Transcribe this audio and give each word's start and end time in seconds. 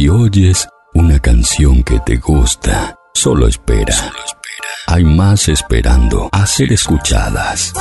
Si 0.00 0.08
oyes 0.08 0.66
una 0.94 1.18
canción 1.18 1.82
que 1.82 2.00
te 2.00 2.16
gusta, 2.16 2.96
solo 3.12 3.46
espera. 3.46 3.92
Solo 3.92 4.08
espera. 4.08 4.72
Hay 4.86 5.04
más 5.04 5.46
esperando 5.50 6.30
a 6.32 6.46
ser 6.46 6.72
escuchadas. 6.72 7.74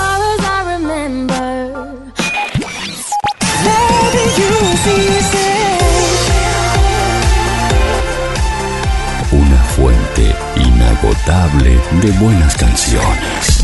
Una 9.32 9.64
fuente 9.78 10.36
inagotable 10.58 11.80
de 12.02 12.12
buenas 12.20 12.58
canciones. 12.58 13.59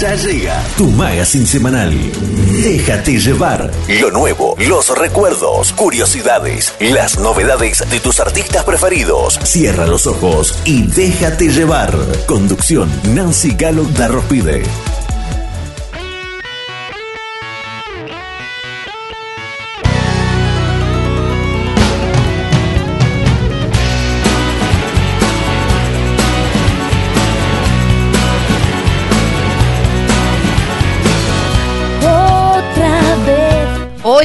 Ya 0.00 0.14
llega 0.14 0.62
tu 0.76 0.88
magazine 0.90 1.46
semanal. 1.46 1.90
Déjate 2.62 3.18
llevar. 3.18 3.70
Lo 3.98 4.10
nuevo, 4.10 4.54
los 4.68 4.90
recuerdos, 4.98 5.72
curiosidades, 5.72 6.74
las 6.80 7.18
novedades 7.18 7.82
de 7.88 8.00
tus 8.00 8.20
artistas 8.20 8.64
preferidos. 8.64 9.38
Cierra 9.42 9.86
los 9.86 10.06
ojos 10.06 10.58
y 10.66 10.82
déjate 10.82 11.48
llevar. 11.48 11.96
Conducción 12.26 12.90
Nancy 13.14 13.54
Galo 13.56 13.84
Darrospide. 13.84 14.64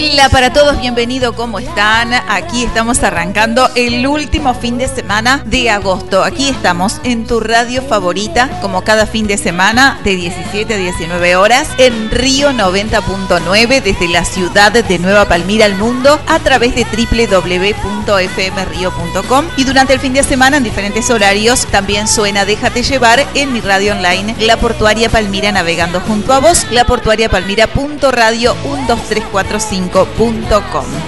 Hola 0.04 0.30
para 0.30 0.52
todos, 0.52 0.80
bienvenido, 0.80 1.34
¿cómo 1.34 1.60
están? 1.60 2.12
Aquí 2.28 2.64
estamos 2.64 3.04
arrancando 3.04 3.70
el 3.76 4.08
último 4.08 4.56
fin 4.56 4.80
de 4.80 4.88
semana 4.88 5.44
de 5.46 5.70
agosto. 5.70 6.24
Aquí 6.24 6.50
estamos 6.50 7.00
en 7.04 7.28
tu 7.28 7.40
radio 7.40 7.84
favorita, 7.84 8.50
como 8.62 8.84
cada 8.84 9.06
fin 9.06 9.28
de 9.28 9.38
semana, 9.38 10.00
de 10.04 10.16
17 10.16 10.74
a 10.74 10.78
19 10.78 11.36
horas, 11.36 11.70
en 11.78 12.10
Río 12.10 12.50
90.9, 12.50 13.84
desde 13.84 14.08
la 14.08 14.26
ciudad 14.26 14.72
de 14.72 14.98
Nueva 14.98 15.26
Palmira 15.26 15.66
al 15.66 15.76
mundo, 15.76 16.20
a 16.28 16.40
través 16.40 16.74
de 16.74 16.84
www.fmrio.com. 16.84 17.76
Y 19.56 19.66
durante 19.66 19.94
el 19.94 20.00
fin 20.00 20.14
de 20.14 20.24
semana, 20.24 20.58
en 20.58 20.64
diferentes 20.64 21.12
horarios, 21.12 21.68
también 21.68 22.08
suena 22.08 22.44
Déjate 22.46 22.82
llevar 22.82 23.24
en 23.36 23.54
mi 23.54 23.62
radio 23.62 23.94
online, 23.94 24.36
La 24.40 24.58
Portuaria 24.58 25.10
Palmira, 25.10 25.52
navegando 25.52 26.00
junto 26.00 26.34
a 26.34 26.40
vos, 26.40 26.66
laportuariapalmira.radio 26.72 28.56
12345 28.88 29.91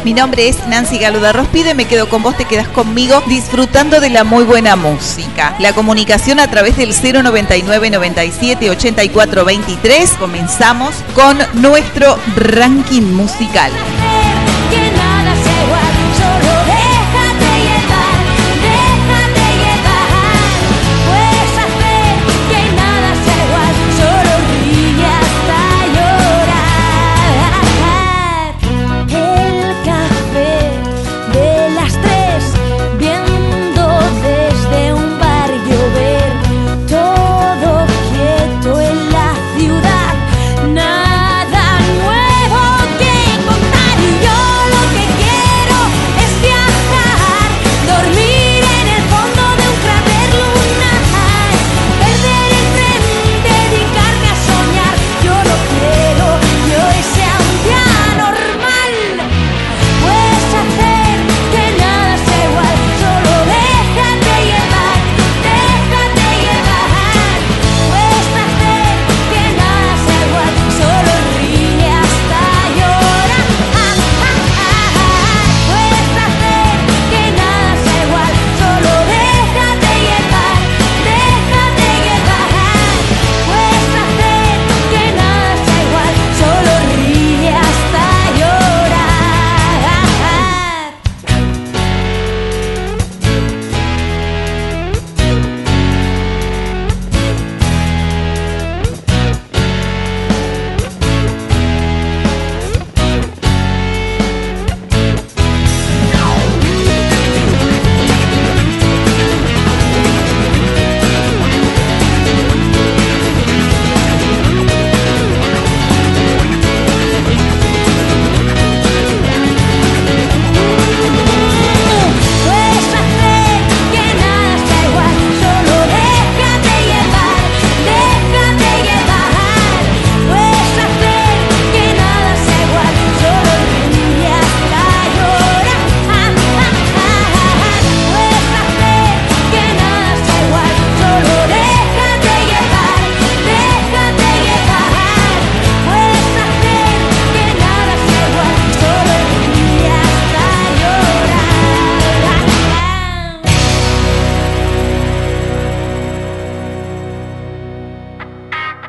mi 0.03 0.14
nombre 0.14 0.50
es 0.50 0.67
Nancy 0.67 0.98
Galuda 0.98 1.31
Rospide, 1.31 1.73
me 1.73 1.86
quedo 1.86 2.09
con 2.09 2.22
vos, 2.22 2.36
te 2.36 2.45
quedas 2.45 2.67
conmigo 2.67 3.22
disfrutando 3.28 4.02
de 4.02 4.09
la 4.09 4.23
muy 4.26 4.44
buena 4.44 4.76
música. 4.76 5.56
La 5.59 5.73
comunicación 5.73 6.39
a 6.39 6.50
través 6.50 6.76
del 6.76 6.94
099 6.94 7.89
97 7.89 8.70
84 8.70 9.45
23. 9.45 10.11
Comenzamos 10.20 10.95
con 11.16 11.38
nuestro 11.54 12.17
ranking 12.36 13.04
musical. 13.14 13.72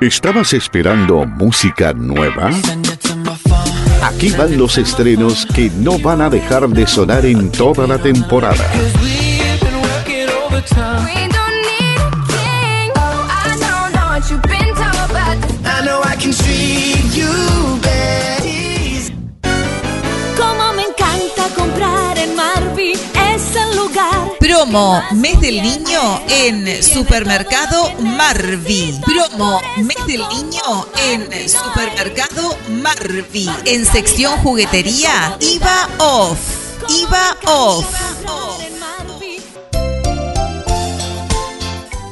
¿Estabas 0.04 0.52
esperando 0.52 1.24
música 1.24 1.94
nueva? 1.94 2.50
Aquí 4.02 4.32
van 4.32 4.58
los 4.58 4.76
estrenos 4.76 5.46
que 5.46 5.70
no 5.70 5.98
van 5.98 6.20
a 6.20 6.28
dejar 6.28 6.68
de 6.68 6.86
sonar 6.86 7.24
en 7.24 7.50
toda 7.50 7.86
la 7.86 7.96
temporada. 7.96 8.70
Promo 24.64 25.02
Mes 25.12 25.38
del 25.42 25.62
Niño 25.62 26.22
en 26.26 26.82
Supermercado 26.82 27.92
Marvi. 28.00 28.98
Promo 29.04 29.60
Mes 29.76 30.06
del 30.06 30.26
Niño 30.28 30.86
en 31.02 31.28
Supermercado 31.50 32.56
Marvi. 32.70 33.46
En 33.66 33.84
sección 33.84 34.38
juguetería, 34.38 35.36
IVA 35.38 35.90
off. 35.98 36.38
IVA 36.88 37.36
off. 37.44 37.94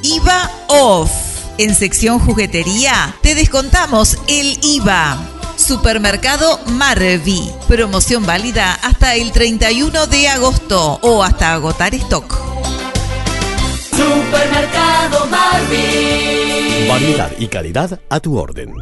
IVA 0.03 0.51
off. 0.69 1.11
En 1.57 1.75
sección 1.75 2.19
juguetería, 2.19 3.17
te 3.23 3.35
descontamos 3.35 4.19
el 4.29 4.59
IVA 4.63 5.32
Supermercado 5.63 6.59
Marvi. 6.67 7.49
Promoción 7.69 8.27
válida 8.27 8.75
hasta 8.83 9.15
el 9.15 9.31
31 9.31 10.09
de 10.09 10.29
agosto 10.29 10.99
o 11.03 11.23
hasta 11.23 11.55
agotar 11.55 11.95
stock. 11.95 12.35
Supermercado 13.91 15.27
Marvi. 15.27 16.89
Variedad 16.89 17.31
y 17.39 17.47
calidad 17.47 18.01
a 18.11 18.19
tu 18.19 18.37
orden. 18.37 18.75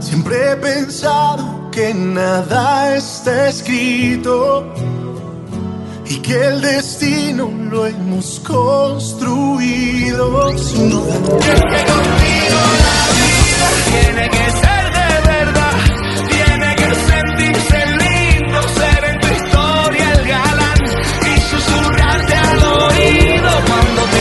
Siempre 0.00 0.52
he 0.52 0.56
pensado 0.56 1.70
que 1.70 1.92
nada 1.92 2.96
está 2.96 3.48
escrito 3.48 4.72
y 6.08 6.18
que 6.18 6.34
el 6.34 6.60
destino 6.60 7.50
lo 7.70 7.86
hemos 7.86 8.40
construido. 8.40 9.46
Sin 10.58 10.90
duda. 10.90 11.14
que 11.14 11.54
contigo 11.92 12.60
la 12.86 13.02
vida 13.16 13.68
tiene 13.90 14.24
que 14.30 14.44
ser 14.62 14.84
de 14.98 15.10
verdad, 15.28 15.76
tiene 16.28 16.68
que 16.76 16.88
sentirse 17.10 17.78
lindo, 17.86 18.58
ser 18.68 19.04
en 19.04 19.16
tu 19.20 19.28
historia 19.34 20.12
el 20.12 20.22
galán 20.28 20.80
y 21.22 21.40
susurrarte 21.50 22.34
al 22.34 22.62
oído 22.62 23.50
cuando 23.66 24.02
te 24.12 24.20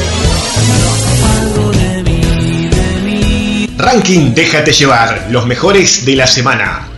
algo 1.40 1.66
de 1.72 2.04
mí, 2.04 2.22
de 2.70 2.88
mí. 3.04 3.70
Ranking 3.78 4.34
Déjate 4.34 4.72
llevar, 4.72 5.28
los 5.30 5.46
mejores 5.46 6.06
de 6.06 6.16
la 6.16 6.28
semana. 6.28 6.90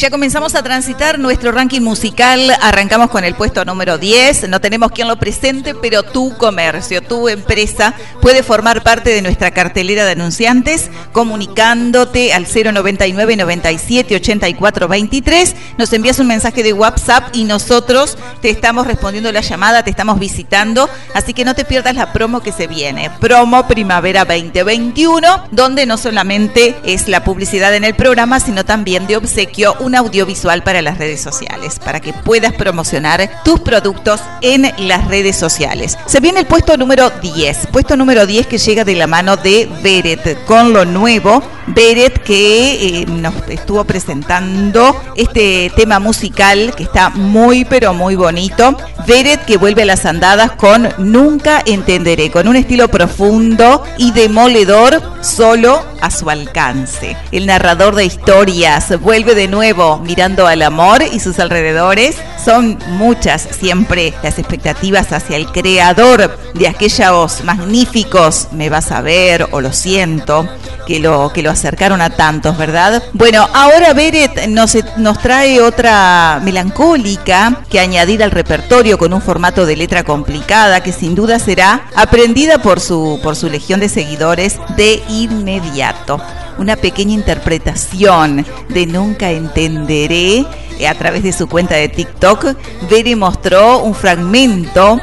Ya 0.00 0.08
comenzamos 0.08 0.54
a 0.54 0.62
transitar 0.62 1.18
nuestro 1.18 1.52
ranking 1.52 1.82
musical. 1.82 2.56
Arrancamos 2.62 3.10
con 3.10 3.22
el 3.22 3.34
puesto 3.34 3.66
número 3.66 3.98
10. 3.98 4.48
No 4.48 4.58
tenemos 4.58 4.92
quien 4.92 5.08
lo 5.08 5.18
presente, 5.18 5.74
pero 5.74 6.02
tu 6.02 6.34
comercio, 6.38 7.02
tu 7.02 7.28
empresa 7.28 7.92
puede 8.22 8.42
formar 8.42 8.82
parte 8.82 9.10
de 9.10 9.20
nuestra 9.20 9.50
cartelera 9.50 10.06
de 10.06 10.12
anunciantes 10.12 10.90
comunicándote 11.12 12.32
al 12.32 12.46
099 12.46 13.36
97 13.36 14.16
84 14.16 14.88
23. 14.88 15.56
Nos 15.76 15.92
envías 15.92 16.18
un 16.18 16.28
mensaje 16.28 16.62
de 16.62 16.72
WhatsApp 16.72 17.28
y 17.34 17.44
nosotros 17.44 18.16
te 18.40 18.48
estamos 18.48 18.86
respondiendo 18.86 19.30
la 19.32 19.42
llamada, 19.42 19.84
te 19.84 19.90
estamos 19.90 20.18
visitando. 20.18 20.88
Así 21.12 21.34
que 21.34 21.44
no 21.44 21.54
te 21.54 21.66
pierdas 21.66 21.94
la 21.94 22.14
promo 22.14 22.40
que 22.40 22.52
se 22.52 22.68
viene. 22.68 23.10
Promo 23.20 23.68
Primavera 23.68 24.24
2021, 24.24 25.48
donde 25.50 25.84
no 25.84 25.98
solamente 25.98 26.74
es 26.84 27.06
la 27.06 27.22
publicidad 27.22 27.74
en 27.74 27.84
el 27.84 27.94
programa, 27.94 28.40
sino 28.40 28.64
también 28.64 29.06
de 29.06 29.18
obsequio 29.18 29.76
un 29.80 29.89
audiovisual 29.94 30.62
para 30.62 30.82
las 30.82 30.98
redes 30.98 31.20
sociales, 31.20 31.78
para 31.78 32.00
que 32.00 32.12
puedas 32.12 32.52
promocionar 32.52 33.30
tus 33.44 33.60
productos 33.60 34.20
en 34.40 34.72
las 34.78 35.08
redes 35.08 35.36
sociales. 35.36 35.96
Se 36.06 36.20
viene 36.20 36.40
el 36.40 36.46
puesto 36.46 36.76
número 36.76 37.10
10, 37.10 37.68
puesto 37.72 37.96
número 37.96 38.26
10 38.26 38.46
que 38.46 38.58
llega 38.58 38.84
de 38.84 38.94
la 38.94 39.06
mano 39.06 39.36
de 39.36 39.68
Beret 39.82 40.44
con 40.44 40.72
lo 40.72 40.84
nuevo. 40.84 41.42
Beret 41.66 42.22
que 42.22 43.00
eh, 43.02 43.06
nos 43.06 43.34
estuvo 43.48 43.84
presentando 43.84 44.96
este 45.14 45.70
tema 45.76 45.98
musical 46.00 46.74
que 46.76 46.82
está 46.82 47.10
muy 47.10 47.64
pero 47.64 47.94
muy 47.94 48.16
bonito. 48.16 48.76
Beret 49.06 49.44
que 49.44 49.56
vuelve 49.56 49.82
a 49.82 49.86
las 49.86 50.06
andadas 50.06 50.52
con 50.52 50.88
Nunca 50.98 51.62
Entenderé, 51.64 52.30
con 52.30 52.48
un 52.48 52.56
estilo 52.56 52.88
profundo 52.88 53.84
y 53.98 54.12
demoledor 54.12 55.00
solo 55.22 55.84
a 56.00 56.10
su 56.10 56.30
alcance. 56.30 57.16
El 57.32 57.46
narrador 57.46 57.94
de 57.94 58.04
historias 58.04 58.98
vuelve 59.00 59.34
de 59.34 59.48
nuevo 59.48 59.79
mirando 60.02 60.46
al 60.46 60.62
amor 60.62 61.02
y 61.02 61.20
sus 61.20 61.38
alrededores. 61.38 62.16
Son 62.42 62.78
muchas 62.88 63.42
siempre 63.42 64.14
las 64.22 64.38
expectativas 64.38 65.12
hacia 65.12 65.36
el 65.36 65.46
creador 65.46 66.36
de 66.54 66.68
aquellos 66.68 67.44
magníficos 67.44 68.48
Me 68.52 68.68
vas 68.68 68.92
a 68.92 69.00
ver 69.00 69.48
o 69.52 69.60
Lo 69.60 69.72
siento, 69.72 70.48
que 70.90 70.98
lo, 70.98 71.32
que 71.32 71.40
lo 71.40 71.52
acercaron 71.52 72.00
a 72.02 72.10
tantos, 72.10 72.58
¿verdad? 72.58 73.00
Bueno, 73.12 73.48
ahora 73.54 73.92
Beret 73.92 74.48
nos, 74.48 74.76
nos 74.96 75.20
trae 75.20 75.60
otra 75.60 76.40
melancólica 76.42 77.62
que 77.70 77.78
añadir 77.78 78.24
al 78.24 78.32
repertorio 78.32 78.98
con 78.98 79.12
un 79.12 79.22
formato 79.22 79.66
de 79.66 79.76
letra 79.76 80.02
complicada 80.02 80.82
que 80.82 80.90
sin 80.90 81.14
duda 81.14 81.38
será 81.38 81.82
aprendida 81.94 82.58
por 82.58 82.80
su, 82.80 83.20
por 83.22 83.36
su 83.36 83.48
legión 83.48 83.78
de 83.78 83.88
seguidores 83.88 84.58
de 84.76 85.00
inmediato 85.08 86.20
una 86.58 86.74
pequeña 86.74 87.14
interpretación 87.14 88.44
de 88.68 88.86
Nunca 88.86 89.30
Entenderé 89.30 90.44
eh, 90.78 90.88
a 90.88 90.94
través 90.94 91.22
de 91.22 91.32
su 91.32 91.48
cuenta 91.48 91.76
de 91.76 91.88
TikTok. 91.88 92.56
Bere 92.90 93.14
mostró 93.16 93.78
un 93.78 93.94
fragmento 93.94 95.00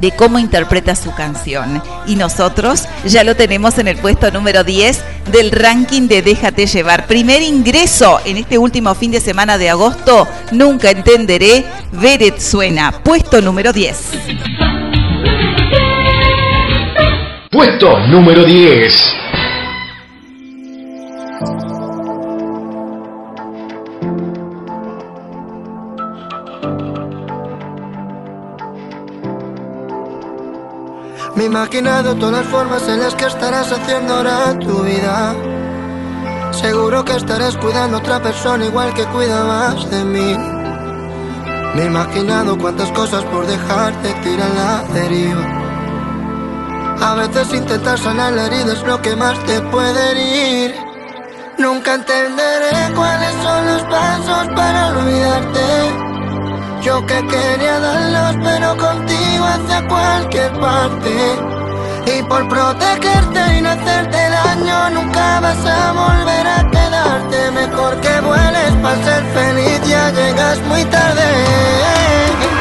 de 0.00 0.10
cómo 0.12 0.38
interpreta 0.38 0.94
su 0.96 1.14
canción. 1.14 1.82
Y 2.06 2.16
nosotros 2.16 2.86
ya 3.04 3.24
lo 3.24 3.36
tenemos 3.36 3.78
en 3.78 3.88
el 3.88 3.96
puesto 3.96 4.30
número 4.30 4.64
10 4.64 5.02
del 5.30 5.50
ranking 5.50 6.08
de 6.08 6.22
Déjate 6.22 6.66
llevar. 6.66 7.06
Primer 7.06 7.42
ingreso 7.42 8.20
en 8.24 8.38
este 8.38 8.58
último 8.58 8.94
fin 8.94 9.10
de 9.10 9.20
semana 9.20 9.58
de 9.58 9.70
agosto. 9.70 10.26
Nunca 10.52 10.90
entenderé. 10.90 11.64
Beret 11.92 12.38
suena. 12.38 12.92
Puesto 13.02 13.40
número 13.40 13.72
10. 13.72 13.96
Puesto 17.50 17.98
número 18.06 18.44
10. 18.44 19.29
Me 31.40 31.44
he 31.44 31.48
imaginado 31.48 32.14
todas 32.16 32.44
las 32.44 32.52
formas 32.52 32.86
en 32.86 33.00
las 33.00 33.14
que 33.14 33.24
estarás 33.24 33.72
haciendo 33.72 34.12
ahora 34.12 34.58
tu 34.58 34.82
vida. 34.82 35.34
Seguro 36.52 37.02
que 37.02 37.16
estarás 37.16 37.56
cuidando 37.56 37.96
a 37.96 38.00
otra 38.00 38.22
persona 38.22 38.66
igual 38.66 38.92
que 38.92 39.06
cuidabas 39.06 39.90
de 39.90 40.04
mí. 40.04 40.36
Me 41.74 41.82
he 41.82 41.86
imaginado 41.86 42.58
cuántas 42.58 42.92
cosas 42.92 43.24
por 43.24 43.46
dejarte 43.46 44.12
tirar 44.22 44.50
la 44.50 44.84
deriva. 44.92 45.46
A 47.00 47.14
veces 47.14 47.54
intentar 47.54 47.98
sanar 47.98 48.34
la 48.34 48.44
herida 48.44 48.74
es 48.74 48.82
lo 48.82 49.00
que 49.00 49.16
más 49.16 49.42
te 49.46 49.62
puede 49.62 50.10
herir. 50.10 50.74
Nunca 51.56 51.94
entenderé 51.94 52.92
cuáles 52.94 53.32
son 53.42 53.66
los 53.66 53.82
pasos 53.84 54.46
para 54.54 54.88
olvidarte. 54.88 56.09
Yo 56.82 57.04
que 57.04 57.26
quería 57.26 57.78
darlos, 57.78 58.36
pero 58.42 58.76
contigo 58.76 59.44
hacia 59.44 59.86
cualquier 59.86 60.50
parte. 60.58 61.10
Y 62.06 62.22
por 62.22 62.48
protegerte 62.48 63.58
y 63.58 63.60
no 63.60 63.70
hacerte 63.70 64.16
daño, 64.16 64.90
nunca 64.90 65.40
vas 65.40 65.66
a 65.66 65.92
volver 65.92 66.46
a 66.46 66.70
quedarte. 66.70 67.50
Mejor 67.50 68.00
que 68.00 68.20
vueles 68.20 68.72
para 68.82 69.04
ser 69.04 69.24
feliz, 69.34 69.80
ya 69.88 70.10
llegas 70.10 70.58
muy 70.68 70.84
tarde. 70.86 72.59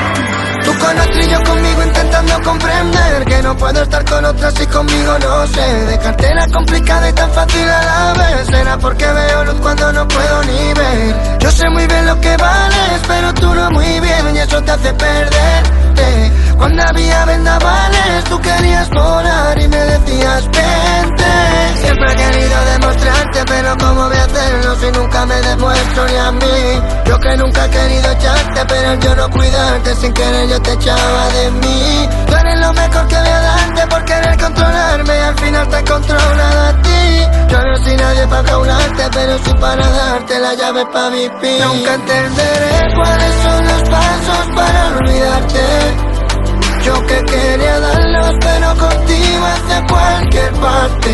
Yo 0.90 1.44
conmigo 1.44 1.84
intentando 1.84 2.42
comprender 2.42 3.26
que 3.26 3.44
no 3.44 3.56
puedo 3.56 3.84
estar 3.84 4.04
con 4.06 4.26
otras 4.26 4.60
y 4.60 4.66
conmigo 4.66 5.20
no 5.20 5.46
sé. 5.48 5.86
Dejarte 5.86 6.26
era 6.26 6.48
complicada 6.48 7.10
y 7.10 7.14
tan 7.14 7.32
fácil 7.32 7.70
a 7.70 7.84
la 7.84 8.14
vez. 8.14 8.48
Será 8.48 8.78
porque 8.80 9.06
veo 9.06 9.46
luz 9.46 9.56
cuando 9.62 9.94
no 9.94 10.08
puedo 10.08 10.44
ni 10.44 10.74
ver. 10.74 11.38
Yo 11.40 11.52
sé 11.52 11.70
muy 11.70 11.86
bien 11.86 12.08
lo 12.08 12.20
que 12.20 12.36
vales, 12.38 13.02
pero 13.08 13.34
tú 13.36 13.54
no 13.54 13.70
muy 13.70 14.00
bien 14.00 14.36
y 14.36 14.40
eso 14.40 14.62
te 14.64 14.72
hace 14.72 14.94
perderte. 14.94 16.32
Cuando 16.60 16.84
había 16.84 17.24
vendavales, 17.24 18.24
tú 18.26 18.38
querías 18.42 18.90
volar 18.90 19.58
y 19.58 19.68
me 19.70 19.78
decías 19.78 20.44
vente. 20.52 21.26
Siempre 21.82 22.12
he 22.12 22.16
querido 22.18 22.66
demostrarte, 22.74 23.46
pero 23.48 23.78
¿cómo 23.78 24.10
voy 24.10 24.18
a 24.18 24.26
hacerlo 24.26 24.76
si 24.76 24.92
nunca 24.92 25.26
me 25.26 25.36
demuestro 25.36 26.06
ni 26.06 26.18
a 26.18 26.32
mí? 26.34 26.82
Yo 27.06 27.18
que 27.18 27.38
nunca 27.38 27.66
he 27.66 27.70
querido 27.70 28.12
echarte, 28.12 28.66
pero 28.68 28.94
yo 28.96 29.16
no 29.16 29.30
cuidarte, 29.30 29.96
sin 29.96 30.14
querer 30.14 30.50
yo 30.50 30.62
te 30.62 30.74
echaba 30.74 31.30
de 31.30 31.52
mí. 31.52 32.10
Tú 32.28 32.36
eres 32.36 32.60
lo 32.60 32.74
mejor 32.74 33.08
que 33.08 33.16
voy 33.16 33.30
a 33.30 33.40
darte 33.40 33.88
por 33.88 34.04
querer 34.04 34.38
controlarme 34.38 35.14
al 35.14 35.40
final 35.40 35.68
te 35.70 35.78
he 35.80 35.84
controlado 35.86 36.62
a 36.68 36.82
ti. 36.82 37.28
Yo 37.50 37.62
no 37.64 37.76
soy 37.78 37.96
nadie 37.96 38.28
para 38.28 38.44
caularte, 38.44 39.04
pero 39.14 39.38
sí 39.46 39.54
para 39.62 39.88
darte 39.88 40.40
la 40.40 40.54
llave 40.56 40.86
para 40.88 41.10
vivir. 41.10 41.64
Nunca 41.64 41.94
entenderé 41.94 42.96
cuáles 42.96 43.34
son 43.44 43.66
los 43.66 43.90
pasos 43.90 44.56
para 44.56 44.98
olvidarte. 44.98 46.19
Yo 46.90 47.06
que 47.06 47.24
quería 47.24 47.80
darlos, 47.80 48.36
pero 48.42 48.76
contigo 48.76 49.46
hacia 49.46 49.86
cualquier 49.86 50.52
parte. 50.54 51.12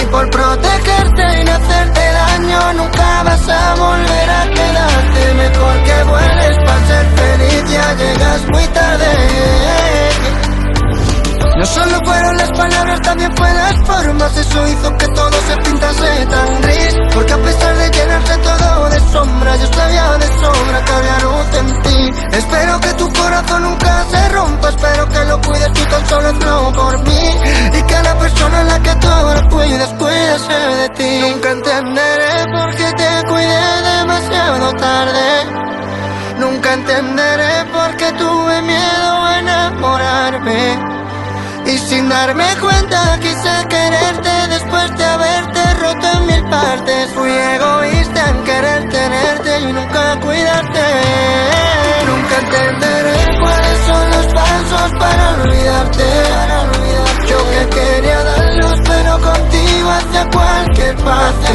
Y 0.00 0.06
por 0.06 0.30
protegerte 0.30 1.40
y 1.40 1.44
no 1.44 1.52
hacerte 1.52 2.00
daño, 2.00 2.72
nunca 2.78 3.22
vas 3.22 3.48
a 3.50 3.74
volver 3.74 4.30
a 4.30 4.42
quedarte. 4.56 5.34
Mejor 5.34 5.74
que 5.84 6.04
vueles 6.04 6.56
para 6.64 6.86
ser 6.86 7.06
feliz, 7.20 7.70
ya 7.70 7.94
llegas 8.00 8.42
muy 8.50 8.66
tarde. 8.68 9.12
No 11.62 11.66
solo 11.66 11.96
fueron 12.04 12.36
las 12.38 12.50
palabras, 12.50 13.00
también 13.02 13.32
fue 13.36 13.54
las 13.54 13.86
formas. 13.86 14.36
Eso 14.36 14.66
hizo 14.66 14.96
que 14.98 15.06
todo 15.14 15.30
se 15.46 15.56
pintase 15.58 16.26
tan 16.26 16.60
gris. 16.60 16.96
Porque 17.14 17.32
a 17.32 17.38
pesar 17.38 17.76
de 17.76 17.88
llenarse 17.88 18.36
todo 18.38 18.90
de 18.90 18.98
sombra, 19.12 19.54
yo 19.54 19.66
sabía 19.72 20.18
de 20.18 20.26
sobra 20.42 20.84
que 20.84 20.92
había 20.92 21.18
luz 21.20 21.46
en 21.60 21.82
ti. 21.82 22.10
Espero 22.32 22.80
que 22.80 22.92
tu 22.94 23.12
corazón 23.12 23.62
nunca 23.62 24.04
se 24.10 24.28
rompa. 24.30 24.68
Espero 24.70 25.08
que 25.08 25.24
lo 25.24 25.40
cuides 25.40 25.72
tú 25.72 25.84
tan 25.84 26.08
solo, 26.08 26.32
no 26.32 26.72
por 26.72 26.98
mí. 27.04 27.30
Y 27.78 27.82
que 27.84 28.02
la 28.02 28.18
persona 28.18 28.60
en 28.62 28.66
la 28.66 28.82
que 28.82 28.94
tú 28.96 29.06
ahora 29.06 29.42
cuidas, 29.48 29.94
cuídese 30.00 30.52
de 30.80 30.88
ti. 30.88 31.20
Nunca 31.20 31.50
entenderé 31.52 32.44
por 32.56 32.74
qué 32.74 32.92
te 32.92 33.28
cuidé 33.28 33.82
demasiado 33.98 34.72
tarde. 34.72 35.46
Nunca 36.40 36.72
entenderé 36.72 37.64
por 37.72 37.96
qué 37.98 38.10
tuve 38.14 38.62
miedo 38.62 39.22
a 39.22 39.38
enamorarme. 39.38 41.01
Y 41.72 41.78
sin 41.78 42.06
darme 42.06 42.44
cuenta 42.60 43.18
quise 43.18 43.66
quererte 43.66 44.30
después 44.50 44.94
de 44.98 45.04
haberte 45.04 45.74
roto 45.80 46.06
en 46.18 46.26
mil 46.26 46.44
partes. 46.50 47.08
Fui 47.14 47.30
egoísta 47.30 48.28
en 48.28 48.44
querer 48.44 48.88
tenerte 48.90 49.60
y 49.60 49.72
nunca 49.72 50.20
cuidarte. 50.20 50.84
Nunca 52.06 52.38
entenderé 52.40 53.38
cuáles 53.40 53.78
son 53.86 54.10
los 54.10 54.26
pasos 54.34 54.92
para 54.98 55.30
olvidarte. 55.42 56.04
Yo 57.26 57.38
que 57.50 57.68
quería 57.76 58.22
darlos, 58.22 58.78
pero 58.86 59.18
contigo 59.22 59.61
cualquier 60.30 60.96
parte. 60.96 61.52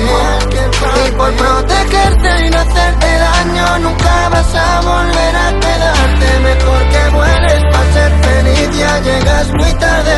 Y 1.08 1.12
por 1.12 1.32
protegerte 1.34 2.46
y 2.46 2.50
no 2.50 2.58
hacerte 2.60 3.08
daño, 3.18 3.80
nunca 3.80 4.30
vas 4.30 4.56
a 4.56 4.82
volver 4.82 5.36
a 5.36 5.60
quedarte. 5.60 6.40
Mejor 6.44 6.90
que 6.90 7.10
vueles 7.16 7.64
para 7.72 7.94
ser 7.94 8.12
feliz, 8.24 8.78
ya 8.78 9.00
llegas 9.00 9.48
muy 9.54 9.74
tarde. 9.74 10.18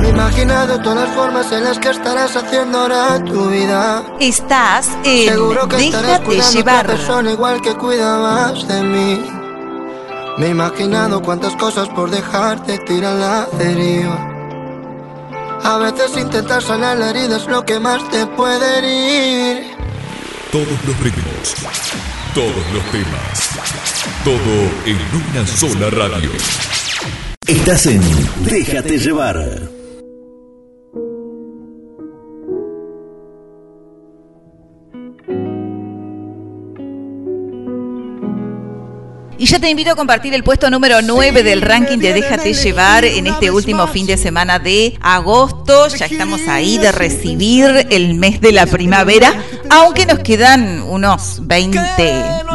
Me 0.00 0.06
he 0.06 0.10
imaginado 0.10 0.80
todas 0.80 1.08
las 1.08 1.14
formas 1.14 1.52
en 1.52 1.64
las 1.64 1.78
que 1.78 1.90
estarás 1.90 2.36
haciendo 2.36 2.78
ahora 2.78 3.22
tu 3.24 3.48
vida. 3.48 4.02
Estás 4.20 4.88
en 5.04 5.28
Seguro 5.28 5.68
que 5.68 5.86
estarás 5.86 6.20
cuidando 6.20 6.58
a 6.58 6.62
otra 6.62 6.84
persona 6.84 7.32
igual 7.32 7.60
que 7.60 7.74
cuidabas 7.74 8.68
de 8.68 8.82
mí. 8.82 9.24
Me 10.38 10.46
he 10.46 10.50
imaginado 10.50 11.20
cuántas 11.20 11.56
cosas 11.56 11.88
por 11.88 12.10
dejarte 12.10 12.78
tirar 12.78 13.16
la 13.16 13.48
deriva. 13.58 14.37
A 15.64 15.78
veces 15.78 16.16
intentar 16.16 16.62
sanar 16.62 16.98
la 16.98 17.10
herida 17.10 17.36
es 17.36 17.46
lo 17.46 17.64
que 17.64 17.78
más 17.78 18.08
te 18.10 18.26
puede 18.26 18.78
herir. 18.78 19.66
Todos 20.52 20.66
los 20.86 21.00
ritmos, 21.00 21.54
todos 22.34 22.72
los 22.72 22.84
temas, 22.90 23.50
todo 24.24 24.54
en 24.86 24.98
una 25.14 25.46
sola 25.46 25.90
radio. 25.90 26.30
Estás 27.46 27.86
en 27.86 28.02
Déjate 28.44 28.98
llevar. 28.98 29.77
Ya 39.48 39.58
te 39.58 39.70
invito 39.70 39.92
a 39.92 39.96
compartir 39.96 40.34
el 40.34 40.44
puesto 40.44 40.68
número 40.68 41.00
9 41.00 41.42
del 41.42 41.62
ranking 41.62 41.96
de 41.96 42.12
Déjate 42.12 42.52
llevar 42.52 43.06
en 43.06 43.26
este 43.26 43.50
último 43.50 43.86
fin 43.86 44.04
de 44.04 44.18
semana 44.18 44.58
de 44.58 44.98
agosto. 45.00 45.88
Ya 45.88 46.04
estamos 46.04 46.42
ahí 46.48 46.76
de 46.76 46.92
recibir 46.92 47.86
el 47.88 48.14
mes 48.14 48.42
de 48.42 48.52
la 48.52 48.66
primavera, 48.66 49.32
aunque 49.70 50.04
nos 50.04 50.18
quedan 50.18 50.82
unos 50.82 51.46
20, 51.46 51.80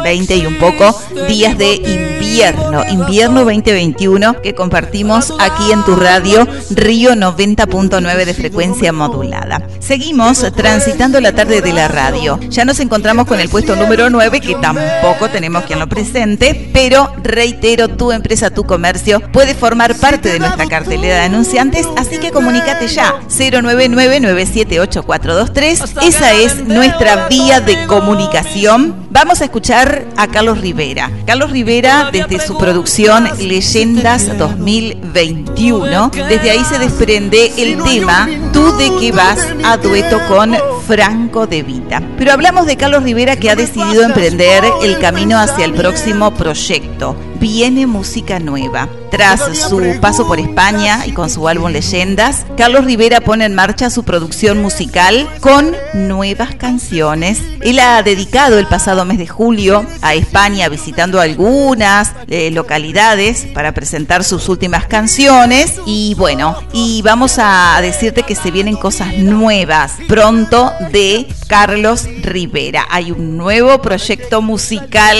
20 0.04 0.36
y 0.36 0.46
un 0.46 0.56
poco 0.58 0.96
días 1.26 1.58
de 1.58 1.74
invierno, 1.74 2.84
invierno 2.88 3.40
2021 3.40 4.40
que 4.40 4.54
compartimos 4.54 5.32
aquí 5.40 5.72
en 5.72 5.84
tu 5.84 5.96
radio 5.96 6.46
Río 6.70 7.14
90.9 7.14 8.24
de 8.24 8.34
frecuencia 8.34 8.92
modulada. 8.92 9.66
Seguimos 9.80 10.46
transitando 10.54 11.20
la 11.20 11.32
tarde 11.32 11.60
de 11.60 11.72
la 11.72 11.88
radio. 11.88 12.38
Ya 12.50 12.64
nos 12.64 12.78
encontramos 12.78 13.26
con 13.26 13.40
el 13.40 13.48
puesto 13.48 13.74
número 13.74 14.10
9 14.10 14.40
que 14.40 14.54
tampoco 14.54 15.28
tenemos 15.28 15.64
quien 15.64 15.80
lo 15.80 15.88
presente, 15.88 16.70
pero 16.72 16.83
reitero, 17.22 17.88
tu 17.88 18.12
empresa, 18.12 18.50
tu 18.50 18.64
comercio 18.64 19.20
puede 19.32 19.54
formar 19.54 19.94
parte 19.96 20.30
de 20.30 20.38
nuestra 20.38 20.66
cartelera 20.66 21.16
de 21.16 21.22
anunciantes, 21.22 21.88
así 21.96 22.18
que 22.18 22.30
comunícate 22.30 22.88
ya 22.88 23.14
099-978-423. 23.28 26.02
Esa 26.02 26.32
es 26.32 26.66
nuestra 26.66 27.28
vía 27.28 27.60
de 27.60 27.86
comunicación. 27.86 29.06
Vamos 29.10 29.40
a 29.40 29.44
escuchar 29.44 30.04
a 30.16 30.26
Carlos 30.26 30.60
Rivera. 30.60 31.10
Carlos 31.26 31.50
Rivera 31.50 32.10
desde 32.12 32.44
su 32.44 32.58
producción 32.58 33.28
Leyendas 33.38 34.36
2021, 34.36 36.10
desde 36.28 36.50
ahí 36.50 36.64
se 36.64 36.78
desprende 36.78 37.52
el 37.56 37.82
tema 37.82 38.28
Tú 38.52 38.76
de 38.76 38.90
qué 39.00 39.12
vas 39.12 39.38
a 39.64 39.76
dueto 39.76 40.20
con 40.28 40.56
Franco 40.86 41.46
de 41.46 41.62
Vita. 41.62 42.02
Pero 42.18 42.32
hablamos 42.32 42.66
de 42.66 42.76
Carlos 42.76 43.02
Rivera 43.02 43.36
que 43.36 43.50
ha 43.50 43.56
decidido 43.56 44.02
emprender 44.02 44.64
el 44.82 44.98
camino 44.98 45.38
hacia 45.38 45.64
el 45.64 45.74
próximo 45.74 46.32
proyecto. 46.34 47.16
Viene 47.40 47.86
música 47.86 48.38
nueva. 48.38 48.88
Tras 49.10 49.56
su 49.56 49.80
paso 50.00 50.26
por 50.26 50.40
España 50.40 51.06
y 51.06 51.12
con 51.12 51.30
su 51.30 51.46
álbum 51.46 51.70
Leyendas, 51.70 52.46
Carlos 52.56 52.84
Rivera 52.84 53.20
pone 53.20 53.44
en 53.44 53.54
marcha 53.54 53.88
su 53.90 54.02
producción 54.02 54.60
musical 54.60 55.28
con 55.40 55.76
nuevas 55.92 56.54
canciones. 56.56 57.40
Él 57.60 57.78
ha 57.78 58.02
dedicado 58.02 58.58
el 58.58 58.66
pasado 58.66 59.04
mes 59.04 59.18
de 59.18 59.28
julio 59.28 59.86
a 60.02 60.14
España 60.14 60.68
visitando 60.68 61.20
algunas 61.20 62.12
eh, 62.28 62.50
localidades 62.50 63.46
para 63.54 63.72
presentar 63.72 64.24
sus 64.24 64.48
últimas 64.48 64.86
canciones 64.86 65.74
y 65.86 66.14
bueno, 66.16 66.56
y 66.72 67.02
vamos 67.02 67.36
a 67.38 67.78
decirte 67.82 68.24
que 68.24 68.34
se 68.34 68.50
vienen 68.50 68.76
cosas 68.76 69.16
nuevas 69.18 69.92
pronto 70.08 70.72
de 70.92 71.26
Carlos 71.48 72.08
Rivera. 72.22 72.86
Hay 72.90 73.10
un 73.10 73.36
nuevo 73.36 73.80
proyecto 73.80 74.42
musical 74.42 75.16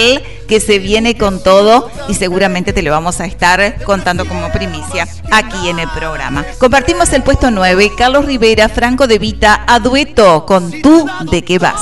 que 0.48 0.60
se 0.60 0.78
viene 0.78 1.16
con 1.16 1.42
todo 1.42 1.90
y 2.08 2.14
seguramente 2.14 2.72
te 2.72 2.82
lo 2.82 2.90
vamos 2.90 3.20
a 3.20 3.26
estar 3.26 3.82
contando 3.84 4.26
como 4.26 4.50
primicia 4.52 5.06
aquí 5.30 5.68
en 5.68 5.78
el 5.78 5.88
programa. 5.90 6.44
Compartimos 6.58 7.12
el 7.12 7.22
puesto 7.22 7.50
9, 7.50 7.92
Carlos 7.96 8.24
Rivera, 8.24 8.68
Franco 8.68 9.06
de 9.06 9.18
Vita, 9.18 9.64
a 9.66 9.78
dueto 9.78 10.46
con 10.46 10.70
Tú 10.82 11.06
de 11.30 11.42
qué 11.42 11.58
vas. 11.58 11.80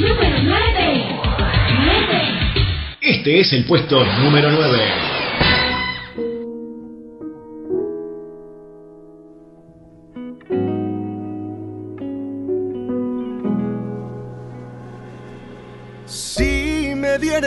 Número 0.00 0.36
9. 0.42 0.74
Este 3.00 3.40
es 3.40 3.52
el 3.52 3.64
puesto 3.66 4.04
número 4.04 4.50
9. 4.50 5.13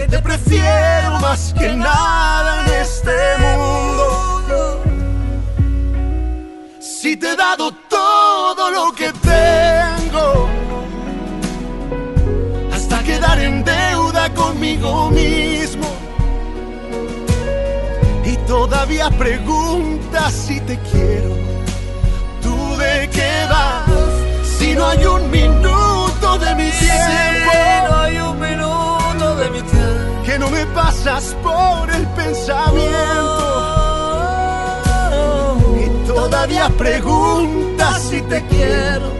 Que 0.00 0.08
te 0.08 0.18
prefiero 0.22 1.20
más 1.20 1.52
que 1.58 1.74
nada 1.74 2.64
en 2.64 2.72
este 2.72 3.16
mundo. 3.38 4.82
Si 6.80 7.18
te 7.18 7.32
he 7.32 7.36
dado 7.36 7.70
todo 7.86 8.70
lo 8.70 8.92
que 8.92 9.12
tengo, 9.12 10.48
hasta 12.72 13.02
quedar 13.02 13.40
en 13.40 13.62
deuda 13.62 14.32
conmigo 14.32 15.10
mismo. 15.10 15.86
Y 18.24 18.38
todavía 18.48 19.10
preguntas 19.10 20.32
si 20.32 20.60
te 20.60 20.78
quiero. 20.90 21.36
¿Tú 22.40 22.56
de 22.78 23.10
qué 23.12 23.46
vas? 23.50 23.84
Si 24.58 24.74
no 24.74 24.86
hay 24.86 25.04
un 25.04 25.30
minuto 25.30 26.38
de 26.38 26.54
mi 26.54 26.70
tiempo. 26.70 27.89
Pasas 30.90 31.36
por 31.42 31.88
el 31.90 32.04
pensamiento. 32.08 32.90
Y 35.78 36.06
todavía 36.06 36.68
preguntas 36.70 38.02
si 38.02 38.20
te 38.22 38.44
quiero. 38.46 39.19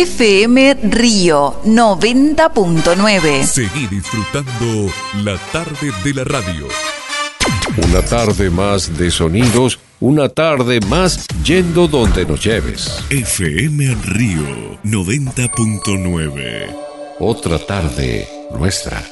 FM 0.00 0.78
Río 0.84 1.60
90.9. 1.66 3.44
Seguí 3.44 3.86
disfrutando 3.86 4.90
la 5.22 5.36
tarde 5.52 5.92
de 6.02 6.14
la 6.14 6.24
radio. 6.24 6.66
Una 7.86 8.00
tarde 8.00 8.48
más 8.48 8.96
de 8.96 9.10
sonidos, 9.10 9.78
una 10.00 10.30
tarde 10.30 10.80
más 10.88 11.26
yendo 11.44 11.86
donde 11.86 12.24
nos 12.24 12.42
lleves. 12.42 13.04
FM 13.10 13.94
Río 14.06 14.80
90.9. 14.84 16.74
Otra 17.18 17.58
tarde 17.58 18.26
nuestra. 18.58 19.04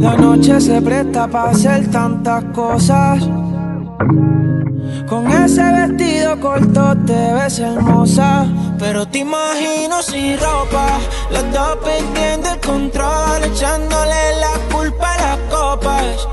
La 0.00 0.16
noche 0.16 0.58
se 0.62 0.80
presta 0.80 1.28
para 1.28 1.50
hacer 1.50 1.90
tantas 1.90 2.42
cosas. 2.54 3.22
Con 5.06 5.30
ese 5.30 5.62
vestido 5.62 6.40
corto 6.40 6.96
te 7.06 7.34
ves 7.34 7.58
hermosa. 7.58 8.46
Pero 8.78 9.06
te 9.06 9.18
imagino 9.18 10.02
sin 10.02 10.38
ropa. 10.38 10.98
Los 11.30 11.52
dos 11.52 11.76
perdiendo 11.84 12.48
el 12.48 12.60
control. 12.60 13.44
Echándole 13.44 14.22
la 14.40 14.74
culpa 14.74 15.12
a 15.12 15.18
las 15.18 15.38
copas. 15.50 16.28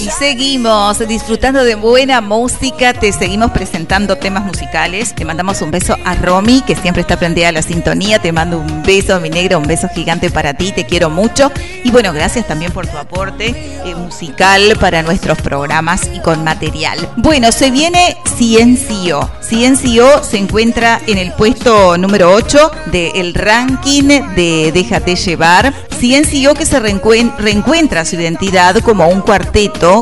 Y 0.00 0.10
seguimos 0.10 0.98
disfrutando 1.08 1.64
de 1.64 1.74
buena 1.74 2.20
música, 2.20 2.92
te 2.92 3.12
seguimos 3.12 3.50
presentando 3.50 4.16
temas 4.16 4.44
musicales. 4.44 5.14
Te 5.14 5.24
mandamos 5.24 5.62
un 5.62 5.70
beso 5.70 5.96
a 6.04 6.14
Romy, 6.14 6.62
que 6.66 6.76
siempre 6.76 7.00
está 7.00 7.18
prendida 7.18 7.48
a 7.48 7.52
la 7.52 7.62
sintonía. 7.62 8.18
Te 8.18 8.30
mando 8.32 8.58
un 8.58 8.82
beso, 8.82 9.18
mi 9.20 9.30
negra, 9.30 9.58
un 9.58 9.66
beso 9.66 9.88
gigante 9.94 10.30
para 10.30 10.54
ti, 10.54 10.72
te 10.72 10.84
quiero 10.84 11.10
mucho. 11.10 11.50
Y 11.82 11.90
bueno, 11.90 12.12
gracias 12.12 12.46
también 12.46 12.72
por 12.72 12.86
tu 12.86 12.96
aporte 12.98 13.48
eh, 13.84 13.94
musical 13.94 14.76
para 14.80 15.02
nuestros 15.02 15.38
programas 15.40 16.02
y 16.14 16.20
con 16.20 16.44
material. 16.44 16.98
Bueno, 17.16 17.50
se 17.50 17.70
viene 17.70 18.16
Ciencio. 18.36 19.30
Ciencio 19.40 20.22
se 20.22 20.36
encuentra 20.38 21.00
en 21.06 21.18
el 21.18 21.32
puesto 21.32 21.96
número 21.96 22.32
8 22.32 22.70
del 22.92 23.34
ranking 23.34 24.04
de 24.34 24.70
Déjate 24.74 25.16
llevar. 25.16 25.72
Ciencio 25.98 26.52
que 26.54 26.66
se 26.66 26.78
reencuen- 26.78 27.34
reencuentra 27.38 28.04
su 28.04 28.16
identidad 28.16 28.76
como 28.82 29.08
un 29.08 29.22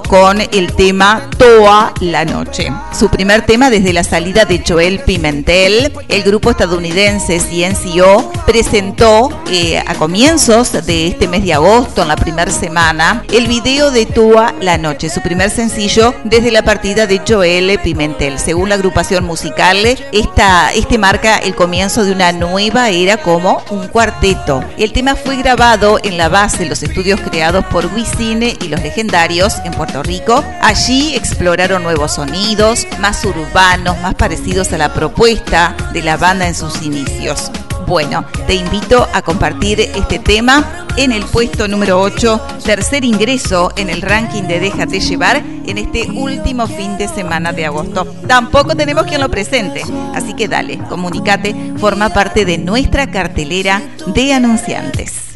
con 0.08 0.40
el 0.40 0.72
tema 0.72 1.30
Toa 1.38 1.94
la 2.00 2.24
Noche. 2.24 2.72
Su 2.92 3.08
primer 3.08 3.46
tema 3.46 3.70
desde 3.70 3.92
la 3.92 4.02
salida 4.02 4.44
de 4.44 4.64
Joel 4.66 4.98
Pimentel, 4.98 5.92
el 6.08 6.22
grupo 6.24 6.50
estadounidense 6.50 7.38
CNCO 7.38 8.32
presentó 8.48 9.28
eh, 9.52 9.78
a 9.78 9.94
comienzos 9.94 10.72
de 10.72 11.06
este 11.06 11.28
mes 11.28 11.44
de 11.44 11.54
agosto, 11.54 12.02
en 12.02 12.08
la 12.08 12.16
primera 12.16 12.50
semana, 12.50 13.22
el 13.32 13.46
video 13.46 13.92
de 13.92 14.06
Toa 14.06 14.56
la 14.60 14.76
Noche, 14.76 15.08
su 15.08 15.20
primer 15.20 15.50
sencillo 15.50 16.16
desde 16.24 16.50
la 16.50 16.62
partida 16.62 17.06
de 17.06 17.20
Joel 17.24 17.78
Pimentel. 17.78 18.40
Según 18.40 18.70
la 18.70 18.74
agrupación 18.74 19.22
musical, 19.22 19.78
este 19.86 20.98
marca 20.98 21.36
el 21.36 21.54
comienzo 21.54 22.04
de 22.04 22.10
una 22.10 22.32
nueva 22.32 22.90
era 22.90 23.18
como 23.18 23.62
un 23.70 23.86
cuarteto. 23.86 24.64
El 24.78 24.92
tema 24.92 25.14
fue 25.14 25.36
grabado 25.36 26.00
en 26.02 26.18
la 26.18 26.28
base 26.28 26.58
de 26.58 26.66
los 26.66 26.82
estudios 26.82 27.20
creados 27.20 27.64
por 27.66 27.86
Wisine 27.94 28.56
y 28.60 28.66
los 28.66 28.82
legendarios 28.82 29.43
en 29.64 29.72
Puerto 29.72 30.02
Rico. 30.02 30.42
Allí 30.62 31.14
exploraron 31.14 31.82
nuevos 31.82 32.14
sonidos, 32.14 32.86
más 32.98 33.22
urbanos, 33.24 34.00
más 34.00 34.14
parecidos 34.14 34.72
a 34.72 34.78
la 34.78 34.94
propuesta 34.94 35.76
de 35.92 36.02
la 36.02 36.16
banda 36.16 36.48
en 36.48 36.54
sus 36.54 36.80
inicios. 36.82 37.50
Bueno, 37.86 38.24
te 38.46 38.54
invito 38.54 39.06
a 39.12 39.20
compartir 39.20 39.80
este 39.80 40.18
tema 40.18 40.86
en 40.96 41.12
el 41.12 41.24
puesto 41.24 41.68
número 41.68 42.00
8, 42.00 42.40
tercer 42.64 43.04
ingreso 43.04 43.70
en 43.76 43.90
el 43.90 44.00
ranking 44.00 44.44
de 44.44 44.60
Déjate 44.60 45.00
llevar 45.00 45.36
en 45.36 45.76
este 45.76 46.10
último 46.10 46.66
fin 46.66 46.96
de 46.96 47.06
semana 47.06 47.52
de 47.52 47.66
agosto. 47.66 48.06
Tampoco 48.26 48.74
tenemos 48.74 49.04
quien 49.04 49.20
lo 49.20 49.28
presente, 49.28 49.82
así 50.14 50.32
que 50.32 50.48
dale, 50.48 50.78
comunícate, 50.88 51.54
forma 51.76 52.08
parte 52.08 52.46
de 52.46 52.56
nuestra 52.56 53.10
cartelera 53.10 53.82
de 54.06 54.32
anunciantes. 54.32 55.34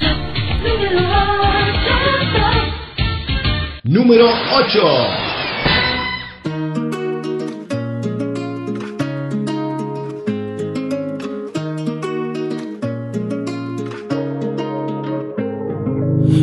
Número 3.89 4.27
8. 4.27 4.79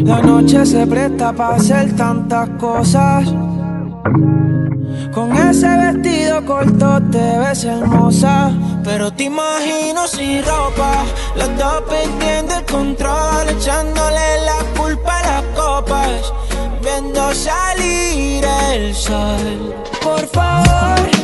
La 0.05 0.21
noche 0.23 0.65
se 0.65 0.87
presta 0.87 1.33
para 1.33 1.57
hacer 1.57 1.95
tantas 1.95 2.49
cosas. 2.59 3.31
Con 5.13 5.31
ese 5.37 5.67
vestido 5.67 6.43
corto 6.47 6.99
te 7.11 7.37
ves 7.37 7.63
hermosa. 7.63 8.51
Pero 8.83 9.13
te 9.13 9.25
imagino 9.25 10.07
sin 10.07 10.43
ropa. 10.43 11.03
Los 11.35 11.55
dos 11.59 11.83
perdiendo 11.87 12.55
el 12.55 12.65
control. 12.65 13.49
Echándole 13.49 14.41
la 14.45 14.79
culpa 14.81 15.19
a 15.19 15.23
las 15.27 15.43
copas. 15.55 16.33
Viendo 16.97 17.33
salir 17.33 18.45
el 18.71 18.95
sol. 18.95 19.75
Por 20.01 20.25
favor, 20.27 21.14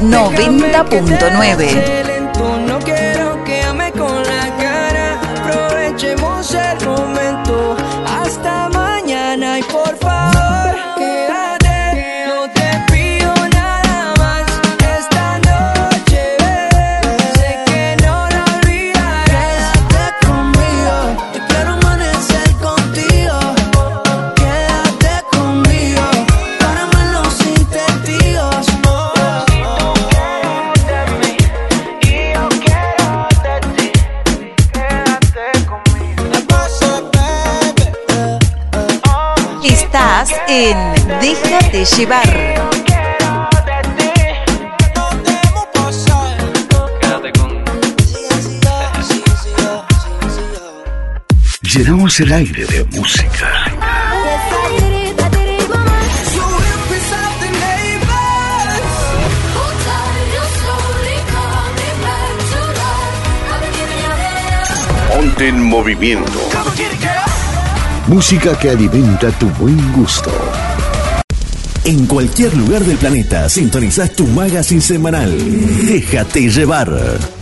90.9. 0.00 2.07
Llevar. 41.96 42.58
Llenamos 51.62 52.20
el 52.20 52.32
aire 52.32 52.64
de 52.66 52.84
música. 52.84 53.48
Ponte 65.08 65.48
en 65.48 65.62
movimiento. 65.62 66.48
Música 68.06 68.58
que 68.58 68.70
alimenta 68.70 69.30
tu 69.32 69.48
buen 69.50 69.92
gusto. 69.92 70.47
En 71.88 72.04
cualquier 72.04 72.54
lugar 72.54 72.84
del 72.84 72.98
planeta 72.98 73.48
sintonizás 73.48 74.12
tu 74.12 74.26
magazine 74.26 74.82
semanal. 74.82 75.34
Déjate 75.86 76.50
llevar. 76.50 77.37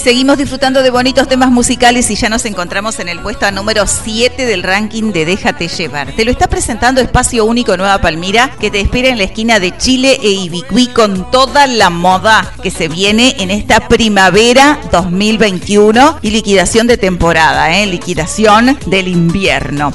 Seguimos 0.00 0.38
disfrutando 0.38 0.82
de 0.82 0.90
bonitos 0.90 1.28
temas 1.28 1.50
musicales 1.50 2.10
y 2.10 2.14
ya 2.14 2.30
nos 2.30 2.46
encontramos 2.46 2.98
en 3.00 3.08
el 3.10 3.20
puesto 3.20 3.50
número 3.50 3.86
7 3.86 4.46
del 4.46 4.62
ranking 4.62 5.12
de 5.12 5.26
Déjate 5.26 5.68
llevar. 5.68 6.12
Te 6.12 6.24
lo 6.24 6.30
está 6.30 6.48
presentando 6.48 7.02
Espacio 7.02 7.44
Único 7.44 7.76
Nueva 7.76 8.00
Palmira, 8.00 8.50
que 8.58 8.70
te 8.70 8.80
espera 8.80 9.08
en 9.08 9.18
la 9.18 9.24
esquina 9.24 9.60
de 9.60 9.76
Chile 9.76 10.18
e 10.22 10.30
Ibicuí 10.30 10.86
con 10.88 11.30
toda 11.30 11.66
la 11.66 11.90
moda 11.90 12.50
que 12.62 12.70
se 12.70 12.88
viene 12.88 13.36
en 13.40 13.50
esta 13.50 13.88
primavera 13.88 14.80
2021 14.90 16.20
y 16.22 16.30
liquidación 16.30 16.86
de 16.86 16.96
temporada, 16.96 17.76
¿eh? 17.76 17.86
liquidación 17.86 18.78
del 18.86 19.08
invierno. 19.08 19.92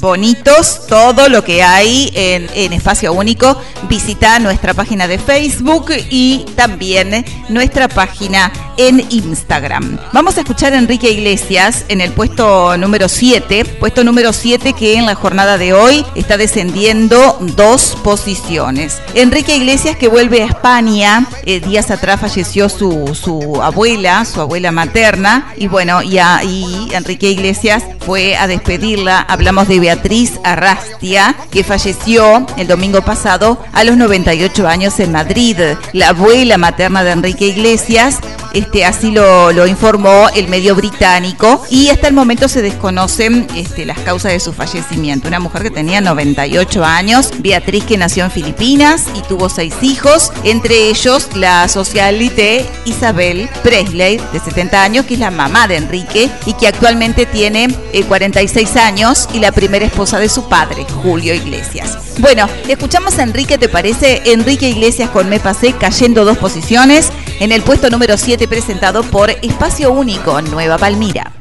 Bonitos, 0.00 0.86
todo 0.86 1.28
lo 1.28 1.44
que 1.44 1.62
hay 1.62 2.10
en, 2.14 2.48
en 2.54 2.72
Espacio 2.72 3.12
Único. 3.12 3.60
Visita 3.88 4.38
nuestra 4.38 4.72
página 4.72 5.06
de 5.08 5.18
Facebook 5.18 5.92
y 6.10 6.46
también 6.56 7.24
nuestra 7.50 7.88
página 7.88 8.50
en 8.76 9.00
Instagram. 9.10 9.98
Vamos 10.12 10.36
a 10.36 10.40
escuchar 10.40 10.72
a 10.72 10.78
Enrique 10.78 11.10
Iglesias 11.10 11.84
en 11.88 12.00
el 12.00 12.12
puesto 12.12 12.76
número 12.76 13.08
7, 13.08 13.64
puesto 13.80 14.04
número 14.04 14.32
7 14.32 14.72
que 14.72 14.94
en 14.96 15.06
la 15.06 15.14
jornada 15.14 15.58
de 15.58 15.72
hoy 15.72 16.04
está 16.14 16.36
descendiendo 16.36 17.38
dos 17.56 17.96
posiciones. 18.02 19.00
Enrique 19.14 19.56
Iglesias 19.56 19.96
que 19.96 20.08
vuelve 20.08 20.42
a 20.42 20.46
España, 20.46 21.26
eh, 21.44 21.60
días 21.60 21.90
atrás 21.90 22.20
falleció 22.20 22.68
su, 22.68 23.14
su 23.14 23.60
abuela, 23.62 24.24
su 24.24 24.40
abuela 24.40 24.72
materna, 24.72 25.52
y 25.56 25.66
bueno, 25.68 26.02
y, 26.02 26.18
a- 26.18 26.42
y 26.44 26.88
Enrique 26.92 27.30
Iglesias 27.30 27.82
fue 28.04 28.36
a 28.36 28.46
despedirla. 28.46 29.20
Hablamos 29.20 29.68
de 29.68 29.78
Beatriz 29.80 30.32
Arrastia, 30.44 31.34
que 31.50 31.64
falleció 31.64 32.46
el 32.56 32.66
domingo 32.66 33.02
pasado 33.02 33.58
a 33.72 33.84
los 33.84 33.96
98 33.96 34.66
años 34.66 34.98
en 35.00 35.12
Madrid. 35.12 35.56
La 35.92 36.08
abuela 36.08 36.58
materna 36.58 37.04
de 37.04 37.12
Enrique 37.12 37.46
Iglesias 37.46 38.18
este, 38.62 38.84
así 38.84 39.10
lo, 39.10 39.66
informó 39.66 40.28
el 40.34 40.46
medio 40.46 40.76
británico 40.76 41.62
y 41.68 41.88
hasta 41.88 42.06
el 42.06 42.14
momento 42.14 42.48
se 42.48 42.62
desconocen 42.62 43.46
este, 43.56 43.84
las 43.84 43.98
causas 43.98 44.32
de 44.32 44.40
su 44.40 44.52
fallecimiento. 44.52 45.28
Una 45.28 45.40
mujer 45.40 45.62
que 45.62 45.70
tenía 45.70 46.00
98 46.00 46.84
años, 46.84 47.30
Beatriz 47.38 47.84
que 47.84 47.98
nació 47.98 48.24
en 48.24 48.30
Filipinas 48.30 49.06
y 49.16 49.22
tuvo 49.22 49.48
seis 49.48 49.74
hijos, 49.82 50.32
entre 50.44 50.88
ellos 50.88 51.28
la 51.34 51.66
socialite 51.66 52.64
Isabel 52.84 53.48
Presley, 53.64 54.20
de 54.32 54.38
70 54.38 54.82
años, 54.82 55.06
que 55.06 55.14
es 55.14 55.20
la 55.20 55.32
mamá 55.32 55.66
de 55.66 55.76
Enrique 55.76 56.30
y 56.46 56.54
que 56.54 56.68
actualmente 56.68 57.26
tiene 57.26 57.68
eh, 57.92 58.04
46 58.04 58.76
años 58.76 59.28
y 59.32 59.40
la 59.40 59.50
primera 59.50 59.84
esposa 59.84 60.20
de 60.20 60.28
su 60.28 60.48
padre, 60.48 60.86
Julio 61.02 61.34
Iglesias. 61.34 61.98
Bueno, 62.18 62.46
escuchamos 62.68 63.18
a 63.18 63.22
Enrique, 63.22 63.58
¿te 63.58 63.68
parece? 63.68 64.22
Enrique 64.26 64.68
Iglesias 64.68 65.10
con 65.10 65.28
Me 65.28 65.40
Pasé 65.40 65.72
cayendo 65.72 66.24
dos 66.24 66.38
posiciones 66.38 67.10
en 67.40 67.50
el 67.50 67.62
puesto 67.62 67.90
número 67.90 68.16
7 68.16 68.46
presentado 68.52 69.02
por 69.04 69.30
Espacio 69.30 69.90
Único 69.90 70.42
Nueva 70.42 70.76
Palmira. 70.76 71.32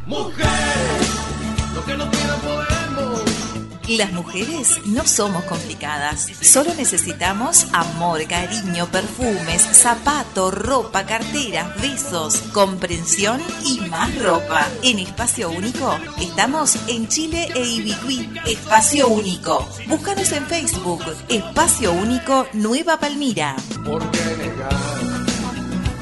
Las 3.89 4.13
mujeres 4.13 4.79
no 4.85 5.05
somos 5.05 5.43
complicadas. 5.43 6.27
Solo 6.41 6.73
necesitamos 6.73 7.67
amor, 7.73 8.25
cariño, 8.27 8.87
perfumes, 8.89 9.61
zapatos, 9.61 10.53
ropa, 10.53 11.05
carteras, 11.05 11.81
besos, 11.81 12.43
comprensión 12.53 13.41
y 13.65 13.81
más 13.89 14.17
ropa. 14.17 14.65
En 14.81 14.99
Espacio 14.99 15.51
Único 15.51 15.93
estamos 16.17 16.77
en 16.87 17.09
Chile 17.09 17.49
e 17.53 17.59
Ibicuí. 17.59 18.29
Espacio 18.45 19.09
Único. 19.09 19.67
Búscanos 19.89 20.31
en 20.31 20.45
Facebook. 20.45 21.03
Espacio 21.27 21.91
Único 21.91 22.47
Nueva 22.53 22.97
Palmira. 23.01 23.57
¿Por 23.83 24.09
qué 24.11 24.37
negar 24.37 25.10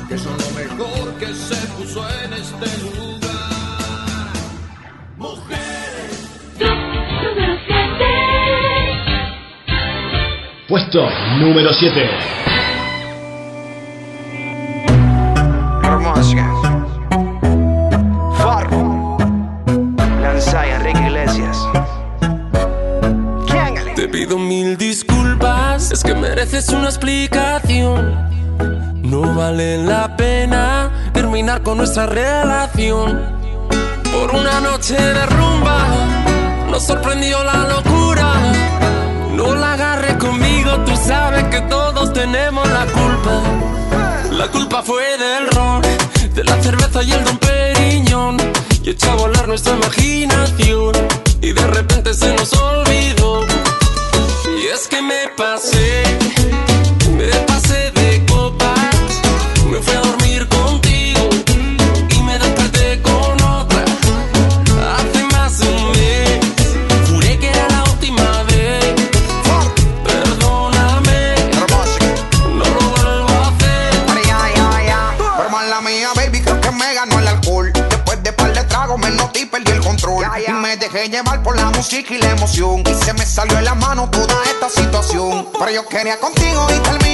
que 0.09 0.17
son 0.17 0.35
lo 0.35 0.49
mejor 0.59 1.13
que 1.19 1.27
se 1.27 1.55
puso 1.77 2.03
en 2.23 2.33
este 2.33 2.83
lugar? 2.83 3.29
Mujeres. 5.17 6.29
Puesto 10.67 11.07
número 11.39 11.71
7. 11.71 12.09
Hermosa. 15.83 16.51
Farro. 18.35 19.17
Lanzai, 20.21 20.71
Enrique 20.71 21.01
Iglesias. 21.01 21.57
Te 23.95 24.07
pido 24.07 24.39
mil 24.39 24.75
disculpas, 24.77 25.91
es 25.91 26.03
que 26.03 26.15
mereces 26.15 26.69
una 26.69 26.85
explicación. 26.85 28.29
No 29.09 29.21
vale 29.33 29.79
la 29.79 30.15
pena 30.15 30.91
terminar 31.13 31.63
con 31.63 31.79
nuestra 31.79 32.05
relación. 32.05 33.19
Por 34.11 34.35
una 34.35 34.59
noche 34.59 34.93
de 34.93 35.25
rumba, 35.25 35.79
nos 36.69 36.83
sorprendió 36.83 37.43
la 37.43 37.67
locura. 37.67 38.33
No 39.33 39.55
la 39.55 39.73
agarres 39.73 40.13
conmigo, 40.17 40.77
tú 40.85 40.95
sabes 40.95 41.43
que 41.45 41.59
todos 41.61 42.13
tenemos 42.13 42.69
la 42.69 42.85
culpa. 42.85 43.41
La 44.31 44.47
culpa 44.49 44.83
fue 44.83 45.17
del 45.17 45.47
ron, 45.55 45.81
de 46.35 46.43
la 46.43 46.61
cerveza 46.61 47.01
y 47.01 47.11
el 47.11 47.23
don 47.23 47.37
Periñón. 47.39 48.37
Y 48.83 48.91
echó 48.91 49.09
a 49.09 49.15
volar 49.15 49.47
nuestra 49.47 49.73
imaginación. 49.73 51.08
Quería 85.89 86.19
contigo 86.19 86.67
y 86.69 86.79
terminé 86.81 87.08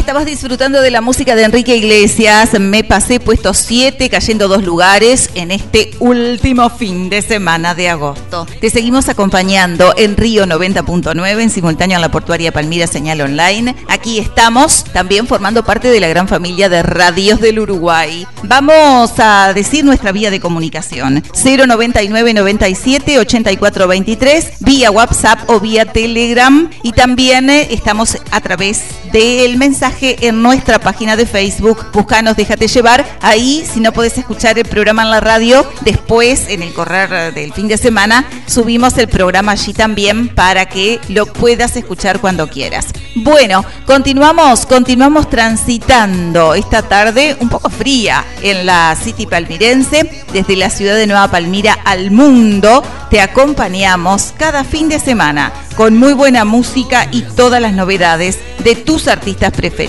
estabas 0.00 0.24
disfrutando 0.24 0.80
de 0.80 0.90
la 0.90 1.02
música 1.02 1.34
de 1.34 1.42
Enrique 1.42 1.76
Iglesias. 1.76 2.58
Me 2.58 2.82
pasé 2.84 3.20
puesto 3.20 3.52
7, 3.52 4.08
cayendo 4.08 4.48
dos 4.48 4.64
lugares 4.64 5.28
en 5.34 5.50
este 5.50 5.90
último 6.00 6.70
fin 6.70 7.10
de 7.10 7.20
semana 7.20 7.74
de 7.74 7.90
agosto. 7.90 8.46
Te 8.60 8.70
seguimos 8.70 9.10
acompañando 9.10 9.92
en 9.98 10.16
Río 10.16 10.46
90.9, 10.46 11.42
en 11.42 11.50
simultáneo 11.50 11.96
en 11.96 12.00
la 12.00 12.10
portuaria 12.10 12.50
Palmira 12.50 12.86
Señal 12.86 13.20
Online. 13.20 13.76
Aquí 13.88 14.18
estamos 14.18 14.84
también 14.84 15.26
formando 15.26 15.64
parte 15.64 15.90
de 15.90 16.00
la 16.00 16.08
gran 16.08 16.28
familia 16.28 16.70
de 16.70 16.82
radios 16.82 17.38
del 17.42 17.58
Uruguay. 17.58 18.26
Vamos 18.44 19.12
a 19.18 19.52
decir 19.52 19.84
nuestra 19.84 20.12
vía 20.12 20.30
de 20.30 20.40
comunicación: 20.40 21.22
099 21.44 22.32
97 22.32 23.18
84 23.18 23.86
23, 23.86 24.46
vía 24.60 24.90
WhatsApp 24.90 25.40
o 25.50 25.60
vía 25.60 25.84
Telegram. 25.84 26.70
Y 26.82 26.92
también 26.92 27.50
eh, 27.50 27.68
estamos 27.70 28.16
a 28.30 28.40
través 28.40 28.80
del 29.12 29.58
mensaje 29.58 29.90
en 30.02 30.42
nuestra 30.42 30.78
página 30.78 31.16
de 31.16 31.26
Facebook. 31.26 31.86
Búscanos, 31.92 32.36
déjate 32.36 32.68
llevar. 32.68 33.04
Ahí, 33.20 33.64
si 33.70 33.80
no 33.80 33.92
podés 33.92 34.16
escuchar 34.16 34.58
el 34.58 34.64
programa 34.64 35.02
en 35.02 35.10
la 35.10 35.20
radio, 35.20 35.70
después, 35.82 36.48
en 36.48 36.62
el 36.62 36.72
correr 36.72 37.34
del 37.34 37.52
fin 37.52 37.68
de 37.68 37.76
semana, 37.76 38.24
subimos 38.46 38.96
el 38.98 39.08
programa 39.08 39.52
allí 39.52 39.74
también 39.74 40.28
para 40.28 40.66
que 40.66 41.00
lo 41.08 41.26
puedas 41.26 41.76
escuchar 41.76 42.20
cuando 42.20 42.48
quieras. 42.48 42.86
Bueno, 43.14 43.64
continuamos, 43.86 44.66
continuamos 44.66 45.28
transitando 45.28 46.54
esta 46.54 46.82
tarde 46.82 47.36
un 47.40 47.48
poco 47.48 47.68
fría 47.68 48.24
en 48.42 48.64
la 48.66 48.96
City 48.96 49.26
Palmirense, 49.26 50.08
desde 50.32 50.56
la 50.56 50.70
ciudad 50.70 50.94
de 50.94 51.06
Nueva 51.06 51.28
Palmira 51.28 51.78
al 51.84 52.10
mundo. 52.10 52.82
Te 53.10 53.20
acompañamos 53.20 54.32
cada 54.38 54.64
fin 54.64 54.88
de 54.88 55.00
semana 55.00 55.52
con 55.76 55.96
muy 55.96 56.12
buena 56.12 56.44
música 56.44 57.08
y 57.10 57.22
todas 57.22 57.60
las 57.60 57.72
novedades 57.72 58.38
de 58.62 58.76
tus 58.76 59.08
artistas 59.08 59.50
preferidos. 59.52 59.79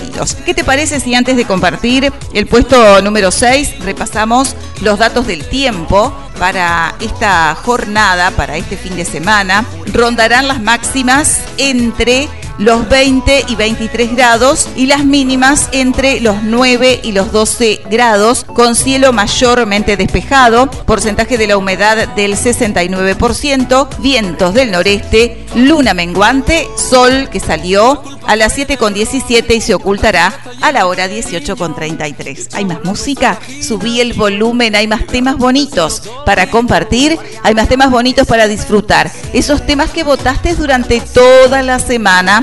¿Qué 0.46 0.54
te 0.54 0.64
parece 0.64 1.00
si 1.00 1.14
antes 1.14 1.36
de 1.36 1.44
compartir 1.44 2.10
el 2.32 2.46
puesto 2.46 3.02
número 3.02 3.30
6 3.30 3.80
repasamos 3.80 4.56
los 4.80 4.98
datos 4.98 5.26
del 5.26 5.44
tiempo 5.44 6.16
para 6.38 6.94
esta 7.00 7.54
jornada, 7.56 8.30
para 8.30 8.56
este 8.56 8.78
fin 8.78 8.96
de 8.96 9.04
semana? 9.04 9.66
Rondarán 9.92 10.48
las 10.48 10.62
máximas 10.62 11.42
entre 11.58 12.28
los 12.58 12.88
20 12.88 13.46
y 13.48 13.56
23 13.56 14.16
grados 14.16 14.68
y 14.76 14.86
las 14.86 15.04
mínimas 15.04 15.68
entre 15.72 16.20
los 16.20 16.42
9 16.42 17.00
y 17.02 17.12
los 17.12 17.32
12 17.32 17.82
grados 17.90 18.44
con 18.44 18.74
cielo 18.74 19.12
mayormente 19.12 19.96
despejado, 19.96 20.70
porcentaje 20.70 21.38
de 21.38 21.46
la 21.46 21.56
humedad 21.56 22.08
del 22.08 22.36
69%, 22.36 23.88
vientos 23.98 24.54
del 24.54 24.70
noreste, 24.70 25.44
luna 25.54 25.94
menguante, 25.94 26.66
sol 26.76 27.28
que 27.30 27.40
salió 27.40 28.02
a 28.26 28.36
las 28.36 28.56
7.17 28.56 29.56
y 29.56 29.60
se 29.60 29.74
ocultará 29.74 30.32
a 30.60 30.72
la 30.72 30.86
hora 30.86 31.08
18.33. 31.08 32.48
¿Hay 32.52 32.64
más 32.64 32.84
música? 32.84 33.38
Subí 33.60 34.00
el 34.00 34.12
volumen, 34.12 34.76
hay 34.76 34.86
más 34.86 35.06
temas 35.06 35.36
bonitos 35.36 36.02
para 36.24 36.48
compartir, 36.50 37.18
hay 37.42 37.54
más 37.54 37.68
temas 37.68 37.90
bonitos 37.90 38.26
para 38.26 38.46
disfrutar. 38.48 39.10
Esos 39.32 39.66
temas 39.66 39.90
que 39.90 40.04
votaste 40.04 40.54
durante 40.54 41.00
toda 41.00 41.62
la 41.62 41.78
semana 41.78 42.41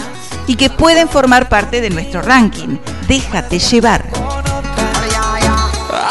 y 0.49 0.55
que 0.55 0.71
pueden 0.71 1.07
formar 1.07 1.47
parte 1.47 1.79
de 1.79 1.91
nuestro 1.91 2.23
ranking. 2.23 2.79
Déjate 3.07 3.59
llevar. 3.59 4.03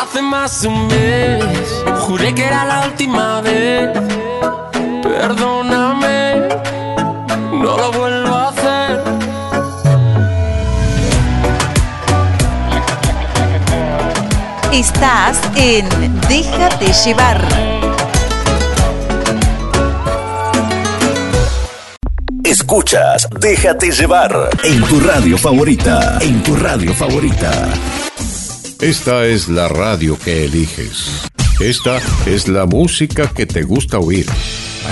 Hace 0.00 0.22
más 0.22 0.62
de 0.62 0.68
un 0.68 0.86
mes, 0.86 1.44
juré 2.02 2.32
que 2.32 2.44
era 2.44 2.64
la 2.64 2.86
última 2.86 3.40
vez. 3.40 3.90
Perdóname, 5.02 6.50
no 7.50 7.76
lo 7.78 7.90
vuelvo 7.90 8.34
a 8.36 8.48
hacer. 8.50 9.02
Estás 14.70 15.40
en 15.56 15.88
Déjate 16.28 16.92
llevar. 17.04 17.77
Escuchas 22.68 23.26
Déjate 23.40 23.90
llevar 23.90 24.50
en 24.62 24.82
tu 24.82 25.00
radio 25.00 25.38
favorita. 25.38 26.18
En 26.20 26.42
tu 26.42 26.54
radio 26.54 26.92
favorita. 26.92 27.50
Esta 28.78 29.24
es 29.24 29.48
la 29.48 29.68
radio 29.68 30.18
que 30.18 30.44
eliges. 30.44 31.22
Esta 31.60 31.98
es 32.26 32.46
la 32.46 32.66
música 32.66 33.30
que 33.34 33.46
te 33.46 33.62
gusta 33.62 33.98
oír. 33.98 34.26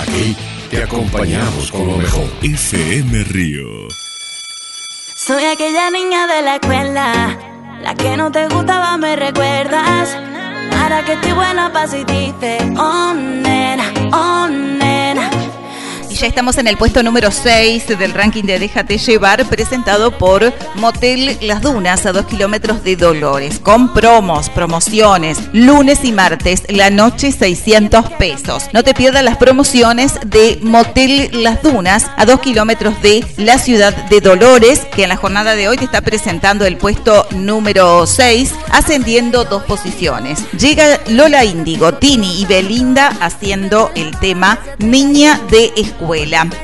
Aquí 0.01 0.35
te 0.71 0.81
acompañamos 0.81 1.71
con 1.71 1.85
lo 1.85 1.97
mejor. 1.97 2.27
FM 2.41 3.23
Río. 3.25 3.87
Soy 5.15 5.43
aquella 5.43 5.91
niña 5.91 6.25
de 6.25 6.41
la 6.41 6.55
escuela, 6.55 7.37
la 7.83 7.93
que 7.93 8.17
no 8.17 8.31
te 8.31 8.47
gustaba, 8.47 8.97
me 8.97 9.15
recuerdas. 9.15 10.17
Ahora 10.81 11.05
que 11.05 11.13
estoy 11.13 11.33
buena 11.33 11.71
pa' 11.71 11.87
si 11.87 12.03
dice, 12.05 12.57
oh 12.75 13.13
nena, 13.13 13.93
oh 14.13 14.47
nena. 14.47 14.76
Ya 16.19 16.25
estamos 16.25 16.57
en 16.57 16.65
el 16.65 16.77
puesto 16.77 17.03
número 17.03 17.29
6 17.29 17.99
del 17.99 18.11
ranking 18.11 18.45
de 18.45 18.57
Déjate 18.57 18.97
llevar, 18.97 19.45
presentado 19.45 20.17
por 20.17 20.51
Motel 20.73 21.37
Las 21.41 21.61
Dunas, 21.61 22.07
a 22.07 22.11
2 22.11 22.25
kilómetros 22.25 22.83
de 22.83 22.95
Dolores, 22.95 23.59
con 23.59 23.93
promos, 23.93 24.49
promociones, 24.49 25.37
lunes 25.53 26.03
y 26.03 26.11
martes, 26.13 26.63
la 26.69 26.89
noche 26.89 27.31
600 27.31 28.13
pesos. 28.13 28.63
No 28.73 28.83
te 28.83 28.95
pierdas 28.95 29.23
las 29.23 29.37
promociones 29.37 30.13
de 30.25 30.57
Motel 30.63 31.43
Las 31.43 31.61
Dunas, 31.61 32.07
a 32.17 32.25
2 32.25 32.39
kilómetros 32.39 32.99
de 33.03 33.23
la 33.37 33.59
ciudad 33.59 33.95
de 34.07 34.19
Dolores, 34.19 34.87
que 34.95 35.03
en 35.03 35.09
la 35.09 35.17
jornada 35.17 35.53
de 35.53 35.67
hoy 35.67 35.77
te 35.77 35.85
está 35.85 36.01
presentando 36.01 36.65
el 36.65 36.77
puesto 36.77 37.27
número 37.29 38.07
6, 38.07 38.55
ascendiendo 38.71 39.45
dos 39.45 39.61
posiciones. 39.65 40.39
Llega 40.57 40.99
Lola 41.09 41.45
Índigo, 41.45 41.93
Tini 41.93 42.41
y 42.41 42.45
Belinda 42.47 43.15
haciendo 43.21 43.91
el 43.93 44.17
tema 44.17 44.57
Niña 44.79 45.39
de 45.51 45.71
Escuela. 45.77 46.06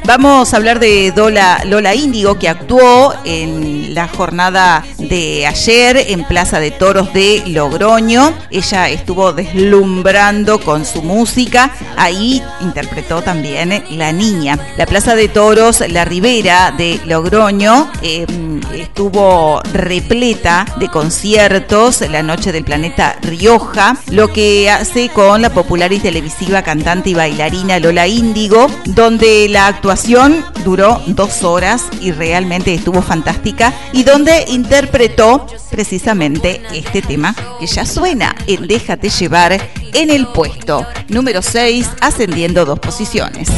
Vamos 0.05 0.53
a 0.53 0.57
hablar 0.57 0.79
de 0.79 1.11
Lola, 1.15 1.95
Índigo, 1.95 2.39
que 2.39 2.47
actuó 2.47 3.13
en 3.25 3.93
la 3.93 4.07
jornada 4.07 4.85
de 4.97 5.45
ayer 5.45 5.97
en 6.07 6.23
Plaza 6.23 6.61
de 6.61 6.71
Toros 6.71 7.13
de 7.13 7.43
Logroño. 7.47 8.33
Ella 8.49 8.89
estuvo 8.89 9.33
deslumbrando 9.33 10.61
con 10.61 10.85
su 10.85 11.01
música. 11.01 11.71
Ahí 11.97 12.41
interpretó 12.61 13.21
también 13.21 13.83
La 13.91 14.13
Niña. 14.13 14.57
La 14.77 14.85
Plaza 14.85 15.13
de 15.15 15.27
Toros, 15.27 15.83
la 15.89 16.05
Ribera 16.05 16.73
de 16.77 17.01
Logroño, 17.05 17.91
eh, 18.01 18.25
estuvo 18.73 19.61
repleta 19.73 20.65
de 20.77 20.87
conciertos 20.87 21.99
la 22.09 22.23
noche 22.23 22.53
del 22.53 22.63
planeta 22.63 23.17
Rioja, 23.21 23.97
lo 24.09 24.31
que 24.31 24.69
hace 24.69 25.09
con 25.09 25.41
la 25.41 25.49
popular 25.49 25.91
y 25.91 25.99
televisiva 25.99 26.61
cantante 26.61 27.09
y 27.09 27.13
bailarina 27.13 27.79
Lola 27.79 28.07
Índigo, 28.07 28.67
donde 28.85 29.32
la 29.49 29.67
actuación 29.67 30.45
duró 30.63 31.01
dos 31.07 31.43
horas 31.43 31.85
y 32.01 32.11
realmente 32.11 32.73
estuvo 32.73 33.01
fantástica 33.01 33.73
y 33.91 34.03
donde 34.03 34.45
interpretó 34.47 35.47
precisamente 35.71 36.61
este 36.71 37.01
tema 37.01 37.35
que 37.59 37.65
ya 37.65 37.85
suena 37.85 38.35
en 38.45 38.67
Déjate 38.67 39.09
llevar 39.09 39.59
en 39.93 40.09
el 40.11 40.27
puesto 40.27 40.85
número 41.09 41.41
6 41.41 41.89
ascendiendo 42.01 42.63
dos 42.63 42.79
posiciones. 42.79 43.49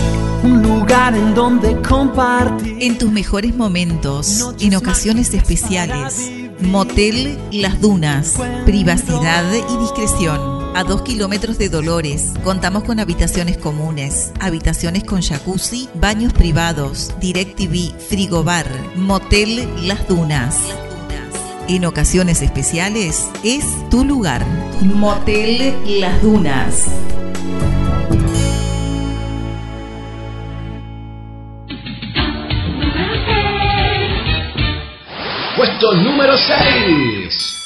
Un 0.43 0.63
lugar 0.63 1.13
en 1.13 1.33
donde 1.33 1.81
compartir. 1.81 2.77
En 2.79 2.97
tus 2.97 3.11
mejores 3.11 3.53
momentos, 3.55 4.55
en 4.59 4.75
ocasiones 4.75 5.33
especiales, 5.33 6.31
Motel 6.61 7.37
Las 7.51 7.81
Dunas, 7.81 8.35
privacidad 8.65 9.43
y 9.53 9.77
discreción. 9.77 10.54
A 10.75 10.83
dos 10.83 11.03
kilómetros 11.03 11.57
de 11.57 11.69
Dolores, 11.69 12.33
contamos 12.43 12.83
con 12.83 12.99
habitaciones 12.99 13.57
comunes, 13.57 14.33
habitaciones 14.41 15.05
con 15.05 15.21
jacuzzi, 15.21 15.87
baños 15.93 16.33
privados, 16.33 17.13
DirecTV, 17.21 17.97
frigobar, 17.97 18.67
Motel 18.97 19.69
Las 19.87 20.05
Dunas. 20.09 20.59
En 21.69 21.85
ocasiones 21.85 22.41
especiales 22.41 23.31
es 23.41 23.63
tu 23.89 24.03
lugar. 24.03 24.45
Motel 24.81 25.73
Las 26.01 26.21
Dunas. 26.21 26.83
Puesto 35.55 35.93
número 35.93 36.35
6. 36.35 37.64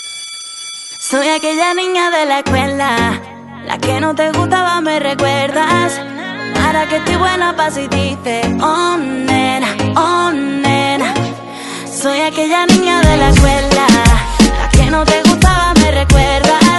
Soy 1.09 1.27
aquella 1.27 1.73
niña 1.73 2.11
de 2.11 2.25
la 2.27 2.37
escuela, 2.37 3.19
la 3.65 3.79
que 3.79 3.99
no 3.99 4.13
te 4.13 4.31
gustaba, 4.31 4.79
me 4.79 4.99
recuerdas. 4.99 5.99
Ahora 6.63 6.87
que 6.87 6.97
estoy 6.97 7.15
buena 7.15 7.55
pa' 7.55 7.71
si 7.71 7.87
dice, 7.87 8.41
oh 8.61 8.95
nena, 8.95 9.75
oh 9.95 10.31
nena. 10.31 11.11
Soy 11.91 12.19
aquella 12.21 12.67
niña 12.67 13.01
de 13.01 13.17
la 13.17 13.29
escuela, 13.29 13.87
la 14.61 14.69
que 14.69 14.91
no 14.91 15.03
te 15.03 15.19
gustaba, 15.23 15.73
me 15.81 15.89
recuerdas. 15.89 16.78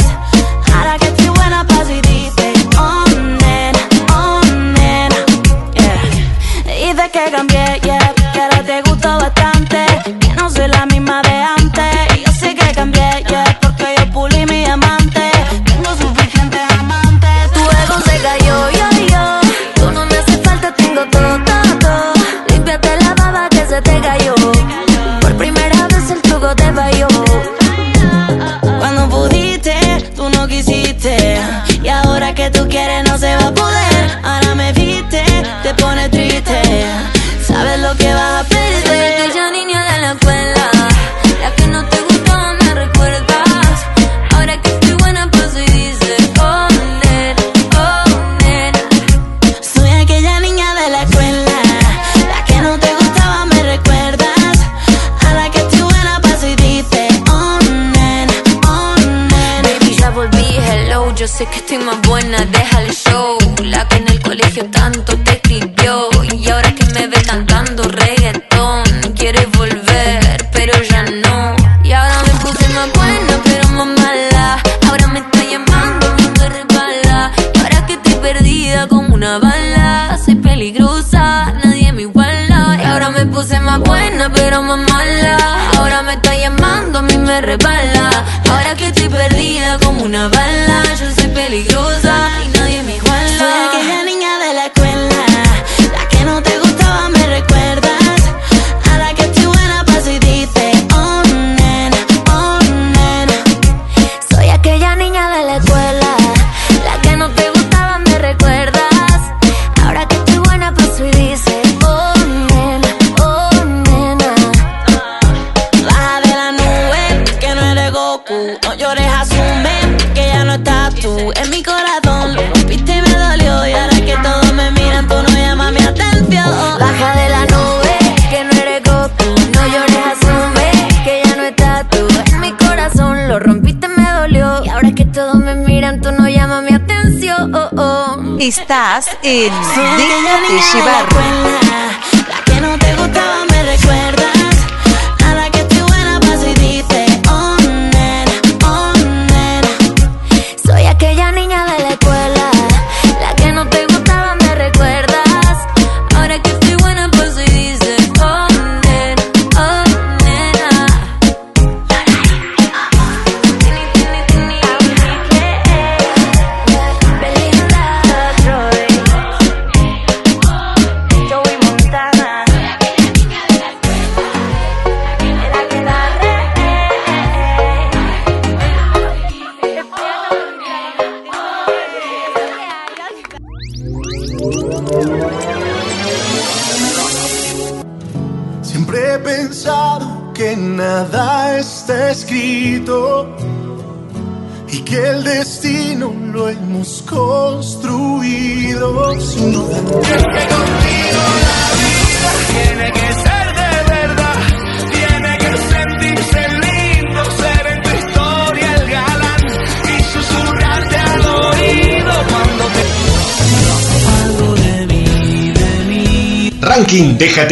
Estás 139.01 139.17
en 139.23 139.51
Déjate 139.97 140.61
llevar. 140.75 141.40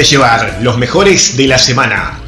Llevar, 0.05 0.59
los 0.63 0.79
mejores 0.79 1.37
de 1.37 1.49
la 1.49 1.59
semana. 1.59 2.21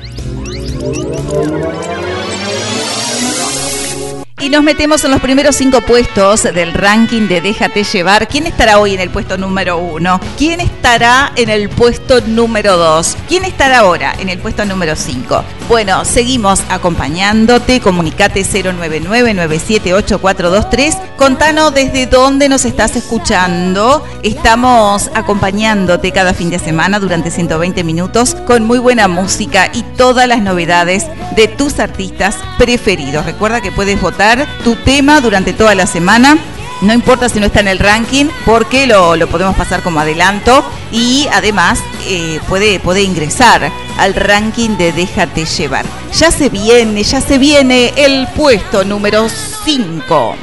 Y 4.40 4.48
nos 4.48 4.64
metemos 4.64 5.04
en 5.04 5.12
los 5.12 5.20
primeros 5.20 5.54
cinco 5.54 5.80
puestos 5.80 6.42
del 6.42 6.74
ranking 6.74 7.28
de 7.28 7.40
Déjate 7.40 7.84
llevar. 7.84 8.26
¿Quién 8.26 8.46
estará 8.46 8.80
hoy 8.80 8.94
en 8.94 9.00
el 9.00 9.10
puesto 9.10 9.38
número 9.38 9.78
uno? 9.78 10.20
¿Quién 10.36 10.60
estará 10.60 11.32
en 11.36 11.48
el 11.48 11.68
puesto 11.68 12.20
número 12.22 12.76
dos? 12.76 13.16
¿Quién 13.28 13.44
estará 13.44 13.78
ahora 13.78 14.14
en 14.18 14.30
el 14.30 14.40
puesto 14.40 14.64
número 14.64 14.96
cinco? 14.96 15.44
Bueno, 15.70 16.04
seguimos 16.04 16.60
acompañándote. 16.68 17.80
Comunicate 17.80 18.42
099-978-423. 18.42 21.16
Contanos 21.16 21.72
desde 21.72 22.06
dónde 22.06 22.48
nos 22.48 22.64
estás 22.64 22.96
escuchando. 22.96 24.04
Estamos 24.24 25.12
acompañándote 25.14 26.10
cada 26.10 26.34
fin 26.34 26.50
de 26.50 26.58
semana 26.58 26.98
durante 26.98 27.30
120 27.30 27.84
minutos 27.84 28.34
con 28.48 28.64
muy 28.64 28.80
buena 28.80 29.06
música 29.06 29.70
y 29.72 29.84
todas 29.96 30.26
las 30.26 30.42
novedades 30.42 31.06
de 31.36 31.46
tus 31.46 31.78
artistas 31.78 32.34
preferidos. 32.58 33.24
Recuerda 33.24 33.60
que 33.60 33.70
puedes 33.70 34.00
votar 34.00 34.44
tu 34.64 34.74
tema 34.74 35.20
durante 35.20 35.52
toda 35.52 35.76
la 35.76 35.86
semana. 35.86 36.36
No 36.82 36.92
importa 36.92 37.28
si 37.28 37.38
no 37.38 37.46
está 37.46 37.60
en 37.60 37.68
el 37.68 37.78
ranking, 37.78 38.26
porque 38.44 38.88
lo, 38.88 39.14
lo 39.14 39.28
podemos 39.28 39.54
pasar 39.54 39.84
como 39.84 40.00
adelanto 40.00 40.64
y 40.90 41.28
además 41.32 41.78
eh, 42.08 42.40
puede, 42.48 42.80
puede 42.80 43.02
ingresar 43.02 43.70
al 44.00 44.14
ranking 44.14 44.78
de 44.78 44.92
Déjate 44.92 45.44
llevar. 45.44 45.84
Ya 46.14 46.30
se 46.30 46.48
viene, 46.48 47.02
ya 47.02 47.20
se 47.20 47.36
viene 47.36 47.92
el 47.96 48.26
puesto 48.28 48.82
número 48.82 49.28
5. 49.28 50.36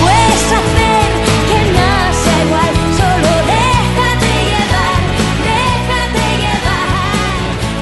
Puedes 0.00 0.44
hacer 0.46 1.02
que 1.48 1.60
nace 1.72 2.32
igual, 2.46 2.74
solo 2.96 3.32
déjate 3.50 4.32
llevar, 4.50 5.00
déjate 5.42 6.26
llevar. 6.42 7.02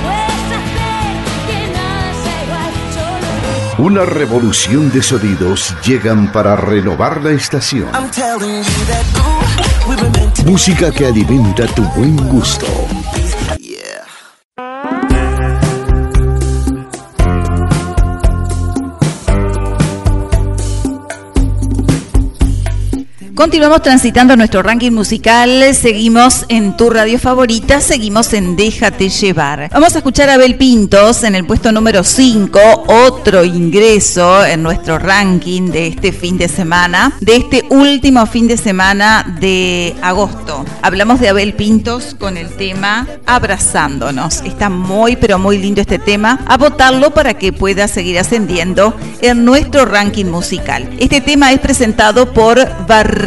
Puedes 0.02 0.48
hacer 0.58 1.12
que 1.46 1.60
nace 1.76 2.32
igual, 2.44 2.72
solo 3.76 3.86
Una 3.86 4.04
revolución 4.06 4.90
de 4.90 5.02
sonidos 5.02 5.74
llegan 5.84 6.32
para 6.32 6.56
renovar 6.56 7.22
la 7.22 7.32
estación. 7.32 7.88
Música 10.46 10.90
que 10.90 11.06
alimenta 11.06 11.66
tu 11.66 11.82
buen 11.82 12.16
gusto. 12.28 12.66
Continuamos 23.40 23.80
transitando 23.80 24.36
nuestro 24.36 24.62
ranking 24.62 24.90
musical, 24.90 25.74
seguimos 25.74 26.44
en 26.50 26.76
tu 26.76 26.90
radio 26.90 27.18
favorita, 27.18 27.80
seguimos 27.80 28.34
en 28.34 28.54
Déjate 28.54 29.08
llevar. 29.08 29.70
Vamos 29.72 29.94
a 29.94 29.98
escuchar 30.00 30.28
a 30.28 30.34
Abel 30.34 30.56
Pintos 30.56 31.24
en 31.24 31.34
el 31.34 31.46
puesto 31.46 31.72
número 31.72 32.04
5, 32.04 32.60
otro 32.86 33.42
ingreso 33.42 34.44
en 34.44 34.62
nuestro 34.62 34.98
ranking 34.98 35.70
de 35.70 35.86
este 35.86 36.12
fin 36.12 36.36
de 36.36 36.48
semana, 36.48 37.16
de 37.22 37.36
este 37.36 37.64
último 37.70 38.26
fin 38.26 38.46
de 38.46 38.58
semana 38.58 39.38
de 39.40 39.96
agosto. 40.02 40.66
Hablamos 40.82 41.18
de 41.18 41.30
Abel 41.30 41.54
Pintos 41.54 42.14
con 42.14 42.36
el 42.36 42.50
tema 42.50 43.08
Abrazándonos. 43.24 44.42
Está 44.42 44.68
muy 44.68 45.16
pero 45.16 45.38
muy 45.38 45.56
lindo 45.56 45.80
este 45.80 45.98
tema. 45.98 46.40
A 46.44 46.58
votarlo 46.58 47.14
para 47.14 47.32
que 47.32 47.54
pueda 47.54 47.88
seguir 47.88 48.18
ascendiendo 48.18 48.94
en 49.22 49.46
nuestro 49.46 49.86
ranking 49.86 50.26
musical. 50.26 50.90
Este 50.98 51.22
tema 51.22 51.52
es 51.52 51.60
presentado 51.60 52.34
por 52.34 52.58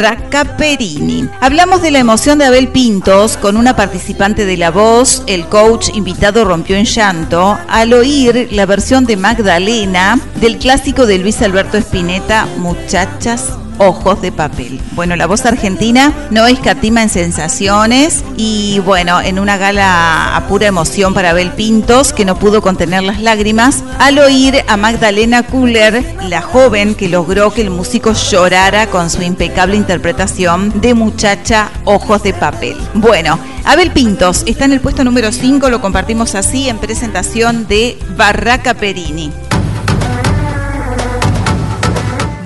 Barraca 0.03 0.57
Perini. 0.57 1.29
Hablamos 1.39 1.81
de 1.81 1.89
la 1.89 1.99
emoción 1.99 2.37
de 2.37 2.43
Abel 2.43 2.67
Pintos 2.67 3.37
con 3.37 3.55
una 3.55 3.77
participante 3.77 4.45
de 4.45 4.57
La 4.57 4.69
Voz. 4.69 5.23
El 5.27 5.47
coach 5.47 5.91
invitado 5.93 6.43
rompió 6.43 6.75
en 6.75 6.83
llanto 6.83 7.57
al 7.69 7.93
oír 7.93 8.49
la 8.51 8.65
versión 8.65 9.05
de 9.05 9.15
Magdalena 9.15 10.19
del 10.41 10.57
clásico 10.57 11.05
de 11.05 11.19
Luis 11.19 11.41
Alberto 11.41 11.77
Spinetta, 11.77 12.47
Muchachas 12.57 13.62
Ojos 13.77 14.21
de 14.21 14.31
papel. 14.31 14.79
Bueno, 14.91 15.15
la 15.15 15.27
voz 15.27 15.45
argentina 15.45 16.13
no 16.31 16.45
escatima 16.47 17.01
en 17.03 17.09
sensaciones 17.09 18.23
y 18.37 18.79
bueno, 18.85 19.21
en 19.21 19.39
una 19.39 19.57
gala 19.57 20.35
a 20.35 20.47
pura 20.47 20.67
emoción 20.67 21.13
para 21.13 21.31
Abel 21.31 21.51
Pintos, 21.51 22.13
que 22.13 22.25
no 22.25 22.37
pudo 22.37 22.61
contener 22.61 23.03
las 23.03 23.21
lágrimas, 23.21 23.83
al 23.99 24.19
oír 24.19 24.63
a 24.67 24.77
Magdalena 24.77 25.43
Kuller, 25.43 26.03
la 26.27 26.41
joven 26.41 26.95
que 26.95 27.09
logró 27.09 27.53
que 27.53 27.61
el 27.61 27.69
músico 27.69 28.13
llorara 28.13 28.87
con 28.87 29.09
su 29.09 29.21
impecable 29.21 29.75
interpretación 29.75 30.81
de 30.81 30.93
Muchacha 30.93 31.69
Ojos 31.85 32.23
de 32.23 32.33
papel. 32.33 32.77
Bueno, 32.93 33.39
Abel 33.65 33.91
Pintos 33.91 34.43
está 34.45 34.65
en 34.65 34.73
el 34.73 34.81
puesto 34.81 35.03
número 35.03 35.31
5, 35.31 35.69
lo 35.69 35.81
compartimos 35.81 36.35
así 36.35 36.69
en 36.69 36.77
presentación 36.77 37.67
de 37.67 37.97
Barraca 38.15 38.73
Perini. 38.73 39.31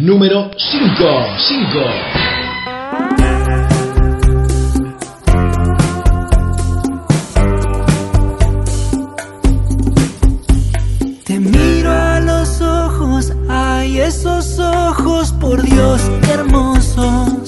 Número 0.00 0.50
5. 0.56 0.96
5. 1.36 1.80
Te 11.26 11.38
miro 11.38 11.90
a 11.90 12.18
los 12.20 12.62
ojos, 12.62 13.34
ay, 13.50 13.98
esos 13.98 14.58
ojos, 14.58 15.32
por 15.32 15.60
Dios, 15.60 16.00
qué 16.24 16.32
hermosos. 16.32 17.39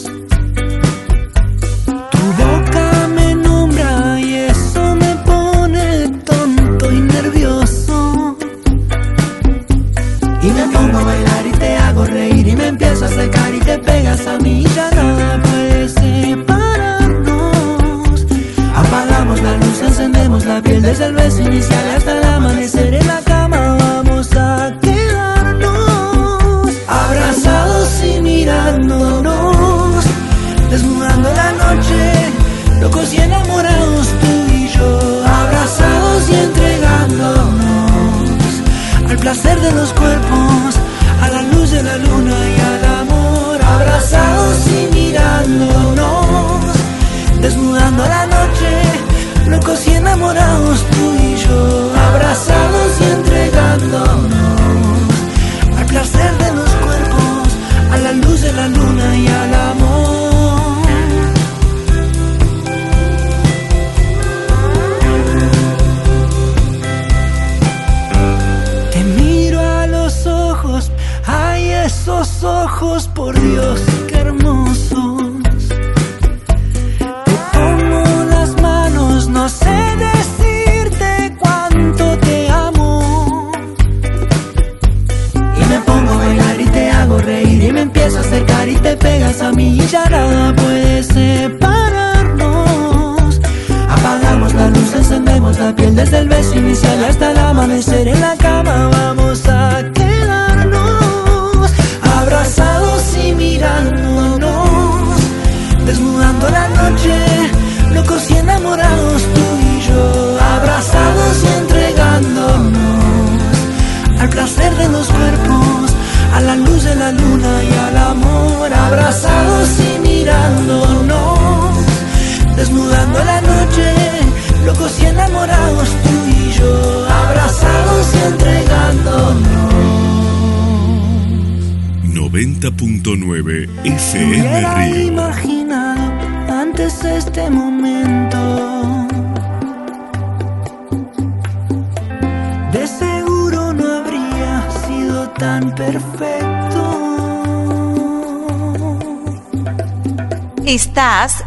Desde 20.92 21.06
el 21.06 21.14
beso 21.14 21.40
inicial 21.40 21.90
hasta 21.96 22.18
el 22.18 22.24
amanecer 22.24 22.92
en 22.92 23.06
la 23.06 23.22
cama. 23.22 23.78
Vamos 23.78 24.28
a 24.36 24.70
quedarnos 24.82 26.70
abrazados 26.86 27.88
y 28.04 28.20
mirándonos, 28.20 30.04
desnudando 30.70 31.32
la 31.32 31.52
noche, 31.52 32.12
locos 32.78 33.14
y 33.14 33.22
enamorados 33.22 34.08
tú 34.20 34.26
y 34.52 34.68
yo, 34.68 35.24
abrazados 35.24 36.28
y 36.28 36.34
entregándonos 36.34 38.52
al 39.08 39.16
placer 39.16 39.58
de 39.62 39.72
los 39.72 39.94
cuerpos, 39.94 40.78
a 41.22 41.30
la 41.30 41.40
luz 41.42 41.70
de 41.70 41.82
la 41.82 41.96
luna 41.96 42.36
y 42.54 42.60
al 42.70 42.84
amor, 43.00 43.58
abrazados 43.76 44.58
y 44.66 44.88
mirándonos, 44.94 46.66
desnudando 47.40 48.06
la 48.06 48.26
noche, 48.26 48.31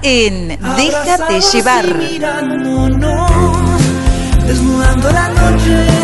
en 0.06 0.50
Déjate 0.78 1.42
llevar. 1.52 1.98
mirándonos, 1.98 3.32
desnudando 4.46 5.12
la 5.12 5.30
noche, 5.30 5.95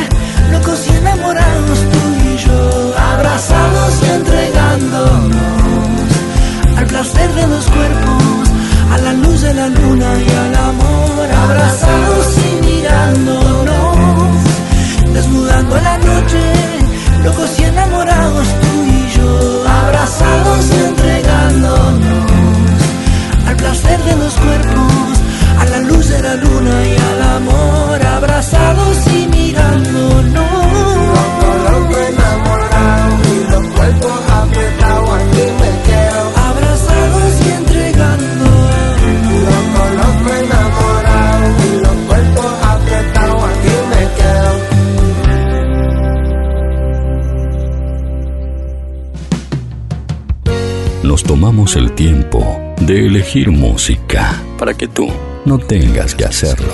elegir 53.12 53.52
música 53.52 54.42
para 54.58 54.74
que 54.74 54.88
tú 54.88 55.10
no 55.44 55.60
tengas 55.60 56.16
que 56.16 56.24
hacerlo. 56.24 56.72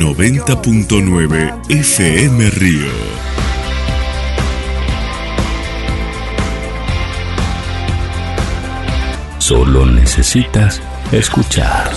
90.9 0.00 1.70
FM 1.70 2.50
Río. 2.50 2.90
Solo 9.38 9.86
necesitas 9.86 10.82
escuchar. 11.12 11.92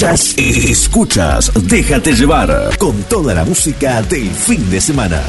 Escuchas, 0.00 0.34
escuchas, 0.38 1.52
déjate 1.64 2.14
llevar 2.14 2.70
con 2.78 3.02
toda 3.02 3.34
la 3.34 3.44
música 3.44 4.00
del 4.00 4.30
fin 4.30 4.70
de 4.70 4.80
semana. 4.80 5.22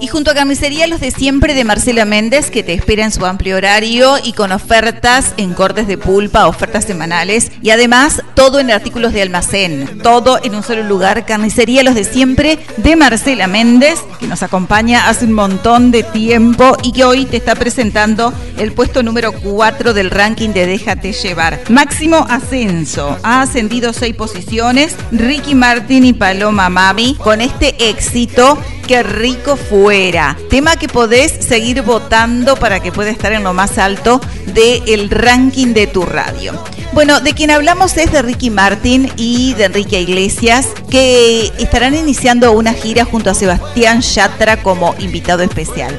Y 0.00 0.06
junto 0.06 0.30
a 0.30 0.34
Carnicería 0.34 0.86
Los 0.86 1.00
de 1.00 1.10
Siempre 1.10 1.54
de 1.54 1.64
Marcela 1.64 2.04
Méndez, 2.04 2.50
que 2.50 2.62
te 2.62 2.72
espera 2.72 3.04
en 3.04 3.12
su 3.12 3.24
amplio 3.26 3.56
horario 3.56 4.16
y 4.22 4.32
con 4.32 4.52
ofertas 4.52 5.34
en 5.36 5.54
cortes 5.54 5.86
de 5.86 5.98
pulpa, 5.98 6.46
ofertas 6.46 6.84
semanales 6.84 7.52
y 7.62 7.70
además 7.70 8.22
todo 8.48 8.60
en 8.60 8.70
artículos 8.70 9.12
de 9.12 9.20
almacén, 9.20 10.00
todo 10.02 10.40
en 10.42 10.54
un 10.54 10.62
solo 10.62 10.82
lugar. 10.82 11.26
Carnicería 11.26 11.82
Los 11.82 11.94
de 11.94 12.04
Siempre 12.04 12.58
de 12.78 12.96
Marcela 12.96 13.46
Méndez, 13.46 13.98
que 14.18 14.26
nos 14.26 14.42
acompaña 14.42 15.10
hace 15.10 15.26
un 15.26 15.34
montón 15.34 15.90
de 15.90 16.02
tiempo 16.02 16.74
y 16.82 16.92
que 16.92 17.04
hoy 17.04 17.26
te 17.26 17.36
está 17.36 17.54
presentando 17.54 18.32
el 18.56 18.72
puesto 18.72 19.02
número 19.02 19.32
4 19.32 19.92
del 19.92 20.10
ranking 20.10 20.54
de 20.54 20.64
Déjate 20.64 21.12
Llevar. 21.12 21.60
Máximo 21.68 22.24
ascenso, 22.30 23.18
ha 23.22 23.42
ascendido 23.42 23.92
seis 23.92 24.16
posiciones. 24.16 24.96
Ricky 25.12 25.54
Martin 25.54 26.06
y 26.06 26.14
Paloma 26.14 26.70
Mami 26.70 27.16
con 27.16 27.42
este 27.42 27.90
éxito 27.90 28.58
Qué 28.86 29.02
rico 29.02 29.56
fuera. 29.56 30.38
Tema 30.48 30.76
que 30.76 30.88
podés 30.88 31.30
seguir 31.44 31.82
votando 31.82 32.56
para 32.56 32.80
que 32.80 32.90
pueda 32.90 33.10
estar 33.10 33.32
en 33.32 33.44
lo 33.44 33.52
más 33.52 33.76
alto 33.76 34.18
del 34.46 35.10
ranking 35.10 35.74
de 35.74 35.86
tu 35.86 36.06
radio. 36.06 36.54
Bueno, 36.92 37.20
de 37.20 37.34
quien 37.34 37.50
hablamos 37.50 37.96
es 37.96 38.10
de 38.10 38.22
Ricky 38.22 38.50
Martin 38.50 39.10
y 39.16 39.54
de 39.54 39.64
Enrique 39.64 40.00
Iglesias, 40.00 40.68
que 40.90 41.52
estarán 41.58 41.94
iniciando 41.94 42.52
una 42.52 42.72
gira 42.72 43.04
junto 43.04 43.30
a 43.30 43.34
Sebastián 43.34 44.00
Yatra 44.00 44.62
como 44.62 44.94
invitado 44.98 45.42
especial. 45.42 45.96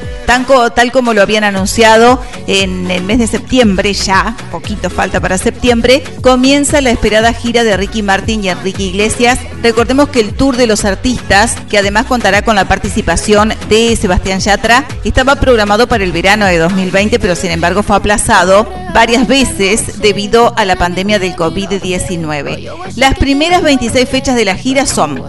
Tal 0.76 0.92
como 0.92 1.16
lo 1.16 1.24
habían 1.24 1.44
anunciado 1.44 2.22
en 2.46 2.92
el 2.92 3.04
mes 3.04 3.18
de 3.18 3.26
septiembre, 3.26 3.94
ya, 3.94 4.38
poquito 4.52 4.92
falta 4.92 5.20
para 5.20 5.40
septiembre, 5.40 6.04
comienza 6.22 6.82
la 6.82 6.92
esperada 6.92 7.34
gira 7.34 7.64
de 7.64 7.76
Ricky 7.76 8.04
Martin 8.04 8.44
y 8.44 8.50
Enrique 8.50 8.84
Iglesias. 8.84 9.40
Recordemos 9.64 10.10
que 10.10 10.20
el 10.20 10.36
tour 10.36 10.56
de 10.56 10.68
los 10.68 10.86
artistas, 10.86 11.56
que 11.68 11.80
además 11.80 12.06
contará 12.06 12.44
con 12.44 12.56
la 12.56 12.68
participación 12.68 13.56
de 13.70 13.96
Sebastián 13.96 14.40
Yatra, 14.40 14.86
estaba 15.04 15.38
programado 15.38 15.88
para 15.88 16.04
el 16.04 16.12
verano 16.12 16.46
de 16.46 16.60
2020, 16.60 17.18
pero 17.18 17.36
sin 17.36 17.50
embargo 17.50 17.82
fue 17.82 17.96
aplazado 17.96 18.68
varias 18.94 19.28
veces 19.28 20.00
debido 20.00 20.54
a 20.58 20.66
la 20.66 20.76
pandemia 20.76 21.18
del 21.18 21.36
COVID-19. 21.36 22.72
Las 22.96 23.18
primeras 23.18 23.64
26 23.64 24.08
fechas 24.08 24.36
de 24.36 24.46
la 24.46 24.56
gira 24.56 24.86
son 24.86 25.24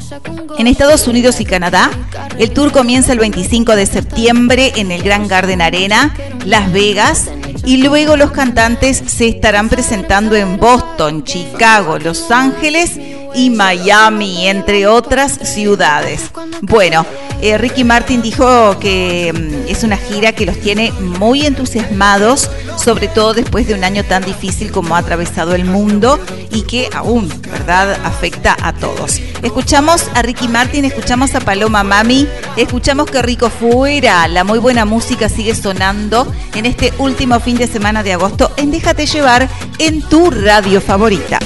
en 0.59 0.67
Estados 0.67 1.09
Unidos 1.09 1.41
y 1.41 1.47
Canadá. 1.47 1.91
El 2.39 2.51
tour 2.51 2.71
comienza 2.71 3.13
el 3.13 3.19
25 3.19 3.77
de 3.77 3.87
septiembre 3.87 4.73
en 4.77 4.90
el 4.91 5.03
Grand 5.03 5.29
Garden 5.29 5.63
Arena, 5.63 6.15
Las 6.45 6.73
Vegas, 6.73 7.31
y 7.65 7.79
luego 7.79 8.17
los 8.17 8.31
cantantes 8.31 9.03
se 9.07 9.29
estarán 9.29 9.69
presentando 9.69 10.37
en 10.37 10.57
Boston, 10.59 11.25
Chicago, 11.25 11.99
Los 11.99 12.31
Ángeles 12.31 12.99
y 13.35 13.51
Miami, 13.51 14.49
entre 14.49 14.87
otras 14.87 15.33
ciudades. 15.43 16.31
Bueno, 16.63 17.07
eh, 17.43 17.57
Ricky 17.57 17.85
Martin 17.85 18.23
dijo 18.23 18.79
que 18.79 19.33
mm, 19.33 19.69
es 19.71 19.83
una 19.85 19.97
gira 19.97 20.33
que 20.33 20.47
los 20.47 20.59
tiene 20.59 20.93
muy 20.93 21.47
entusiasmados, 21.47 22.51
sobre 22.77 23.09
todo 23.09 23.35
después 23.35 23.67
de 23.67 23.75
un 23.75 23.85
año 23.85 24.05
tan 24.05 24.25
difícil 24.25 24.71
como 24.71 24.95
ha 24.95 24.99
atravesado 24.99 25.55
el 25.55 25.65
mundo 25.65 26.19
y 26.51 26.63
que 26.63 26.89
aún, 26.95 27.29
¿verdad?, 27.51 27.99
afecta 28.05 28.57
a 28.63 28.73
todos. 28.73 29.21
Escuchamos 29.43 30.09
a 30.15 30.23
Ricky 30.23 30.49
Martin, 30.49 30.85
escuchamos 30.85 31.35
a 31.35 31.41
Paloma 31.41 31.85
Mami, 31.85 32.27
escuchamos 32.57 33.11
que 33.11 33.23
rico 33.23 33.51
fuera, 33.51 34.27
la 34.29 34.45
muy 34.45 34.59
buena 34.59 34.85
música 34.85 35.29
sigue 35.29 35.55
sonando 35.55 36.27
en 36.55 36.67
este 36.67 36.93
último 36.99 37.41
fin 37.41 37.57
de 37.57 37.67
semana 37.67 38.03
de 38.03 38.13
agosto 38.13 38.51
en 38.57 38.71
Déjate 38.71 39.07
llevar 39.07 39.49
en 39.79 40.01
tu 40.03 40.31
radio 40.31 40.81
favorita. 40.81 41.39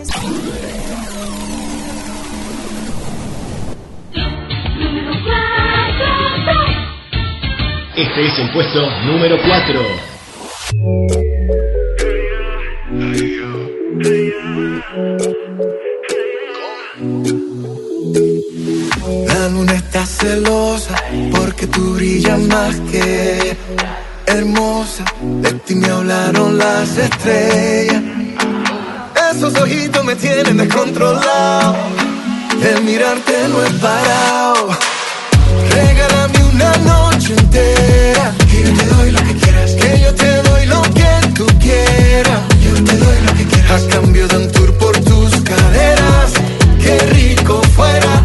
Este 7.94 8.26
es 8.26 8.38
el 8.40 8.50
puesto 8.50 8.90
número 9.06 9.36
4. 9.40 9.80
La 19.28 19.48
luna 19.50 19.74
está 19.74 20.04
celosa 20.04 20.96
porque 21.30 21.68
tú 21.68 21.94
brillas 21.94 22.40
más 22.40 22.80
que 22.90 23.56
hermosa, 24.28 25.04
de 25.20 25.52
ti 25.54 25.74
me 25.74 25.88
hablaron 25.88 26.58
las 26.58 26.96
estrellas. 26.96 28.02
Esos 29.32 29.54
ojitos 29.60 30.04
me 30.04 30.16
tienen 30.16 30.56
descontrolado, 30.56 31.76
el 32.62 32.82
mirarte 32.84 33.48
no 33.48 33.62
es 33.62 33.72
parado. 33.74 34.68
Regálame 35.70 36.44
una 36.52 36.72
noche 36.78 37.34
entera, 37.34 38.34
que 38.50 38.62
yo 38.62 38.72
te 38.74 38.86
doy 38.86 39.10
lo 39.10 39.22
que 39.22 39.34
quieras, 39.34 39.70
que 39.72 40.00
yo 40.00 40.14
te 40.14 40.42
doy 40.42 40.66
lo 40.66 40.82
que 40.82 41.28
tú 41.34 41.46
quieras. 41.60 42.40
Yo 42.64 42.84
te 42.84 42.96
doy 42.96 43.20
lo 43.26 43.34
que 43.34 43.44
quieras, 43.46 43.84
a 43.84 43.88
cambio 43.88 44.28
de 44.28 44.36
un 44.36 44.52
tour 44.52 44.76
por 44.78 44.98
tus 45.00 45.30
caderas. 45.42 46.32
Qué 46.82 46.98
rico 47.12 47.62
fuera, 47.74 48.24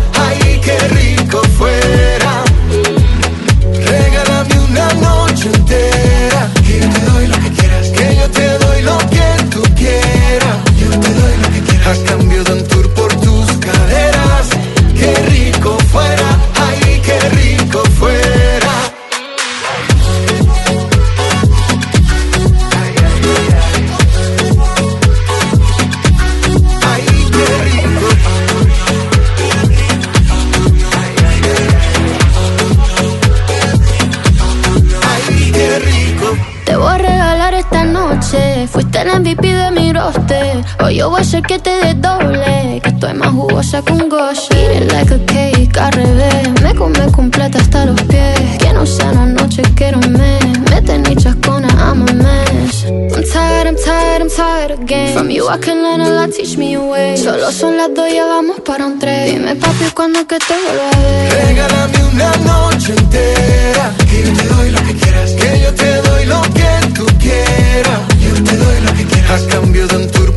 Hoy 40.84 40.96
yo 40.96 41.10
voy 41.10 41.20
a 41.20 41.22
hacer 41.22 41.42
que 41.44 41.60
te 41.60 41.70
des 41.70 42.02
doble. 42.02 42.82
Que 42.84 42.90
estoy 42.90 43.14
más 43.14 43.30
jugosa 43.30 43.82
que 43.82 43.94
un 43.94 44.10
gosh. 44.10 44.50
Eat 44.52 44.82
it 44.82 44.92
like 44.92 45.14
a 45.14 45.26
cake 45.26 45.78
al 45.78 45.94
revés. 45.94 46.62
Me 46.62 46.76
come 46.76 47.00
completa 47.14 47.58
hasta 47.58 47.86
los 47.86 48.02
pies. 48.02 48.58
Que 48.60 48.74
no 48.74 48.86
sea 48.86 49.12
una 49.12 49.28
noche, 49.28 49.62
quiero 49.76 50.00
un 50.00 50.12
mes. 50.12 50.60
Mete 50.70 51.00
ni 51.00 51.16
chascona, 51.16 51.70
I'm 51.70 52.02
a 52.02 52.14
mess. 52.14 52.84
I'm 52.84 53.24
tired, 53.24 53.68
I'm 53.68 53.78
tired, 53.78 54.24
I'm 54.24 54.30
tired 54.30 54.72
again. 54.72 55.14
From 55.14 55.30
you 55.30 55.48
I 55.48 55.58
can 55.58 55.84
learn 55.84 56.02
a 56.02 56.10
lot, 56.10 56.32
teach 56.32 56.58
me 56.58 56.72
your 56.72 56.92
way. 56.92 57.16
Solo 57.16 57.50
son 57.54 57.78
las 57.78 57.94
dos, 57.96 58.12
ya 58.14 58.26
vamos 58.26 58.60
para 58.60 58.86
un 58.86 59.00
tres. 59.00 59.32
Dime 59.32 59.56
papi, 59.56 59.86
cuando 59.96 60.28
que 60.28 60.38
te 60.38 60.54
vuelva 60.54 60.90
a 60.90 61.00
ver. 61.00 61.48
Regálame 61.48 62.04
una 62.12 62.32
noche 62.44 62.92
entera, 62.92 63.94
que 64.10 64.24
yo 64.26 64.34
te 64.34 64.48
doy 64.54 64.70
lo 64.72 64.84
que 64.84 64.94
quieras, 64.96 65.32
que 65.32 65.62
yo 65.64 65.74
te 65.74 66.02
doy 66.02 66.26
lo 66.26 66.42
que 66.42 66.88
tú 66.94 67.06
quieras. 67.20 68.02
Yo 68.20 68.44
te 68.44 68.58
doy 68.58 68.82
lo 68.82 68.94
que 68.94 69.06
quieras, 69.06 69.44
a 69.44 69.48
cambio 69.48 69.88
de 69.88 69.96
un 69.96 70.12
tour 70.12 70.33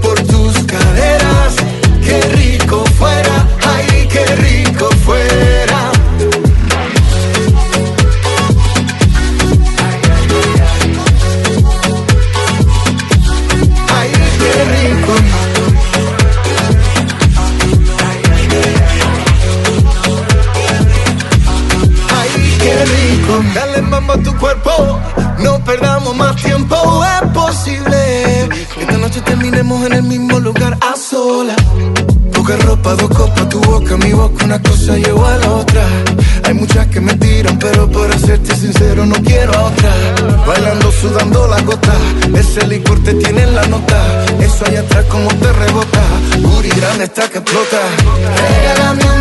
allá 44.66 44.80
atrás 44.80 45.04
como 45.06 45.28
te 45.28 45.52
rebota, 45.52 46.02
Guri 46.40 46.70
grande 46.70 47.04
está 47.04 47.28
que 47.28 47.38
explota. 47.38 47.80
Regálame 48.36 49.15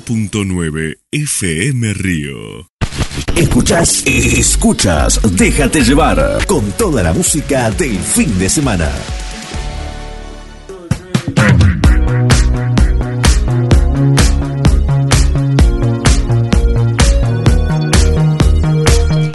90.9 0.00 0.98
FM 1.12 1.94
Río. 1.94 2.68
Escuchas, 3.36 4.02
escuchas, 4.06 5.20
déjate 5.32 5.82
llevar 5.82 6.44
con 6.46 6.70
toda 6.72 7.02
la 7.02 7.12
música 7.12 7.70
del 7.70 7.98
fin 7.98 8.38
de 8.38 8.48
semana. 8.48 8.90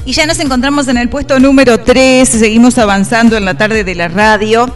Y 0.06 0.14
ya 0.14 0.26
nos 0.26 0.40
encontramos 0.40 0.88
en 0.88 0.98
el 0.98 1.10
puesto 1.10 1.40
número 1.40 1.80
3, 1.80 2.28
seguimos 2.28 2.78
avanzando 2.78 3.38
en 3.38 3.46
la 3.46 3.58
tarde 3.58 3.84
de 3.84 3.96
la 3.96 4.08
radio. 4.08 4.74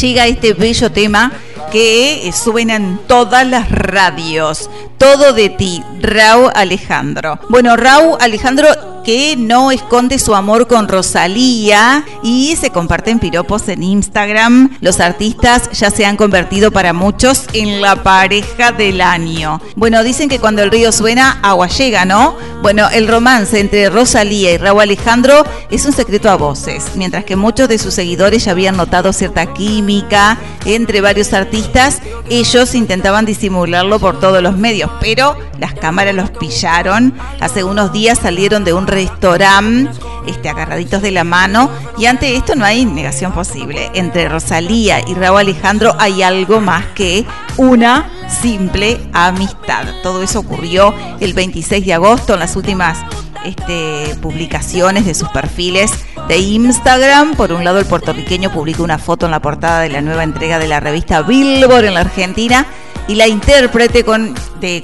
Llega 0.00 0.26
este 0.26 0.52
bello 0.52 0.92
tema 0.92 1.32
que 1.70 2.28
eh, 2.28 2.32
suena 2.32 2.76
en 2.76 2.98
todas 3.06 3.46
las 3.46 3.70
radios. 3.70 4.70
Todo 4.98 5.32
de 5.32 5.48
ti, 5.48 5.84
Raúl 6.00 6.50
Alejandro. 6.54 7.38
Bueno, 7.48 7.76
Raúl 7.76 8.16
Alejandro 8.20 8.68
que 9.08 9.36
no 9.38 9.70
esconde 9.70 10.18
su 10.18 10.34
amor 10.34 10.66
con 10.66 10.86
Rosalía 10.86 12.04
y 12.22 12.54
se 12.56 12.68
comparten 12.68 13.18
piropos 13.18 13.66
en 13.70 13.82
Instagram. 13.82 14.76
Los 14.82 15.00
artistas 15.00 15.70
ya 15.72 15.90
se 15.90 16.04
han 16.04 16.18
convertido 16.18 16.70
para 16.70 16.92
muchos 16.92 17.46
en 17.54 17.80
la 17.80 18.02
pareja 18.02 18.70
del 18.70 19.00
año. 19.00 19.62
Bueno, 19.76 20.04
dicen 20.04 20.28
que 20.28 20.38
cuando 20.38 20.62
el 20.62 20.70
río 20.70 20.92
suena, 20.92 21.40
agua 21.42 21.68
llega, 21.68 22.04
¿no? 22.04 22.36
Bueno, 22.60 22.86
el 22.92 23.08
romance 23.08 23.58
entre 23.58 23.88
Rosalía 23.88 24.52
y 24.52 24.58
Raúl 24.58 24.82
Alejandro 24.82 25.42
es 25.70 25.86
un 25.86 25.92
secreto 25.92 26.28
a 26.28 26.36
voces, 26.36 26.90
mientras 26.96 27.24
que 27.24 27.34
muchos 27.34 27.66
de 27.68 27.78
sus 27.78 27.94
seguidores 27.94 28.44
ya 28.44 28.50
habían 28.50 28.76
notado 28.76 29.14
cierta 29.14 29.54
química 29.54 30.36
entre 30.66 31.00
varios 31.00 31.32
artistas, 31.32 32.02
ellos 32.28 32.74
intentaban 32.74 33.24
disimularlo 33.24 34.00
por 34.00 34.20
todos 34.20 34.42
los 34.42 34.58
medios, 34.58 34.90
pero 35.00 35.34
las 35.58 35.72
cámaras 35.72 36.14
los 36.14 36.28
pillaron. 36.30 37.14
Hace 37.40 37.64
unos 37.64 37.92
días 37.92 38.18
salieron 38.18 38.64
de 38.64 38.74
un 38.74 38.86
restaurante 38.98 39.90
este, 40.26 40.48
agarraditos 40.48 41.02
de 41.02 41.12
la 41.12 41.22
mano 41.22 41.70
y 41.96 42.06
ante 42.06 42.34
esto 42.36 42.56
no 42.56 42.64
hay 42.64 42.84
negación 42.84 43.32
posible. 43.32 43.90
Entre 43.94 44.28
Rosalía 44.28 45.00
y 45.06 45.14
Raúl 45.14 45.38
Alejandro 45.38 45.94
hay 46.00 46.22
algo 46.22 46.60
más 46.60 46.84
que 46.96 47.24
una 47.56 48.10
simple 48.28 49.00
amistad. 49.12 49.86
Todo 50.02 50.22
eso 50.22 50.40
ocurrió 50.40 50.92
el 51.20 51.32
26 51.32 51.86
de 51.86 51.94
agosto 51.94 52.34
en 52.34 52.40
las 52.40 52.56
últimas 52.56 52.98
este, 53.44 54.16
publicaciones 54.20 55.06
de 55.06 55.14
sus 55.14 55.28
perfiles 55.28 55.92
de 56.26 56.38
Instagram. 56.38 57.36
Por 57.36 57.52
un 57.52 57.64
lado, 57.64 57.78
el 57.78 57.86
puertorriqueño 57.86 58.50
publicó 58.50 58.82
una 58.82 58.98
foto 58.98 59.26
en 59.26 59.32
la 59.32 59.40
portada 59.40 59.80
de 59.80 59.90
la 59.90 60.00
nueva 60.00 60.24
entrega 60.24 60.58
de 60.58 60.66
la 60.66 60.80
revista 60.80 61.22
Billboard 61.22 61.84
en 61.84 61.94
la 61.94 62.00
Argentina 62.00 62.66
y 63.06 63.14
la 63.14 63.26
intérprete 63.26 64.04
con, 64.04 64.34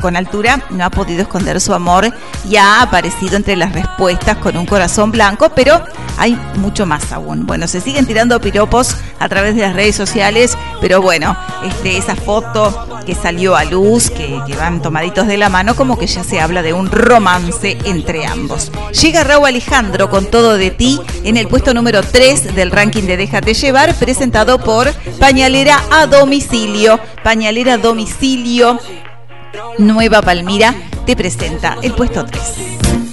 con 0.01 0.17
altura 0.17 0.63
no 0.71 0.85
ha 0.85 0.91
podido 0.91 1.23
esconder 1.23 1.61
su 1.61 1.75
amor 1.75 2.13
y 2.49 2.57
ha 2.57 2.83
aparecido 2.83 3.37
entre 3.37 3.57
las 3.57 3.73
respuestas 3.73 4.37
con 4.39 4.57
un 4.57 4.67
corazón 4.67 5.11
blanco, 5.11 5.51
pero 5.55 5.83
hay 6.17 6.39
mucho 6.57 6.87
más 6.87 7.13
aún. 7.13 7.47
Bueno, 7.47 7.67
se 7.67 7.81
siguen 7.81 8.07
tirando 8.07 8.41
piropos 8.41 8.97
a 9.19 9.29
través 9.29 9.57
de 9.57 9.63
las 9.63 9.75
redes 9.75 9.97
sociales, 9.97 10.57
pero 10.81 11.03
bueno, 11.03 11.37
este, 11.65 11.97
esa 11.97 12.15
foto 12.17 12.94
que 13.05 13.15
salió 13.15 13.57
a 13.57 13.65
luz, 13.65 14.11
que, 14.11 14.41
van 14.57 14.83
tomaditos 14.83 15.27
de 15.27 15.37
la 15.37 15.49
mano, 15.49 15.75
como 15.75 15.99
que 15.99 16.07
ya 16.07 16.25
se 16.25 16.41
habla 16.41 16.63
de 16.63 16.73
un 16.73 16.91
romance 16.91 17.79
entre 17.85 18.27
ambos. 18.27 18.71
Llega 19.01 19.25
Raúl 19.25 19.47
Alejandro 19.47 20.11
con 20.11 20.27
todo 20.27 20.57
de 20.57 20.71
ti 20.71 21.01
en 21.25 21.37
el 21.37 21.49
puesto 21.49 21.75
número 21.75 22.03
3 22.03 22.55
del 22.55 22.71
ranking 22.71 23.05
de 23.05 23.17
Déjate 23.17 23.55
llevar, 23.55 23.95
presentado 23.95 24.59
por 24.59 24.93
Pañalera 25.19 25.83
a 25.91 26.07
domicilio. 26.07 27.01
Pañalera 27.23 27.75
a 27.75 27.79
domicilio, 27.79 28.79
Nueva 29.79 30.23
Palmira, 30.23 30.75
te 31.07 31.17
presenta 31.17 31.77
el 31.83 31.93
puesto 31.93 32.25
3. 32.25 33.04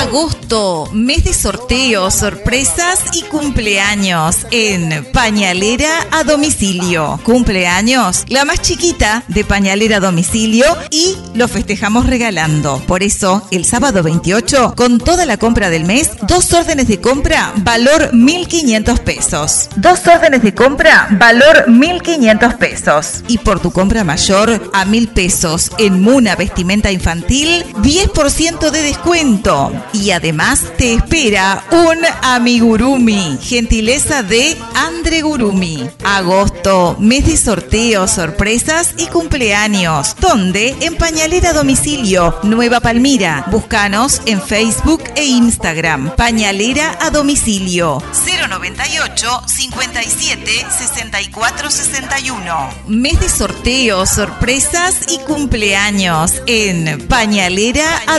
Agosto, 0.00 0.88
mes 0.92 1.22
de 1.22 1.32
sorteos, 1.32 2.12
sorpresas 2.14 2.98
y 3.12 3.22
cumpleaños 3.22 4.46
en 4.50 5.04
Pañalera 5.12 6.08
a 6.10 6.24
domicilio. 6.24 7.20
Cumpleaños, 7.22 8.24
la 8.28 8.44
más 8.44 8.60
chiquita 8.62 9.22
de 9.28 9.44
Pañalera 9.44 9.98
a 9.98 10.00
domicilio 10.00 10.66
y 10.90 11.16
lo 11.34 11.46
festejamos 11.46 12.06
regalando. 12.06 12.82
Por 12.88 13.04
eso, 13.04 13.46
el 13.52 13.64
sábado 13.64 14.02
28, 14.02 14.74
con 14.76 14.98
toda 14.98 15.24
la 15.24 15.36
compra 15.36 15.70
del 15.70 15.84
mes, 15.84 16.10
dos 16.26 16.52
órdenes 16.52 16.88
de 16.88 17.00
compra, 17.00 17.52
valor 17.58 18.10
1.500 18.12 18.98
pesos. 19.00 19.68
Dos 19.76 20.04
órdenes 20.08 20.42
de 20.42 20.52
compra, 20.52 21.06
valor 21.12 21.66
1.500 21.68 22.56
pesos. 22.58 23.22
Y 23.28 23.38
por 23.38 23.60
tu 23.60 23.70
compra 23.70 24.02
mayor 24.02 24.70
a 24.72 24.84
1.000 24.84 25.12
pesos 25.12 25.70
en 25.78 26.02
Muna 26.02 26.34
Vestimenta 26.34 26.90
Infantil, 26.90 27.64
10% 27.82 28.70
de 28.70 28.79
descuento. 28.82 29.72
Y 29.92 30.10
además 30.10 30.64
te 30.76 30.94
espera 30.94 31.64
un 31.70 31.98
amigurumi, 32.22 33.38
gentileza 33.42 34.22
de 34.22 34.56
Andre 34.74 35.22
Gurumi. 35.22 35.88
Agosto, 36.04 36.96
mes 36.98 37.26
de 37.26 37.36
sorteos, 37.36 38.10
sorpresas 38.10 38.94
y 38.96 39.06
cumpleaños. 39.06 40.16
¿Dónde? 40.20 40.76
En 40.80 40.96
Pañalera 40.96 41.52
Domicilio, 41.52 42.38
Nueva 42.42 42.80
Palmira. 42.80 43.44
Búscanos 43.50 44.22
en 44.26 44.40
Facebook 44.40 45.02
e 45.16 45.24
Instagram. 45.24 46.14
Pañalera 46.16 46.98
a 47.00 47.10
domicilio. 47.10 48.02
098 48.48 49.42
57 49.46 50.66
64 50.78 51.70
61. 51.70 52.70
Mes 52.88 53.20
de 53.20 53.28
sorteos, 53.28 54.10
sorpresas 54.10 55.06
y 55.08 55.18
cumpleaños 55.20 56.42
en 56.46 57.06
Pañalera 57.08 58.02
a 58.06 58.18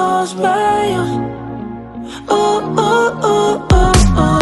ojos 0.00 0.36
bellos. 0.36 1.10
Oh, 2.28 2.60
oh, 2.76 3.12
oh, 3.22 3.66
oh. 4.16 4.38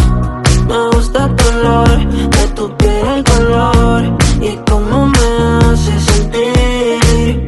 Me 0.69 0.81
gusta 0.97 1.25
el 1.27 1.37
color 1.37 1.99
de 2.37 2.45
tu 2.57 2.77
piel, 2.77 3.07
el 3.17 3.25
color 3.25 4.03
y 4.41 4.57
cómo 4.71 5.07
me 5.07 5.29
hace 5.59 5.95
sentir. 6.01 7.45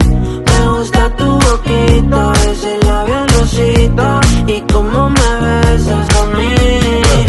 Me 0.49 0.59
gusta 0.69 1.11
tu 1.17 1.29
boquita, 1.47 2.33
ese 2.51 2.79
labial 2.87 3.27
rosita 3.39 4.21
y 4.47 4.61
cómo 4.73 5.11
me 5.11 5.29
besas 5.43 6.07
a 6.21 6.23
mí. 6.37 6.55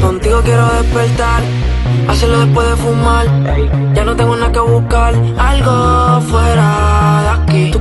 Contigo 0.02 0.42
quiero 0.44 0.66
despertar, 0.82 1.42
hacerlo 2.08 2.40
después 2.46 2.70
de 2.70 2.76
fumar. 2.78 3.26
Ya 3.94 4.04
no 4.06 4.16
tengo 4.16 4.36
nada 4.36 4.52
que 4.52 4.60
buscar, 4.60 5.14
algo 5.38 6.22
fuera 6.22 6.70
de 7.24 7.30
aquí. 7.30 7.51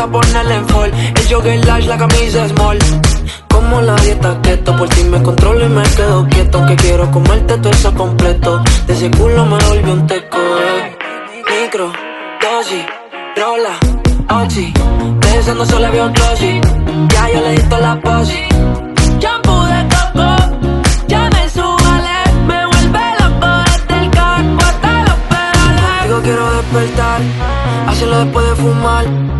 gusta 0.00 0.06
ponerle 0.06 0.54
en 0.54 0.68
fall. 0.68 0.92
El 0.92 1.28
jogger 1.28 1.64
large, 1.66 1.88
la 1.88 1.98
camisa 1.98 2.48
small. 2.48 2.78
Como 3.48 3.80
la 3.82 3.96
dieta 3.96 4.38
keto, 4.42 4.76
por 4.76 4.88
ti 4.88 5.04
me 5.04 5.22
controlo 5.22 5.64
y 5.64 5.68
me 5.68 5.82
quedo 5.82 6.26
quieto. 6.28 6.66
Que 6.66 6.76
quiero 6.76 7.10
comerte 7.10 7.56
todo 7.58 7.70
eso 7.72 7.94
completo. 7.94 8.62
De 8.86 8.92
ese 8.94 9.10
culo 9.10 9.44
me 9.44 9.58
volvió 9.68 9.92
un 9.92 10.06
teco. 10.06 10.38
eh. 10.38 10.96
Micro, 11.62 11.92
dosis, 12.40 12.84
rola, 13.36 14.42
oxi. 14.42 14.72
Pensando 15.20 15.66
solo 15.66 15.86
había 15.86 16.04
un 16.06 16.12
glossy. 16.12 16.60
Ya 17.12 17.28
yo 17.32 17.40
le 17.40 17.52
di 17.52 17.62
toda 17.68 17.80
la 17.80 18.00
posi. 18.00 18.44
Shampoo 19.20 19.64
de 19.64 19.88
coco, 19.94 20.36
ya 21.08 21.28
me 21.30 21.48
subale. 21.50 22.16
Me 22.46 22.66
vuelve 22.66 23.00
loco 23.20 23.48
desde 23.66 24.04
el 24.04 24.10
carro 24.10 24.58
hasta 24.60 25.02
los 25.04 25.18
pedales. 25.30 26.02
Digo 26.04 26.20
quiero 26.22 26.52
despertar, 26.52 27.20
hacerlo 27.88 28.18
después 28.24 28.46
de 28.48 28.54
fumar. 28.56 29.39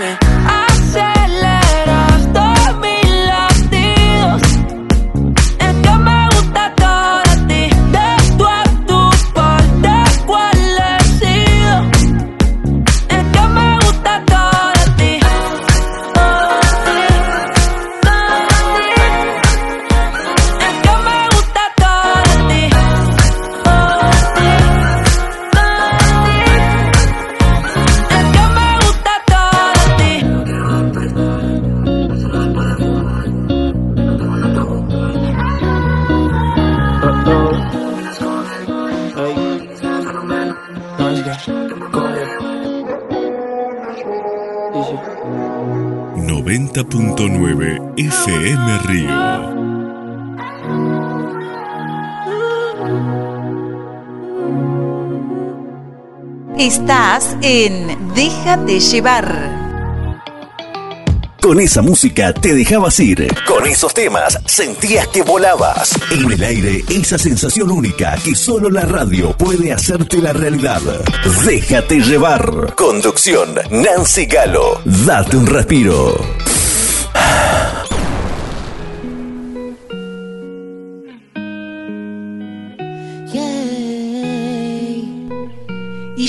90.9 46.73 47.93
FM 47.97 48.77
Río. 48.85 49.11
Estás 56.57 57.35
en 57.41 58.13
Déjate 58.15 58.79
llevar. 58.79 59.59
Con 61.41 61.59
esa 61.59 61.81
música 61.81 62.33
te 62.33 62.53
dejabas 62.53 62.99
ir. 63.01 63.27
Con 63.45 63.65
esos 63.65 63.93
temas 63.93 64.39
sentías 64.45 65.07
que 65.07 65.23
volabas. 65.23 65.99
En 66.11 66.31
el 66.31 66.41
aire, 66.41 66.83
esa 66.87 67.17
sensación 67.17 67.69
única 67.71 68.15
que 68.23 68.33
solo 68.35 68.69
la 68.69 68.83
radio 68.83 69.35
puede 69.35 69.73
hacerte 69.73 70.19
la 70.19 70.31
realidad. 70.31 70.81
Déjate 71.45 71.99
llevar. 71.99 72.75
Conducción, 72.75 73.55
Nancy 73.71 74.25
Galo. 74.25 74.79
Date 74.85 75.35
un 75.35 75.47
respiro. 75.47 76.30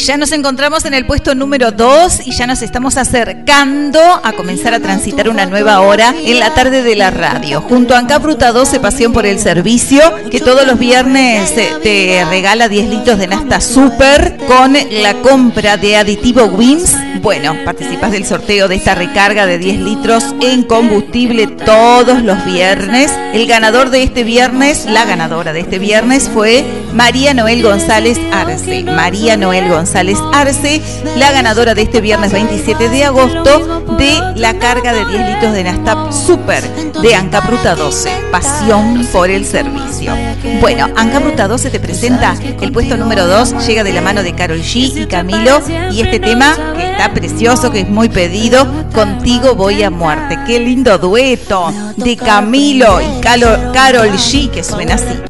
Ya 0.02 0.16
nos 0.16 0.32
encontramos 0.32 0.84
en 0.84 0.94
el 0.94 1.06
puesto 1.06 1.34
número 1.36 1.70
2 1.70 2.26
y 2.26 2.32
ya 2.32 2.46
nos 2.46 2.60
estamos 2.62 2.96
acercando 2.96 4.00
a 4.00 4.32
comenzar 4.32 4.74
a 4.74 4.80
transitar 4.80 5.28
una 5.28 5.46
nueva 5.46 5.80
hora 5.80 6.12
en 6.24 6.40
la 6.40 6.52
tarde 6.54 6.82
de 6.82 6.96
la 6.96 7.10
radio. 7.10 7.60
Junto 7.60 7.94
a 7.94 7.98
ANCAP 7.98 8.24
Ruta 8.24 8.50
12, 8.50 8.80
Pasión 8.80 9.12
por 9.12 9.26
el 9.26 9.38
Servicio, 9.38 10.02
que 10.28 10.40
todos 10.40 10.66
los 10.66 10.78
viernes 10.78 11.56
eh, 11.56 11.70
te 11.82 12.24
regala 12.28 12.68
10 12.68 12.88
litros 12.88 13.18
de 13.18 13.28
nafta 13.28 13.60
super 13.60 14.36
con 14.48 14.76
la 15.02 15.14
compra 15.22 15.76
de 15.76 15.96
aditivo 15.96 16.46
WIMS. 16.46 16.96
Bueno, 17.20 17.54
participas 17.64 18.10
del 18.10 18.26
sorteo 18.26 18.66
de 18.66 18.74
esta 18.74 18.96
recarga 18.96 19.46
de 19.46 19.58
10 19.58 19.78
litros 19.78 20.34
en 20.40 20.64
combustible 20.64 21.46
todos 21.46 22.20
los 22.22 22.44
viernes. 22.44 23.12
El 23.32 23.46
ganador 23.46 23.90
de 23.90 24.02
este 24.02 24.24
viernes, 24.24 24.86
la 24.86 25.04
ganadora 25.04 25.52
de 25.52 25.60
este 25.60 25.78
viernes 25.78 26.28
fue 26.28 26.64
María 26.92 27.32
Noel 27.32 27.62
González 27.62 28.18
Arce. 28.32 28.82
María 28.82 29.36
Noel 29.36 29.68
González 29.68 29.91
Arce, 29.94 30.80
la 31.16 31.32
ganadora 31.32 31.74
de 31.74 31.82
este 31.82 32.00
viernes 32.00 32.32
27 32.32 32.88
de 32.88 33.04
agosto 33.04 33.82
de 33.98 34.18
la 34.36 34.58
carga 34.58 34.94
de 34.94 35.04
10 35.04 35.28
litros 35.28 35.52
de 35.52 35.64
Nastap 35.64 36.12
Super 36.12 36.62
de 37.02 37.14
Anca 37.14 37.40
Ruta 37.40 37.74
12. 37.74 38.10
Pasión 38.30 39.06
por 39.12 39.28
el 39.28 39.44
servicio. 39.44 40.14
Bueno, 40.60 40.88
Anca 40.96 41.18
Ruta 41.18 41.46
12 41.46 41.70
te 41.70 41.78
presenta 41.78 42.34
el 42.60 42.72
puesto 42.72 42.96
número 42.96 43.26
2, 43.26 43.66
llega 43.66 43.84
de 43.84 43.92
la 43.92 44.00
mano 44.00 44.22
de 44.22 44.34
Carol 44.34 44.60
G 44.60 45.02
y 45.02 45.06
Camilo 45.06 45.60
y 45.90 46.00
este 46.00 46.20
tema 46.20 46.56
que 46.74 46.92
está 46.92 47.12
precioso, 47.12 47.70
que 47.70 47.80
es 47.80 47.88
muy 47.88 48.08
pedido, 48.08 48.66
Contigo 48.94 49.54
voy 49.54 49.82
a 49.82 49.90
muerte. 49.90 50.38
Qué 50.46 50.58
lindo 50.58 50.96
dueto 50.96 51.72
de 51.96 52.16
Camilo 52.16 53.00
y 53.00 53.20
Carol 53.20 54.10
G 54.12 54.50
que 54.50 54.64
suena 54.64 54.94
así. 54.94 55.20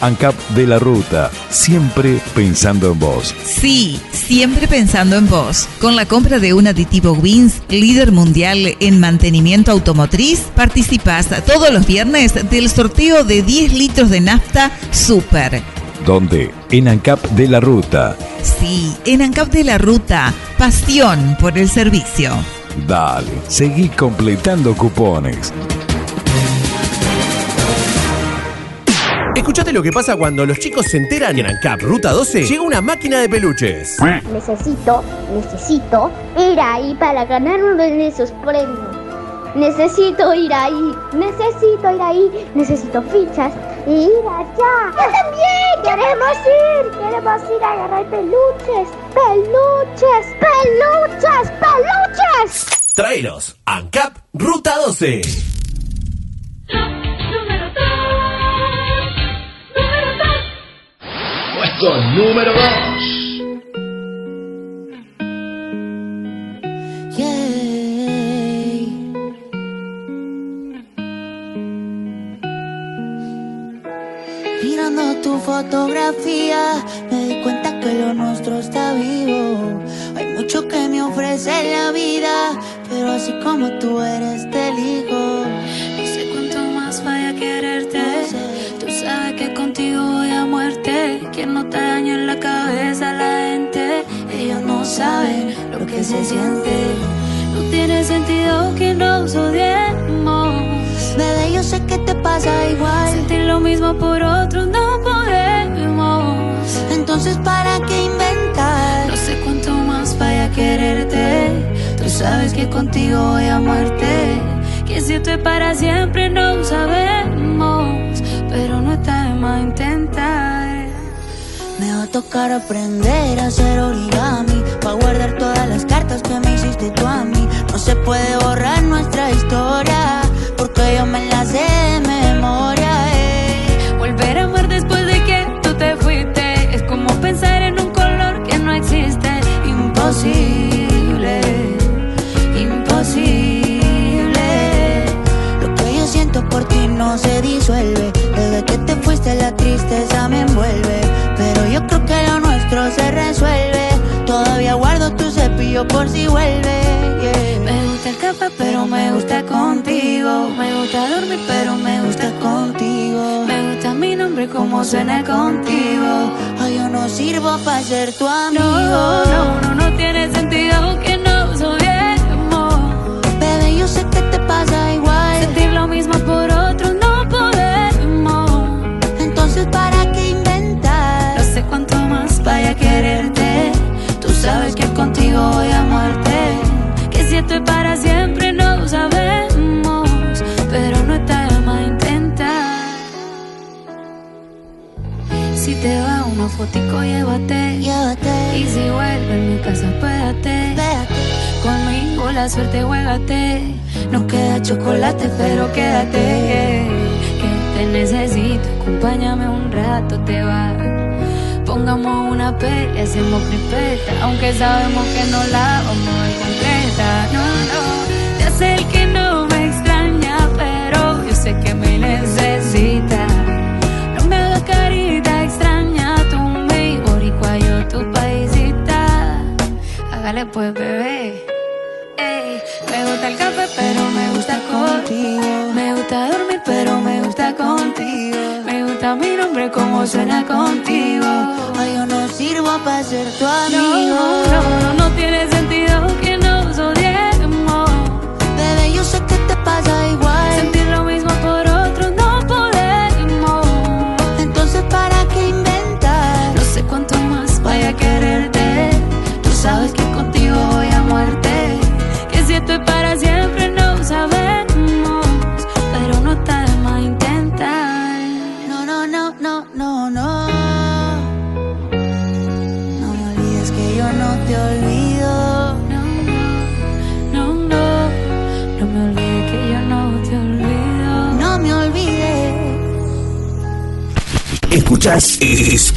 ANCAP 0.00 0.34
de 0.50 0.66
la 0.66 0.78
Ruta, 0.78 1.30
siempre 1.50 2.20
pensando 2.34 2.92
en 2.92 2.98
vos. 2.98 3.34
Sí, 3.44 4.00
siempre 4.12 4.68
pensando 4.68 5.16
en 5.16 5.28
vos. 5.28 5.68
Con 5.80 5.96
la 5.96 6.06
compra 6.06 6.38
de 6.38 6.54
un 6.54 6.66
aditivo 6.66 7.12
Wins, 7.12 7.62
líder 7.68 8.12
mundial 8.12 8.76
en 8.80 9.00
mantenimiento 9.00 9.72
automotriz, 9.72 10.40
participas 10.54 11.28
todos 11.44 11.72
los 11.72 11.86
viernes 11.86 12.34
del 12.50 12.70
sorteo 12.70 13.24
de 13.24 13.42
10 13.42 13.72
litros 13.72 14.10
de 14.10 14.20
nafta 14.20 14.70
Super. 14.90 15.62
¿Dónde? 16.04 16.50
En 16.70 16.88
ANCAP 16.88 17.22
de 17.30 17.48
la 17.48 17.60
Ruta. 17.60 18.16
Sí, 18.42 18.94
en 19.04 19.22
ANCAP 19.22 19.48
de 19.48 19.64
la 19.64 19.78
Ruta, 19.78 20.32
pasión 20.58 21.36
por 21.40 21.58
el 21.58 21.68
servicio. 21.68 22.32
Dale, 22.86 23.32
seguí 23.48 23.88
completando 23.88 24.74
cupones. 24.76 25.52
Escuchate 29.36 29.70
lo 29.70 29.82
que 29.82 29.92
pasa 29.92 30.16
cuando 30.16 30.46
los 30.46 30.58
chicos 30.58 30.86
se 30.86 30.96
enteran 30.96 31.38
en 31.38 31.44
ANCAP 31.44 31.82
Ruta 31.82 32.10
12 32.10 32.44
llega 32.44 32.62
una 32.62 32.80
máquina 32.80 33.20
de 33.20 33.28
peluches. 33.28 33.98
Necesito, 34.32 35.04
necesito 35.30 36.10
ir 36.38 36.58
ahí 36.58 36.94
para 36.94 37.26
ganar 37.26 37.62
uno 37.62 37.82
de 37.82 38.06
esos 38.06 38.32
premios. 38.42 38.96
Necesito 39.54 40.32
ir 40.32 40.50
ahí, 40.54 40.94
necesito 41.12 41.90
ir 41.90 42.00
ahí, 42.00 42.50
necesito 42.54 43.02
fichas 43.02 43.52
y 43.86 44.04
ir 44.04 44.26
allá. 44.26 44.92
¡Yo 44.92 45.12
también! 45.12 45.82
¡Queremos 45.82 46.36
ir! 46.46 46.90
¡Queremos 46.92 47.42
ir 47.54 47.62
a 47.62 47.72
agarrar 47.72 48.06
peluches! 48.06 48.88
¡Peluches! 49.12 50.26
¡Peluches! 50.40 51.52
¡Peluches! 51.60 52.94
Tráelos, 52.94 53.56
ANCAP 53.66 54.16
Ruta 54.32 54.76
12. 54.78 55.55
número 62.14 62.52
2. 62.54 63.15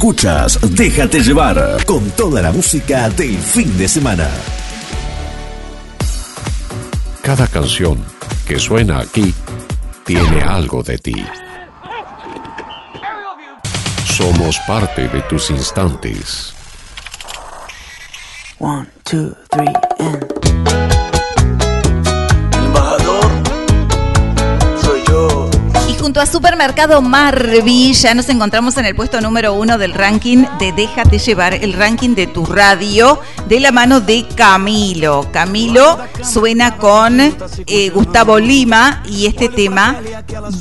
escuchas 0.00 0.58
Déjate 0.62 1.20
llevar 1.20 1.84
con 1.84 2.10
toda 2.12 2.40
la 2.40 2.50
música 2.52 3.10
del 3.10 3.36
fin 3.36 3.76
de 3.76 3.86
semana. 3.86 4.30
Cada 7.20 7.46
canción 7.46 8.02
que 8.48 8.58
suena 8.58 9.00
aquí 9.00 9.34
tiene 10.06 10.40
algo 10.40 10.82
de 10.82 10.96
ti. 10.96 11.22
Somos 14.06 14.58
parte 14.66 15.06
de 15.06 15.20
tus 15.28 15.50
instantes. 15.50 16.54
One, 18.58 18.86
two, 19.04 19.34
three, 19.50 19.68
and... 19.98 20.39
Junto 26.10 26.22
a 26.22 26.26
Supermercado 26.26 27.00
Marvilla 27.02 28.14
nos 28.14 28.28
encontramos 28.30 28.76
en 28.76 28.84
el 28.84 28.96
puesto 28.96 29.20
número 29.20 29.54
uno 29.54 29.78
del 29.78 29.94
ranking 29.94 30.44
de 30.58 30.72
Déjate 30.72 31.20
llevar, 31.20 31.54
el 31.54 31.72
ranking 31.72 32.16
de 32.16 32.26
tu 32.26 32.44
radio, 32.46 33.20
de 33.46 33.60
la 33.60 33.70
mano 33.70 34.00
de 34.00 34.26
Camilo. 34.34 35.28
Camilo 35.32 36.00
suena 36.24 36.78
con 36.78 37.20
eh, 37.20 37.90
Gustavo 37.90 38.40
Lima 38.40 39.04
y 39.08 39.26
este 39.26 39.48
tema 39.48 40.00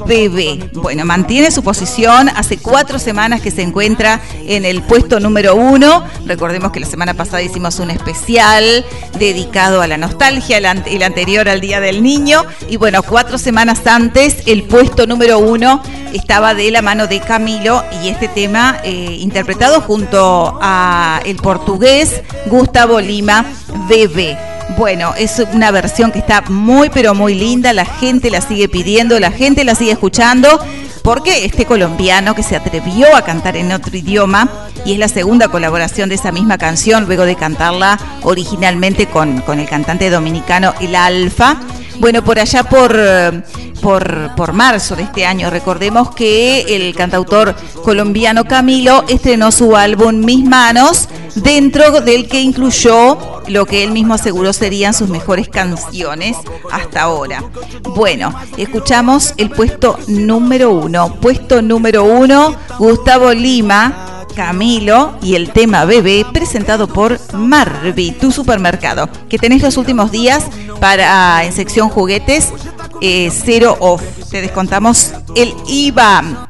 Bebé. 0.06 0.70
Bueno, 0.74 1.04
mantiene 1.04 1.50
su 1.50 1.64
posición, 1.64 2.30
hace 2.30 2.60
cuatro 2.60 3.00
semanas 3.00 3.42
que 3.42 3.50
se 3.50 3.64
encuentra 3.64 4.22
en 4.46 4.66
el 4.66 4.84
puesto 4.84 5.20
número 5.20 5.56
uno. 5.56 6.06
Recordemos 6.28 6.72
que 6.72 6.80
la 6.80 6.86
semana 6.86 7.16
pasada 7.16 7.42
hicimos 7.42 7.80
un 7.80 7.90
especial 7.90 8.86
dedicado 9.18 9.82
a 9.82 9.88
la 9.88 9.98
nostalgia, 9.98 10.60
el, 10.60 10.68
anterior 11.04 11.50
al 11.50 11.60
Día 11.60 11.80
del 11.80 12.04
Niño. 12.04 12.46
Y 12.70 12.78
bueno, 12.78 13.02
cuatro 13.02 13.40
semanas 13.40 13.88
antes, 13.88 14.44
el 14.46 14.62
puesto 14.64 15.08
número 15.08 15.39
1 15.40 15.82
estaba 16.14 16.54
de 16.54 16.72
la 16.72 16.82
mano 16.82 17.08
de 17.08 17.20
Camilo 17.20 17.84
y 18.04 18.10
este 18.10 18.28
tema 18.28 18.80
eh, 18.84 19.18
interpretado 19.20 19.82
junto 19.82 20.58
a 20.62 21.22
el 21.26 21.38
portugués 21.38 22.22
Gustavo 22.48 23.00
Lima 23.00 23.46
Bebé. 23.88 24.38
Bueno, 24.78 25.14
es 25.18 25.44
una 25.54 25.72
versión 25.72 26.12
que 26.12 26.20
está 26.20 26.42
muy 26.42 26.90
pero 26.90 27.16
muy 27.16 27.34
linda, 27.34 27.74
la 27.74 27.86
gente 27.86 28.30
la 28.30 28.42
sigue 28.42 28.70
pidiendo, 28.70 29.20
la 29.20 29.32
gente 29.32 29.64
la 29.64 29.76
sigue 29.76 29.92
escuchando, 29.92 30.60
porque 31.04 31.46
este 31.46 31.66
colombiano 31.66 32.36
que 32.36 32.44
se 32.44 32.56
atrevió 32.56 33.16
a 33.16 33.24
cantar 33.24 33.58
en 33.58 33.72
otro 33.72 33.98
idioma, 33.98 34.48
y 34.86 34.94
es 34.94 35.00
la 35.00 35.08
segunda 35.08 35.48
colaboración 35.50 36.08
de 36.08 36.16
esa 36.16 36.32
misma 36.32 36.58
canción, 36.58 37.06
luego 37.06 37.26
de 37.26 37.36
cantarla 37.36 38.00
originalmente 38.24 39.08
con, 39.08 39.42
con 39.42 39.60
el 39.60 39.68
cantante 39.68 40.10
dominicano 40.10 40.74
El 40.80 40.96
Alfa, 40.96 41.60
bueno, 42.00 42.24
por 42.24 42.40
allá 42.40 42.64
por, 42.64 42.98
por, 43.82 44.36
por 44.36 44.54
marzo 44.54 44.96
de 44.96 45.04
este 45.04 45.26
año, 45.26 45.50
recordemos 45.50 46.16
que 46.16 46.62
el 46.62 46.96
cantautor 46.96 47.56
colombiano 47.84 48.46
Camilo 48.46 49.04
estrenó 49.10 49.52
su 49.52 49.76
álbum 49.76 50.24
Mis 50.24 50.46
Manos, 50.46 51.10
dentro 51.36 52.00
del 52.02 52.28
que 52.30 52.42
incluyó 52.42 53.42
lo 53.48 53.66
que 53.66 53.84
él 53.84 53.92
mismo 53.92 54.14
aseguró 54.14 54.54
serían 54.54 54.94
sus 54.94 55.10
mejores 55.10 55.50
canciones 55.50 56.38
hasta 56.72 57.02
ahora. 57.02 57.44
Bueno, 57.96 58.34
escuchamos 58.58 59.34
el 59.38 59.50
puesto 59.50 60.00
número 60.08 60.72
uno. 60.72 61.16
Puesto 61.16 61.62
número 61.62 62.04
uno, 62.04 62.56
Gustavo 62.78 63.34
Lima. 63.34 64.19
Camilo 64.40 65.18
y 65.22 65.36
el 65.36 65.52
tema 65.52 65.84
bebé 65.84 66.26
presentado 66.32 66.88
por 66.88 67.20
Marvi, 67.34 68.12
tu 68.12 68.32
supermercado, 68.32 69.10
que 69.28 69.38
tenés 69.38 69.62
los 69.62 69.76
últimos 69.76 70.12
días 70.12 70.46
para 70.80 71.44
en 71.44 71.52
sección 71.52 71.90
juguetes 71.90 72.54
eh, 73.02 73.30
cero 73.34 73.76
off. 73.82 74.02
Te 74.32 74.42
descontamos 74.42 75.12
el 75.36 75.54
IVA. 75.68 76.48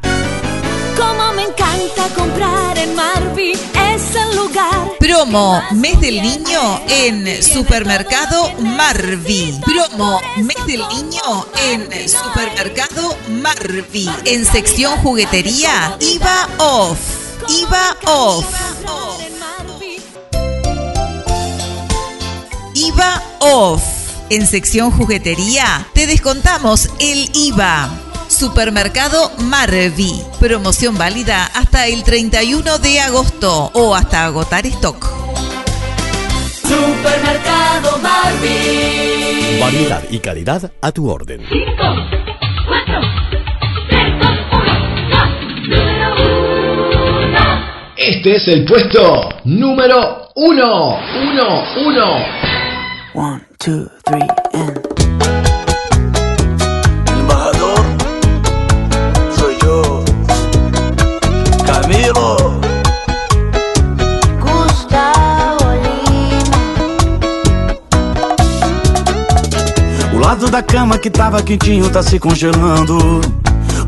Como 0.95 1.33
me 1.33 1.41
encanta 1.41 2.07
comprar 2.15 2.77
en 2.77 2.93
Marvi, 2.93 3.53
es 3.53 4.15
el 4.15 4.35
lugar. 4.35 4.91
Promo 4.99 5.59
Mes 5.71 5.99
del 5.99 6.21
Niño 6.21 6.81
en 6.89 7.41
Supermercado 7.41 8.51
Marvi. 8.59 9.59
Promo 9.65 10.21
Mes 10.37 10.63
del 10.67 10.81
Niño 10.89 11.47
en 11.71 12.07
Supermercado 12.07 13.17
Marvi. 13.41 14.07
En 14.25 14.45
sección 14.45 14.95
juguetería, 14.99 15.97
IVA 15.99 16.49
off. 16.59 17.28
IVA 17.47 17.97
off. 18.05 18.45
IVA 22.73 23.23
off. 23.39 23.83
En 24.29 24.45
sección 24.45 24.91
juguetería, 24.91 25.87
te 25.93 26.05
descontamos 26.05 26.89
el 26.99 27.29
IVA. 27.33 27.89
Supermercado 28.27 29.31
Marvi. 29.39 30.21
Promoción 30.39 30.97
válida 30.97 31.45
hasta 31.45 31.87
el 31.87 32.03
31 32.03 32.77
de 32.79 32.99
agosto 32.99 33.71
o 33.73 33.95
hasta 33.95 34.25
agotar 34.25 34.65
stock. 34.67 35.07
Supermercado 36.61 37.97
Marvi. 37.99 39.59
Variedad 39.59 40.03
y 40.09 40.19
calidad 40.19 40.71
a 40.81 40.91
tu 40.91 41.09
orden. 41.09 41.45
Este 48.01 48.37
es 48.37 48.47
el 48.47 48.63
puesto 48.63 49.27
número 49.43 50.29
uno. 50.35 50.97
Uno, 51.21 51.63
uno. 51.85 52.15
One, 53.13 53.41
two, 53.57 53.89
three, 54.05 54.25
and. 54.53 54.79
Embajador, 57.09 57.79
soy 59.35 59.57
yo, 59.61 60.05
Camilo. 61.65 62.61
Gustavo 64.39 65.65
O 70.15 70.19
lado 70.19 70.49
da 70.49 70.63
cama 70.63 70.97
que 70.97 71.09
tava 71.09 71.43
quentinho 71.43 71.89
tá 71.89 72.01
se 72.01 72.17
congelando. 72.17 73.19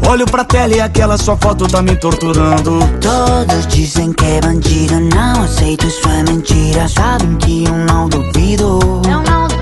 Olho 0.07 0.25
pra 0.25 0.43
tela 0.43 0.73
e 0.75 0.81
aquela 0.81 1.17
sua 1.17 1.37
foto 1.37 1.67
tá 1.67 1.81
me 1.81 1.95
torturando. 1.95 2.79
Todos 2.99 3.67
dizem 3.67 4.11
que 4.13 4.25
é 4.25 4.41
bandido, 4.41 4.99
não 5.15 5.43
aceito, 5.43 5.87
isso 5.87 6.07
é 6.09 6.23
mentira. 6.23 6.87
Sabem 6.87 7.35
que 7.37 7.63
eu 7.65 7.73
não 7.73 8.09
duvido. 8.09 8.79
Eu 9.05 9.21
não 9.21 9.47
duvido. 9.47 9.61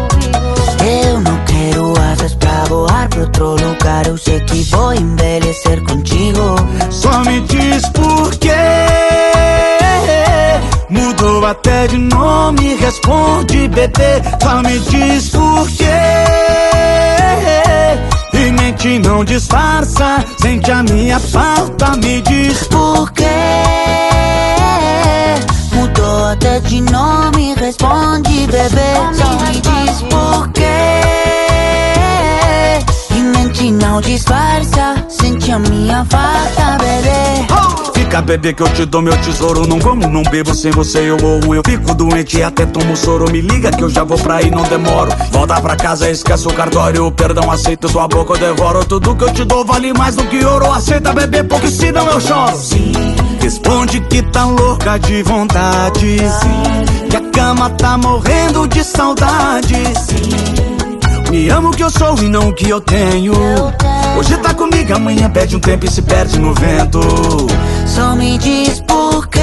Eu 0.83 1.19
não 1.19 1.37
quero 1.45 1.93
asas 2.11 2.33
pra 2.35 2.63
voar 2.65 3.07
pra 3.09 3.21
outro 3.21 3.51
lugar. 3.51 4.07
Eu 4.07 4.17
sei 4.17 4.39
que 4.41 4.63
vou 4.71 4.93
envelhecer 4.93 5.83
contigo. 5.83 6.55
Só 6.89 7.19
me 7.19 7.41
diz 7.41 7.87
por 7.89 8.35
quê. 8.37 8.49
Mudou 10.89 11.45
até 11.45 11.87
de 11.87 11.97
nome, 11.97 12.75
responde 12.75 13.67
bebê. 13.67 14.21
Só 14.41 14.61
me 14.63 14.79
diz 14.79 15.29
por 15.29 15.69
quê. 15.69 16.18
E 18.79 18.87
mente 18.87 19.07
não 19.09 19.25
disfarça, 19.25 20.23
sente 20.41 20.71
a 20.71 20.81
minha 20.83 21.19
falta, 21.19 21.97
me 21.97 22.21
diz 22.21 22.65
por 22.67 23.11
quê. 23.11 23.25
Mudou 25.73 26.27
até 26.27 26.61
de 26.61 26.79
nome, 26.79 27.55
responde 27.55 28.47
bebê. 28.47 28.95
Só 29.13 29.31
me 29.43 29.59
diz 29.59 30.01
por 30.03 30.47
quê. 30.53 30.63
E 33.11 33.19
mente 33.19 33.69
não 33.71 33.99
disfarça, 33.99 34.95
sente 35.09 35.51
a 35.51 35.59
minha 35.59 36.05
falta, 36.05 36.77
bebê. 36.77 37.98
Fica 38.09 38.23
bebê 38.23 38.53
que 38.53 38.63
eu 38.63 38.69
te 38.69 38.85
dou 38.85 39.03
meu 39.03 39.15
tesouro. 39.17 39.67
Não 39.67 39.77
como, 39.77 40.07
não 40.07 40.23
bebo, 40.23 40.51
sem 40.55 40.71
você 40.71 41.11
eu 41.11 41.17
morro 41.19 41.53
Eu 41.53 41.61
fico 41.63 41.93
doente 41.93 42.37
e 42.37 42.43
até 42.43 42.65
tomo 42.65 42.97
soro. 42.97 43.29
Me 43.29 43.39
liga 43.39 43.69
que 43.69 43.83
eu 43.83 43.89
já 43.89 44.03
vou 44.03 44.17
pra 44.17 44.37
aí, 44.37 44.49
não 44.49 44.63
demoro. 44.63 45.11
Volta 45.31 45.61
pra 45.61 45.75
casa, 45.75 46.09
esquece 46.09 46.47
o 46.47 46.51
cartório. 46.51 47.11
Perdão, 47.11 47.51
aceito 47.51 47.87
tua 47.87 48.07
boca, 48.07 48.33
eu 48.33 48.39
devoro. 48.39 48.83
Tudo 48.83 49.15
que 49.15 49.25
eu 49.25 49.31
te 49.31 49.45
dou 49.45 49.63
vale 49.63 49.93
mais 49.93 50.15
do 50.15 50.23
que 50.23 50.43
ouro. 50.43 50.71
Aceita 50.71 51.13
bebê, 51.13 51.43
porque 51.43 51.69
senão 51.69 52.07
eu 52.07 52.19
choro. 52.19 52.57
Sim, 52.57 52.91
responde 53.39 53.99
que 53.99 54.23
tá 54.23 54.43
louca 54.43 54.97
de 54.97 55.21
vontade. 55.21 56.17
Sim, 56.17 57.07
que 57.11 57.15
a 57.15 57.21
cama 57.29 57.69
tá 57.69 57.95
morrendo 57.95 58.67
de 58.67 58.83
saudade. 58.83 59.75
Sim, 59.75 61.29
me 61.29 61.47
amo 61.49 61.69
que 61.69 61.83
eu 61.83 61.91
sou 61.91 62.17
e 62.17 62.27
não 62.27 62.49
o 62.49 62.53
que 62.55 62.71
eu 62.71 62.81
tenho. 62.81 63.33
Hoje 64.17 64.35
tá 64.37 64.51
comigo, 64.51 64.95
amanhã 64.95 65.29
perde 65.29 65.55
um 65.55 65.59
tempo 65.59 65.85
e 65.85 65.91
se 65.91 66.01
perde 66.01 66.39
no 66.39 66.55
vento 66.55 66.99
Só 67.89 68.15
me 68.15 68.37
diz 68.37 68.79
por 68.81 69.27
quê. 69.27 69.39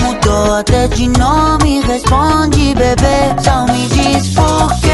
Mudou 0.00 0.54
até 0.56 0.88
de 0.88 1.08
nome, 1.08 1.80
responde 1.82 2.74
bebê. 2.74 3.36
Só 3.44 3.66
me 3.66 3.86
diz 3.88 4.28
por 4.34 4.68
quê. 4.80 4.90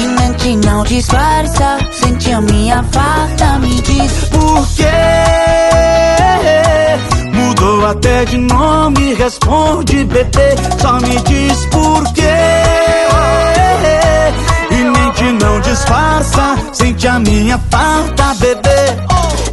E 0.00 0.06
mente 0.20 0.56
não 0.66 0.82
disfarça, 0.82 1.78
sente 1.92 2.32
a 2.32 2.40
minha 2.40 2.82
falta, 2.90 3.58
me 3.60 3.80
diz 3.80 4.12
por 4.30 4.66
quê. 4.74 4.84
Mudou 7.32 7.86
até 7.86 8.24
de 8.24 8.38
nome, 8.38 9.14
responde 9.14 10.04
bebê. 10.04 10.56
Só 10.80 10.94
me 10.94 11.16
diz 11.22 11.64
por 11.66 12.02
E 15.18 15.22
mente 15.22 15.44
não 15.44 15.60
disfarça, 15.60 16.56
sente 16.72 17.08
a 17.08 17.18
minha 17.18 17.58
falta, 17.70 18.34
bebê. 18.34 18.96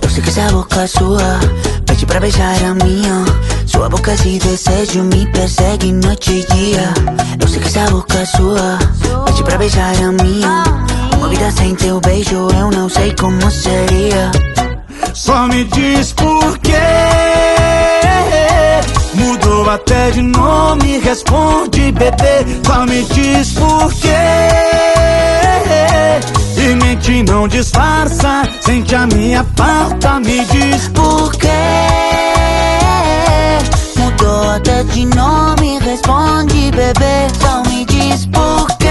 Eu 0.02 0.10
sei 0.10 0.22
que 0.22 0.30
essa 0.30 0.52
boca 0.52 0.82
é 0.82 0.88
sua 0.88 1.40
pede 1.86 2.06
pra 2.06 2.20
beijar 2.20 2.56
a 2.64 2.74
minha. 2.86 3.26
Sua 3.66 3.90
boca 3.90 4.16
de 4.16 4.38
desejo 4.38 5.04
me 5.04 5.26
persegue 5.32 5.92
noite 5.92 6.32
e 6.32 6.54
dia. 6.54 6.94
Eu 7.40 7.48
sei 7.48 7.60
que 7.60 7.68
essa 7.68 7.90
boca 7.90 8.18
é 8.20 8.26
sua 8.26 8.78
pede 9.26 9.44
pra 9.44 9.58
beijar 9.58 9.96
a 9.96 10.12
minha. 10.12 10.64
Uma 11.18 11.30
vida 11.30 11.50
sem 11.52 11.74
teu 11.76 12.00
beijo 12.00 12.48
eu 12.60 12.70
não 12.70 12.88
sei 12.88 13.14
como 13.16 13.50
seria. 13.50 14.32
Só 15.14 15.48
me 15.48 15.64
diz 15.64 16.14
por 16.14 16.60
quê. 16.60 16.74
Mudou 19.16 19.68
até 19.70 20.12
de 20.12 20.22
nome, 20.22 21.00
responde 21.00 21.92
bebê. 21.92 22.46
Só 22.66 22.86
me 22.86 23.04
diz 23.06 23.54
por 23.54 23.92
quê. 23.96 24.86
E 26.58 26.76
mente 26.76 27.24
não 27.24 27.48
disfarça, 27.48 28.44
sente 28.62 28.96
a 28.96 29.06
minha 29.08 29.46
falta, 29.56 30.20
me 30.20 30.44
diz 30.46 30.88
por 30.90 31.32
quê. 31.36 31.48
Mudou 33.98 34.50
até 34.52 34.84
de 34.84 35.06
nome, 35.06 35.80
responde 35.80 36.72
bebê. 36.72 37.28
Só 37.40 37.62
me 37.70 37.86
diz 37.86 38.26
por 38.28 38.68
quê. 38.78 38.88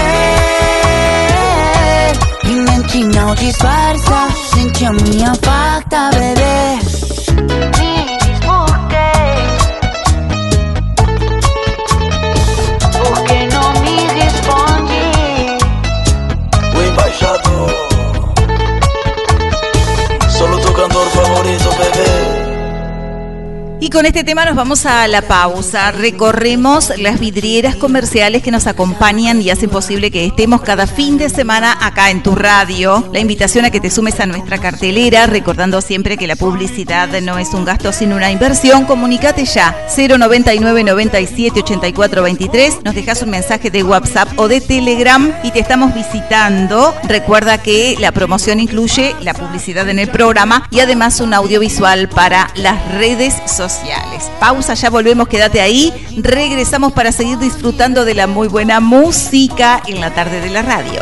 E 2.45 2.49
mente 2.49 3.03
não 3.17 3.35
disfarça, 3.35 4.27
sente 4.53 4.85
a 4.85 4.93
minha 4.93 5.33
falta, 5.35 6.11
bebê. 6.11 6.79
Me 7.77 8.05
diz 8.19 8.39
por 8.45 8.87
quê. 8.87 9.11
cantor 20.95 21.09
favorito, 21.11 21.69
bebé 21.71 22.14
con 23.89 24.05
este 24.05 24.23
tema 24.23 24.45
nos 24.45 24.55
vamos 24.55 24.85
a 24.85 25.05
la 25.07 25.21
pausa. 25.21 25.91
Recorremos 25.91 26.93
las 26.97 27.19
vidrieras 27.19 27.75
comerciales 27.75 28.41
que 28.41 28.49
nos 28.49 28.67
acompañan 28.67 29.41
y 29.41 29.49
hacen 29.49 29.69
posible 29.69 30.11
que 30.11 30.25
estemos 30.25 30.61
cada 30.61 30.87
fin 30.87 31.17
de 31.17 31.29
semana 31.29 31.77
acá 31.81 32.09
en 32.09 32.23
tu 32.23 32.35
radio. 32.35 33.07
La 33.11 33.19
invitación 33.19 33.65
a 33.65 33.71
que 33.71 33.81
te 33.81 33.91
sumes 33.91 34.19
a 34.21 34.25
nuestra 34.25 34.59
cartelera, 34.59 35.27
recordando 35.27 35.81
siempre 35.81 36.17
que 36.17 36.25
la 36.25 36.37
publicidad 36.37 37.09
no 37.21 37.37
es 37.37 37.53
un 37.53 37.65
gasto 37.65 37.91
sino 37.91 38.15
una 38.15 38.31
inversión. 38.31 38.85
Comunicate 38.85 39.45
ya 39.45 39.75
099 39.95 40.83
97 40.83 41.59
84 41.59 42.23
23. 42.23 42.79
Nos 42.85 42.95
dejas 42.95 43.21
un 43.23 43.29
mensaje 43.29 43.69
de 43.69 43.83
WhatsApp 43.83 44.29
o 44.37 44.47
de 44.47 44.61
Telegram 44.61 45.33
y 45.43 45.51
te 45.51 45.59
estamos 45.59 45.93
visitando. 45.93 46.95
Recuerda 47.03 47.57
que 47.57 47.97
la 47.99 48.13
promoción 48.13 48.61
incluye 48.61 49.15
la 49.21 49.33
publicidad 49.33 49.89
en 49.89 49.99
el 49.99 50.07
programa 50.07 50.67
y 50.71 50.79
además 50.79 51.19
un 51.19 51.33
audiovisual 51.33 52.07
para 52.07 52.49
las 52.55 52.93
redes 52.93 53.33
sociales. 53.45 53.74
Pausa, 54.39 54.73
ya 54.73 54.89
volvemos, 54.89 55.27
quédate 55.27 55.61
ahí. 55.61 55.93
Regresamos 56.17 56.93
para 56.93 57.11
seguir 57.11 57.37
disfrutando 57.37 58.05
de 58.05 58.13
la 58.13 58.27
muy 58.27 58.47
buena 58.47 58.79
música 58.79 59.81
en 59.87 60.01
la 60.01 60.13
tarde 60.13 60.41
de 60.41 60.49
la 60.49 60.61
radio. 60.61 61.01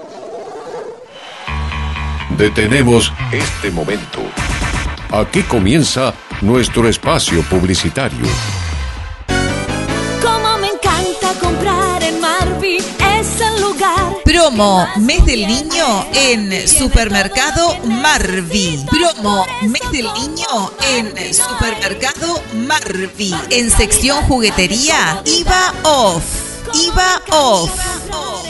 Detenemos 2.41 3.13
este 3.31 3.69
momento. 3.69 4.23
Aquí 5.11 5.43
comienza 5.43 6.11
nuestro 6.41 6.89
espacio 6.89 7.43
publicitario. 7.43 8.25
Como 10.23 10.57
me 10.57 10.69
encanta 10.69 11.39
comprar 11.39 12.01
en 12.01 12.19
Marvi, 12.19 12.77
es 12.77 13.41
el 13.41 13.61
lugar. 13.61 14.15
Promo 14.25 14.87
Mes 15.01 15.23
del 15.23 15.45
Niño 15.45 16.07
en 16.15 16.67
Supermercado 16.67 17.77
Marvi. 17.85 18.87
Promo 18.89 19.45
Mes 19.61 19.91
del 19.91 20.07
Niño 20.11 20.71
en 20.95 21.13
Supermercado 21.35 22.41
Marvi. 22.55 23.35
En 23.51 23.69
sección 23.69 24.23
juguetería, 24.23 25.21
IVA 25.25 25.73
off. 25.83 26.23
IVA 26.73 27.21
off. 27.29 28.40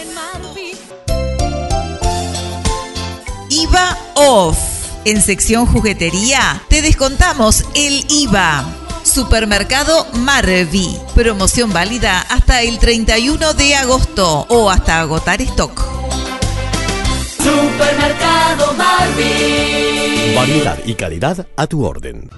IVA 3.71 3.97
off. 4.15 4.57
En 5.05 5.21
sección 5.21 5.65
juguetería 5.65 6.61
te 6.67 6.81
descontamos 6.81 7.63
el 7.73 8.05
IVA. 8.09 8.65
Supermercado 9.03 10.05
Marvi. 10.13 10.97
Promoción 11.15 11.71
válida 11.71 12.19
hasta 12.29 12.63
el 12.63 12.79
31 12.79 13.53
de 13.53 13.75
agosto 13.75 14.45
o 14.49 14.69
hasta 14.69 14.99
agotar 14.99 15.41
stock. 15.41 15.81
Supermercado 17.37 18.73
Marvi. 18.73 20.35
Variedad 20.35 20.77
y 20.85 20.93
calidad 20.95 21.47
a 21.55 21.67
tu 21.67 21.85
orden. 21.85 22.29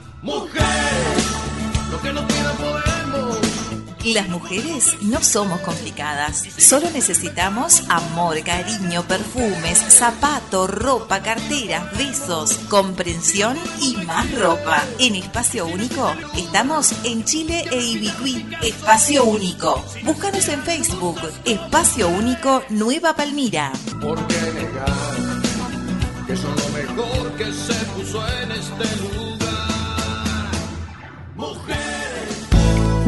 Las 4.06 4.28
mujeres 4.28 4.98
no 5.02 5.24
somos 5.24 5.62
complicadas. 5.62 6.44
Solo 6.58 6.90
necesitamos 6.92 7.84
amor, 7.88 8.44
cariño, 8.44 9.04
perfumes, 9.04 9.80
zapato, 9.80 10.68
ropa, 10.68 11.22
carteras, 11.22 11.98
besos, 11.98 12.56
comprensión 12.70 13.58
y 13.80 13.96
más 14.06 14.30
ropa. 14.38 14.84
En 15.00 15.16
Espacio 15.16 15.66
Único 15.66 16.14
estamos 16.36 16.94
en 17.06 17.24
Chile 17.24 17.64
e 17.72 17.82
Ibicuí. 17.82 18.46
Espacio 18.62 19.24
Único. 19.24 19.82
Búscanos 20.04 20.50
en 20.50 20.62
Facebook. 20.64 21.22
Espacio 21.46 22.10
Único 22.10 22.62
Nueva 22.70 23.16
Palmira. 23.16 23.72
¿Por 24.02 24.28
qué 24.28 24.42
negar 24.54 24.94
que 26.28 26.36
lo 26.36 26.70
mejor 26.74 27.32
que 27.38 27.46
se 27.54 27.74
puso 27.86 28.28
en 28.28 28.52
este 28.52 29.02
lugar? 29.02 29.24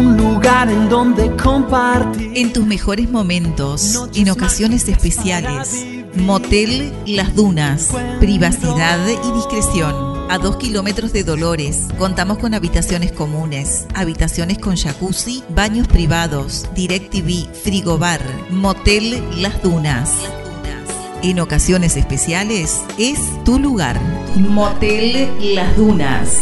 Un 0.05 0.17
lugar 0.17 0.69
en 0.69 0.87
donde 0.87 1.35
compartir. 1.35 2.31
En 2.35 2.53
tus 2.53 2.63
mejores 2.63 3.09
momentos, 3.09 4.07
en 4.13 4.29
ocasiones 4.29 4.87
especiales. 4.87 5.83
Motel 6.13 6.93
Las 7.07 7.33
Dunas. 7.33 7.89
Privacidad 8.19 8.99
y 9.07 9.31
discreción. 9.35 10.29
A 10.29 10.37
dos 10.37 10.57
kilómetros 10.57 11.11
de 11.11 11.23
Dolores, 11.23 11.87
contamos 11.97 12.37
con 12.37 12.53
habitaciones 12.53 13.13
comunes, 13.13 13.87
habitaciones 13.95 14.59
con 14.59 14.75
jacuzzi, 14.75 15.43
baños 15.49 15.87
privados, 15.87 16.67
DirecTV, 16.75 17.51
frigobar, 17.63 18.21
Motel 18.51 19.23
Las 19.41 19.63
Dunas. 19.63 20.11
En 21.23 21.39
ocasiones 21.39 21.97
especiales 21.97 22.79
es 22.99 23.17
tu 23.43 23.57
lugar. 23.57 23.99
Motel 24.35 25.31
Las 25.55 25.75
Dunas. 25.75 26.41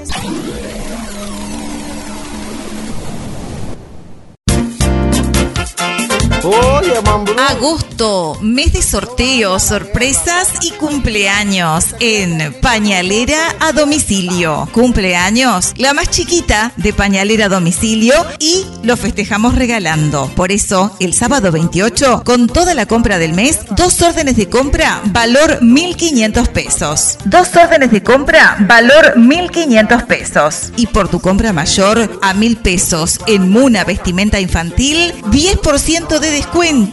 Agosto, 7.49 8.37
mes 8.41 8.73
de 8.73 8.81
sorteos, 8.81 9.63
sorpresas 9.63 10.49
y 10.61 10.71
cumpleaños 10.71 11.95
en 11.99 12.53
Pañalera 12.61 13.55
a 13.59 13.71
domicilio. 13.71 14.67
Cumpleaños, 14.71 15.73
la 15.77 15.93
más 15.93 16.09
chiquita 16.09 16.71
de 16.77 16.93
Pañalera 16.93 17.45
a 17.45 17.49
domicilio 17.49 18.13
y 18.39 18.65
lo 18.83 18.97
festejamos 18.97 19.55
regalando. 19.55 20.31
Por 20.35 20.51
eso, 20.51 20.95
el 20.99 21.13
sábado 21.13 21.51
28, 21.51 22.23
con 22.25 22.47
toda 22.47 22.73
la 22.73 22.85
compra 22.85 23.17
del 23.17 23.33
mes, 23.33 23.59
dos 23.75 24.01
órdenes 24.01 24.35
de 24.35 24.49
compra, 24.49 25.01
valor 25.05 25.59
1.500 25.61 26.47
pesos. 26.49 27.17
Dos 27.25 27.55
órdenes 27.55 27.91
de 27.91 28.03
compra, 28.03 28.57
valor 28.61 29.13
1.500 29.15 30.05
pesos. 30.05 30.71
Y 30.75 30.87
por 30.87 31.07
tu 31.07 31.19
compra 31.19 31.53
mayor, 31.53 32.19
a 32.21 32.33
1.000 32.33 32.57
pesos 32.61 33.19
en 33.27 33.49
Muna 33.49 33.83
Vestimenta 33.83 34.39
Infantil, 34.39 35.13
10% 35.31 36.19
de 36.19 36.31
descuento. 36.31 36.88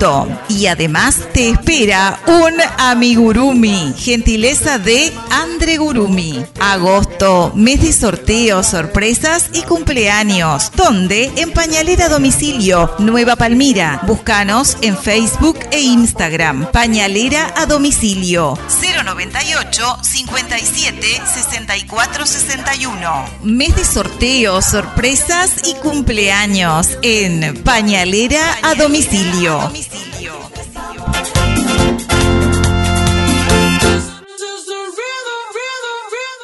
Y 0.48 0.66
además 0.66 1.20
te 1.32 1.50
espera 1.50 2.20
un 2.26 2.54
amigurumi. 2.78 3.94
Gentileza 3.96 4.78
de 4.78 5.10
Andre 5.30 5.78
Gurumi. 5.78 6.44
Agosto, 6.60 7.52
mes 7.54 7.80
de 7.80 7.92
sorteos, 7.92 8.66
sorpresas 8.66 9.48
y 9.54 9.62
cumpleaños. 9.62 10.70
¿Dónde? 10.76 11.32
En 11.36 11.50
Pañalera 11.52 12.10
Domicilio, 12.10 12.94
Nueva 12.98 13.36
Palmira. 13.36 14.00
Búscanos 14.06 14.76
en 14.82 14.98
Facebook 14.98 15.58
e 15.70 15.80
Instagram. 15.80 16.70
Pañalera 16.72 17.54
a 17.56 17.64
domicilio. 17.64 18.58
098 18.82 19.98
57 20.02 21.22
64 21.34 22.26
61. 22.26 23.24
Mes 23.44 23.74
de 23.74 23.84
sorteos, 23.84 24.66
sorpresas 24.66 25.62
y 25.64 25.74
cumpleaños 25.76 26.98
en 27.00 27.62
Pañalera 27.64 28.58
a 28.62 28.74
domicilio. 28.74 29.70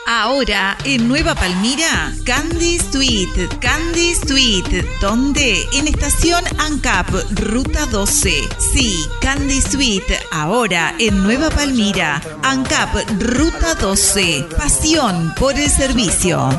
Ahora 0.07 0.77
en 0.85 1.09
Nueva 1.09 1.35
Palmira, 1.35 2.13
Candy 2.27 2.79
Sweet, 2.79 3.59
Candy 3.61 4.15
Sweet, 4.15 5.01
¿dónde? 5.01 5.67
En 5.73 5.89
estación 5.89 6.45
ANCAP, 6.59 7.09
ruta 7.31 7.87
12. 7.87 8.49
Sí, 8.59 9.09
Candy 9.23 9.63
Sweet, 9.63 10.05
ahora 10.31 10.95
en 10.99 11.23
Nueva 11.23 11.49
Palmira, 11.49 12.21
ANCAP, 12.43 13.09
ruta 13.19 13.75
12. 13.77 14.47
Pasión 14.59 15.33
por 15.39 15.55
el 15.55 15.71
servicio. 15.71 16.51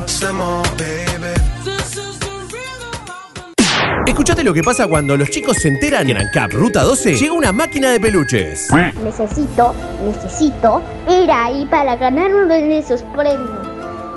Escuchate 4.14 4.44
lo 4.44 4.54
que 4.54 4.62
pasa 4.62 4.86
cuando 4.86 5.16
los 5.16 5.28
chicos 5.28 5.56
se 5.56 5.66
enteran 5.66 6.06
que 6.06 6.12
en 6.12 6.18
ANCAP 6.18 6.52
Ruta 6.52 6.84
12 6.84 7.16
llega 7.16 7.32
una 7.32 7.50
máquina 7.50 7.90
de 7.90 7.98
peluches. 7.98 8.68
Necesito, 9.02 9.74
necesito 10.04 10.80
ir 11.08 11.28
ahí 11.32 11.66
para 11.66 11.96
ganar 11.96 12.32
uno 12.32 12.46
de 12.46 12.78
esos 12.78 13.02
premios. 13.12 13.50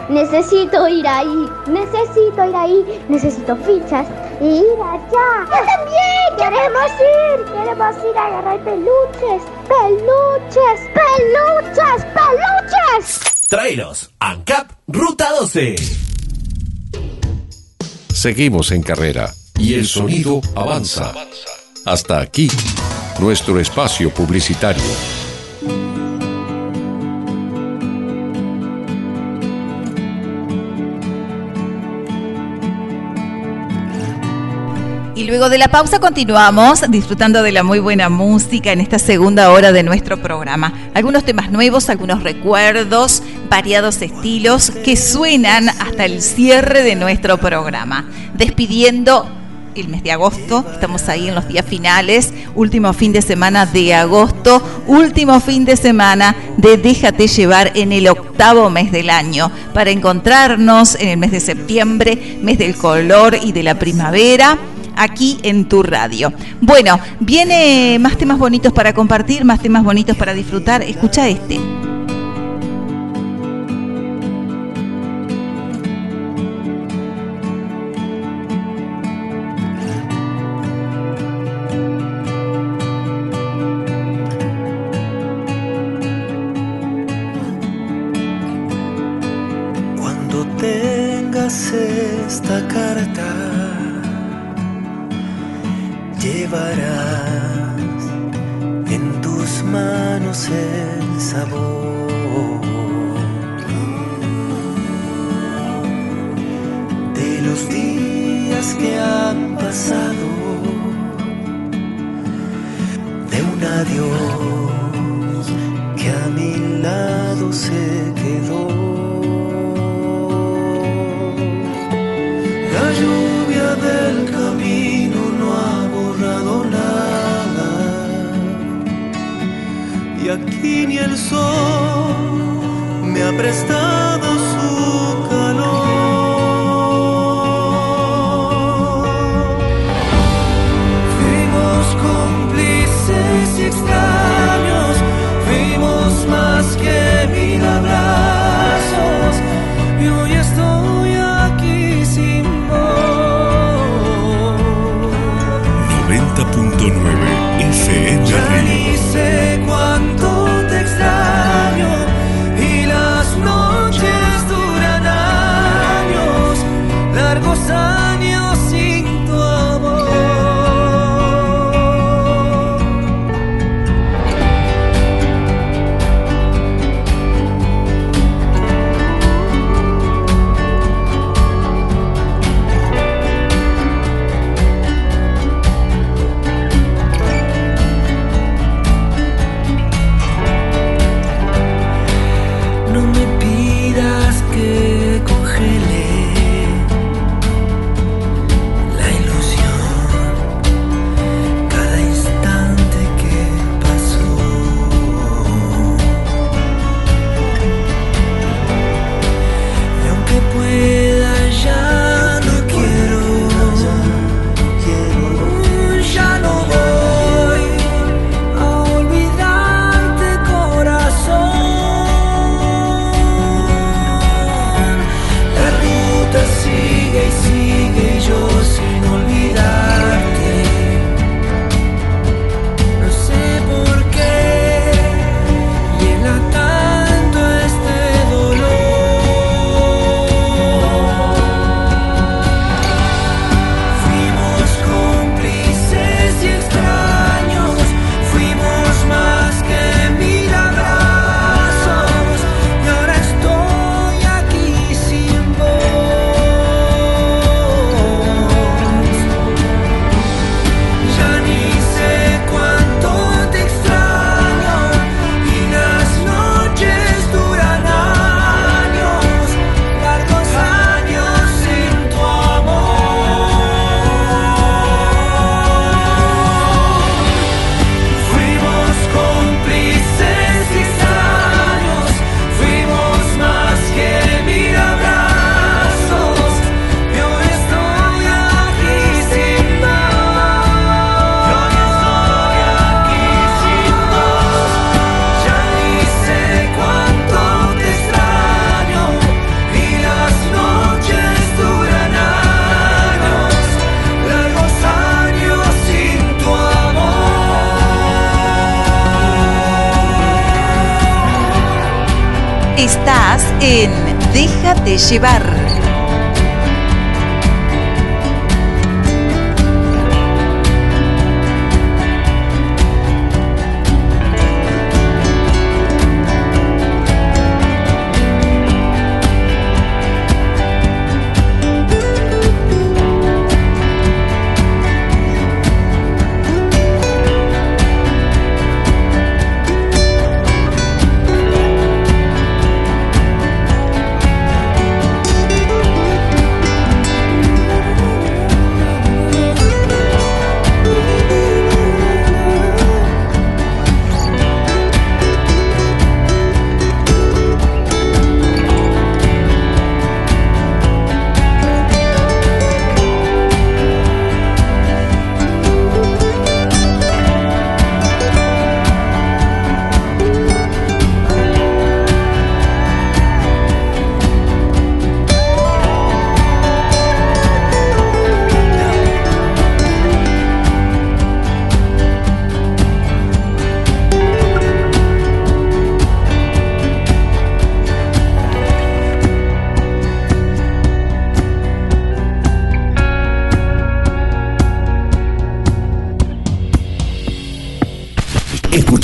Necesito 0.08 0.88
ir 0.88 1.08
ahí, 1.08 1.50
necesito 1.66 2.46
ir 2.48 2.56
ahí, 2.56 3.04
necesito 3.10 3.56
fichas 3.56 4.06
y 4.40 4.60
ir 4.60 4.78
allá. 4.80 5.48
¡Yo 5.50 5.66
también! 5.66 6.28
¡Queremos 6.38 6.92
ir! 7.02 7.46
¡Queremos 7.52 7.96
ir 7.98 8.18
a 8.20 8.26
agarrar 8.28 8.64
peluches! 8.64 9.42
¡Peluches! 9.68 10.80
¡Peluches! 10.94 12.06
¡Peluches! 12.14 13.48
Tráelos, 13.50 14.12
ANCAP 14.20 14.74
Ruta 14.86 15.32
12. 15.40 15.76
Seguimos 18.14 18.72
en 18.72 18.84
carrera 18.84 19.34
y 19.60 19.74
el 19.74 19.88
sonido 19.88 20.42
avanza. 20.56 21.14
Hasta 21.86 22.20
aquí, 22.20 22.50
nuestro 23.20 23.60
espacio 23.60 24.14
publicitario. 24.14 24.84
Y 35.16 35.24
luego 35.24 35.50
de 35.50 35.58
la 35.58 35.70
pausa 35.70 36.00
continuamos 36.00 36.84
disfrutando 36.90 37.42
de 37.42 37.52
la 37.52 37.64
muy 37.64 37.80
buena 37.80 38.08
música 38.08 38.72
en 38.72 38.82
esta 38.82 39.00
segunda 39.00 39.52
hora 39.52 39.72
de 39.72 39.82
nuestro 39.82 40.22
programa. 40.22 40.92
Algunos 40.94 41.24
temas 41.24 41.52
nuevos, 41.52 41.90
algunos 41.90 42.22
recuerdos, 42.22 43.24
variados 43.50 44.02
estilos 44.04 44.70
que 44.70 44.96
suenan 44.96 45.70
hasta 45.70 46.06
el 46.06 46.22
cierre 46.22 46.84
de 46.84 46.96
nuestro 46.96 47.40
programa. 47.40 48.08
Despidiendo 48.36 49.37
el 49.82 49.90
mes 49.90 50.04
de 50.04 50.12
agosto, 50.12 50.66
estamos 50.72 51.08
ahí 51.10 51.28
en 51.28 51.36
los 51.36 51.48
días 51.48 51.66
finales, 51.66 52.34
último 52.56 52.94
fin 52.94 53.14
de 53.14 53.22
semana 53.22 53.66
de 53.66 53.94
agosto, 53.94 54.62
último 54.88 55.40
fin 55.40 55.66
de 55.66 55.76
semana 55.78 56.36
de 56.58 56.78
Déjate 56.78 57.28
llevar 57.28 57.72
en 57.76 57.92
el 57.92 58.08
octavo 58.08 58.70
mes 58.70 58.92
del 58.92 59.10
año, 59.10 59.52
para 59.74 59.92
encontrarnos 59.92 60.96
en 60.96 61.10
el 61.10 61.18
mes 61.18 61.32
de 61.32 61.40
septiembre, 61.40 62.40
mes 62.42 62.58
del 62.58 62.76
color 62.76 63.38
y 63.42 63.52
de 63.52 63.64
la 63.64 63.78
primavera 63.78 64.58
aquí 64.96 65.38
en 65.44 65.70
tu 65.70 65.84
radio. 65.84 66.34
Bueno, 66.60 67.00
viene 67.20 67.98
más 68.00 68.18
temas 68.18 68.38
bonitos 68.38 68.74
para 68.74 68.94
compartir, 68.94 69.46
más 69.46 69.62
temas 69.62 69.84
bonitos 69.84 70.18
para 70.18 70.34
disfrutar. 70.34 70.82
Escucha 70.82 71.28
este. 71.28 71.87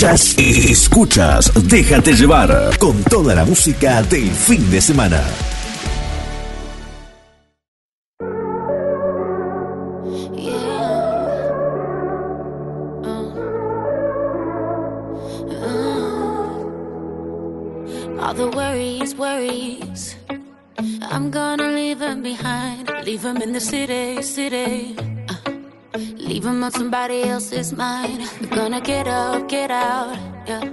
Escuchas, 0.04 0.38
escuchas, 0.38 1.52
déjate 1.64 2.14
llevar 2.14 2.78
con 2.78 3.02
toda 3.06 3.34
la 3.36 3.46
música 3.46 4.02
del 4.04 4.30
fin 4.32 4.70
de 4.70 4.82
semana. 4.82 5.24
All 18.20 18.34
the 18.34 18.50
worries, 18.54 19.16
worries. 19.16 20.18
I'm 21.02 21.32
gonna 21.32 21.70
leave 21.70 22.00
them 22.00 22.22
behind. 22.22 22.92
Leave 23.06 23.22
them 23.22 23.38
in 23.38 23.54
the 23.54 23.62
city, 23.62 24.22
city. 24.22 24.98
Them 26.42 26.64
on 26.64 26.72
somebody 26.72 27.24
else's 27.24 27.72
mind. 27.74 28.28
I'm 28.42 28.50
gonna 28.50 28.82
get 28.82 29.08
up, 29.08 29.48
get 29.48 29.70
out. 29.70 30.18
Yeah. 30.48 30.68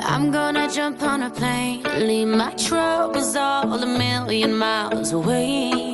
I'm 0.00 0.30
gonna 0.30 0.68
jump 0.70 1.02
on 1.02 1.22
a 1.22 1.30
plane. 1.30 1.82
Leave 2.00 2.28
my 2.28 2.52
troubles 2.54 3.36
all 3.36 3.72
a 3.72 3.86
million 3.86 4.56
miles 4.56 5.12
away. 5.12 5.87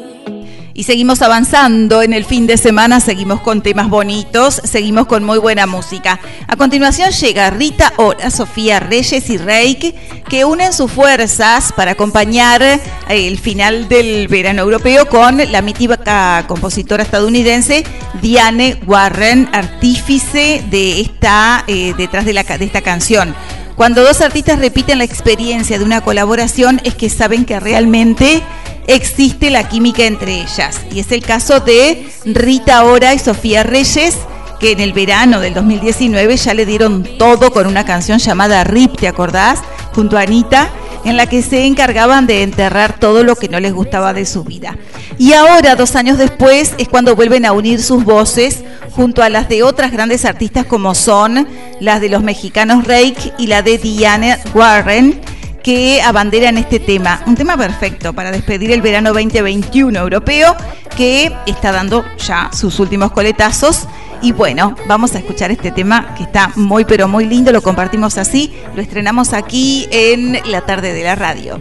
Y 0.76 0.82
seguimos 0.82 1.22
avanzando 1.22 2.02
en 2.02 2.12
el 2.12 2.24
fin 2.24 2.48
de 2.48 2.56
semana, 2.56 2.98
seguimos 2.98 3.40
con 3.40 3.62
temas 3.62 3.88
bonitos, 3.88 4.60
seguimos 4.64 5.06
con 5.06 5.22
muy 5.22 5.38
buena 5.38 5.68
música. 5.68 6.18
A 6.48 6.56
continuación 6.56 7.12
llega 7.12 7.48
Rita 7.50 7.92
Ora, 7.96 8.28
Sofía 8.28 8.80
Reyes 8.80 9.30
y 9.30 9.36
Reik, 9.38 9.94
que 10.28 10.44
unen 10.44 10.72
sus 10.72 10.90
fuerzas 10.90 11.72
para 11.72 11.92
acompañar 11.92 12.60
el 13.08 13.38
final 13.38 13.88
del 13.88 14.26
verano 14.26 14.62
europeo 14.62 15.08
con 15.08 15.38
la 15.52 15.62
mítica 15.62 16.44
compositora 16.48 17.04
estadounidense 17.04 17.84
Diane 18.20 18.76
Warren, 18.84 19.48
artífice 19.52 20.64
de 20.70 21.02
esta, 21.02 21.62
eh, 21.68 21.94
detrás 21.96 22.24
de, 22.24 22.32
la, 22.32 22.42
de 22.42 22.64
esta 22.64 22.80
canción. 22.80 23.36
Cuando 23.76 24.02
dos 24.02 24.20
artistas 24.20 24.58
repiten 24.58 24.98
la 24.98 25.04
experiencia 25.04 25.78
de 25.78 25.84
una 25.84 26.00
colaboración 26.00 26.80
es 26.82 26.94
que 26.94 27.10
saben 27.10 27.44
que 27.44 27.58
realmente 27.60 28.42
existe 28.86 29.50
la 29.50 29.68
química 29.68 30.04
entre 30.04 30.40
ellas. 30.40 30.80
Y 30.92 31.00
es 31.00 31.10
el 31.12 31.22
caso 31.22 31.60
de 31.60 32.08
Rita 32.24 32.84
Ora 32.84 33.14
y 33.14 33.18
Sofía 33.18 33.62
Reyes, 33.62 34.16
que 34.60 34.72
en 34.72 34.80
el 34.80 34.92
verano 34.92 35.40
del 35.40 35.54
2019 35.54 36.36
ya 36.36 36.54
le 36.54 36.66
dieron 36.66 37.04
todo 37.18 37.52
con 37.52 37.66
una 37.66 37.84
canción 37.84 38.18
llamada 38.18 38.64
Rip, 38.64 38.96
¿te 38.96 39.08
acordás? 39.08 39.60
Junto 39.94 40.16
a 40.16 40.22
Anita, 40.22 40.70
en 41.04 41.16
la 41.16 41.26
que 41.26 41.42
se 41.42 41.66
encargaban 41.66 42.26
de 42.26 42.42
enterrar 42.42 42.98
todo 42.98 43.24
lo 43.24 43.36
que 43.36 43.48
no 43.48 43.60
les 43.60 43.72
gustaba 43.72 44.12
de 44.12 44.24
su 44.26 44.42
vida. 44.42 44.76
Y 45.18 45.32
ahora, 45.32 45.76
dos 45.76 45.96
años 45.96 46.18
después, 46.18 46.74
es 46.78 46.88
cuando 46.88 47.14
vuelven 47.14 47.44
a 47.44 47.52
unir 47.52 47.82
sus 47.82 48.04
voces 48.04 48.64
junto 48.92 49.22
a 49.22 49.28
las 49.28 49.48
de 49.48 49.62
otras 49.62 49.92
grandes 49.92 50.24
artistas 50.24 50.66
como 50.66 50.94
son 50.94 51.46
las 51.80 52.00
de 52.00 52.08
los 52.08 52.22
mexicanos 52.22 52.84
Rake 52.84 53.32
y 53.38 53.46
la 53.48 53.62
de 53.62 53.78
Diana 53.78 54.38
Warren, 54.54 55.20
que 55.64 56.02
abanderan 56.02 56.58
este 56.58 56.78
tema. 56.78 57.22
Un 57.26 57.34
tema 57.34 57.56
perfecto 57.56 58.12
para 58.12 58.30
despedir 58.30 58.70
el 58.70 58.82
verano 58.82 59.12
2021 59.14 59.98
europeo 59.98 60.54
que 60.96 61.34
está 61.46 61.72
dando 61.72 62.04
ya 62.18 62.50
sus 62.52 62.78
últimos 62.78 63.10
coletazos. 63.10 63.88
Y 64.22 64.32
bueno, 64.32 64.76
vamos 64.86 65.14
a 65.14 65.18
escuchar 65.18 65.50
este 65.50 65.72
tema 65.72 66.14
que 66.16 66.22
está 66.24 66.52
muy 66.54 66.84
pero 66.84 67.08
muy 67.08 67.24
lindo, 67.26 67.50
lo 67.50 67.62
compartimos 67.62 68.18
así, 68.18 68.52
lo 68.76 68.82
estrenamos 68.82 69.32
aquí 69.32 69.88
en 69.90 70.38
la 70.50 70.60
tarde 70.60 70.92
de 70.92 71.02
la 71.02 71.14
radio. 71.16 71.60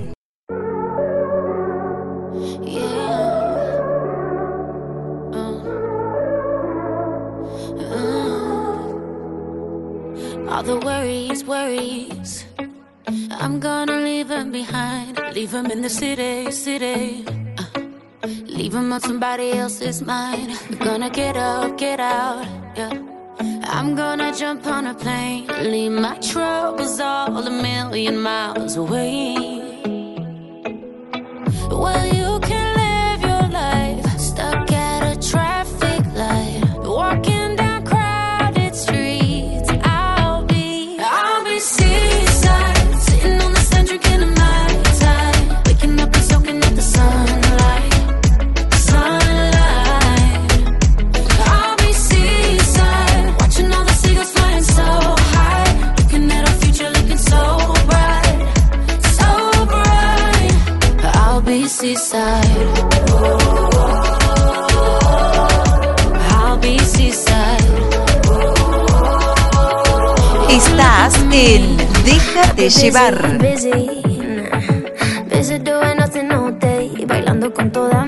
All 10.49 10.61
the 10.61 10.75
worries, 10.85 11.43
worries. 11.45 12.45
I'm 13.07 13.59
gonna 13.59 13.97
leave 13.99 14.27
them 14.27 14.51
behind. 14.51 15.19
Leave 15.33 15.51
them 15.51 15.67
in 15.71 15.81
the 15.81 15.89
city, 15.89 16.51
city. 16.51 17.25
Uh, 17.57 17.79
leave 18.45 18.71
them 18.73 18.93
on 18.93 19.01
somebody 19.01 19.51
else's 19.51 20.01
mind. 20.01 20.57
I'm 20.69 20.77
gonna 20.77 21.09
get 21.09 21.35
up, 21.35 21.77
get 21.77 21.99
out. 21.99 22.45
Yeah. 22.75 23.13
I'm 23.63 23.95
gonna 23.95 24.33
jump 24.33 24.65
on 24.67 24.87
a 24.87 24.93
plane. 24.93 25.47
Leave 25.63 25.91
my 25.91 26.17
troubles 26.19 26.99
all 26.99 27.37
a 27.37 27.49
million 27.49 28.21
miles 28.21 28.77
away. 28.77 29.35
Well, 31.69 32.07
you 32.13 32.39
en 71.33 71.77
Déjate 72.05 72.69
llevar. 72.69 73.39
Busy, 73.39 73.71
busy 75.29 75.57
doing 75.57 75.97
nothing 75.97 76.31
all 76.31 76.57
day, 76.59 77.05
bailando 77.07 77.51
con 77.51 77.71
toda 77.71 78.02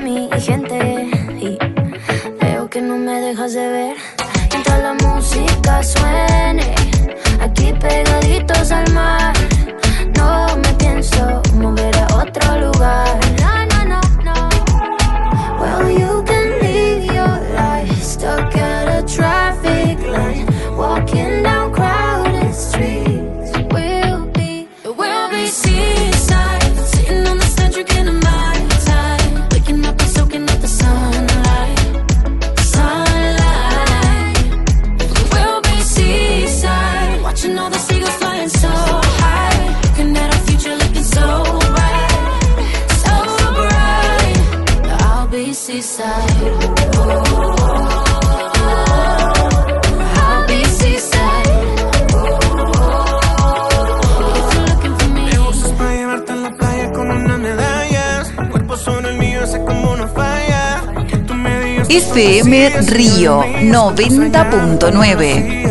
FM 62.15 62.87
Río 62.87 63.43
90.9. 63.43 65.64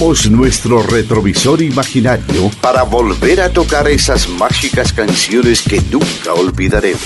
Nuestro 0.00 0.82
retrovisor 0.82 1.60
imaginario 1.60 2.50
para 2.62 2.84
volver 2.84 3.42
a 3.42 3.50
tocar 3.50 3.86
esas 3.86 4.26
mágicas 4.30 4.94
canciones 4.94 5.60
que 5.60 5.78
nunca 5.78 6.32
olvidaremos. 6.32 7.02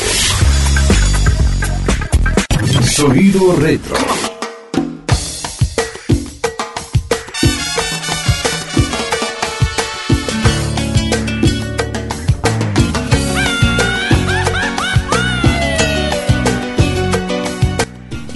Sonido 2.88 3.56
retro. 3.56 3.96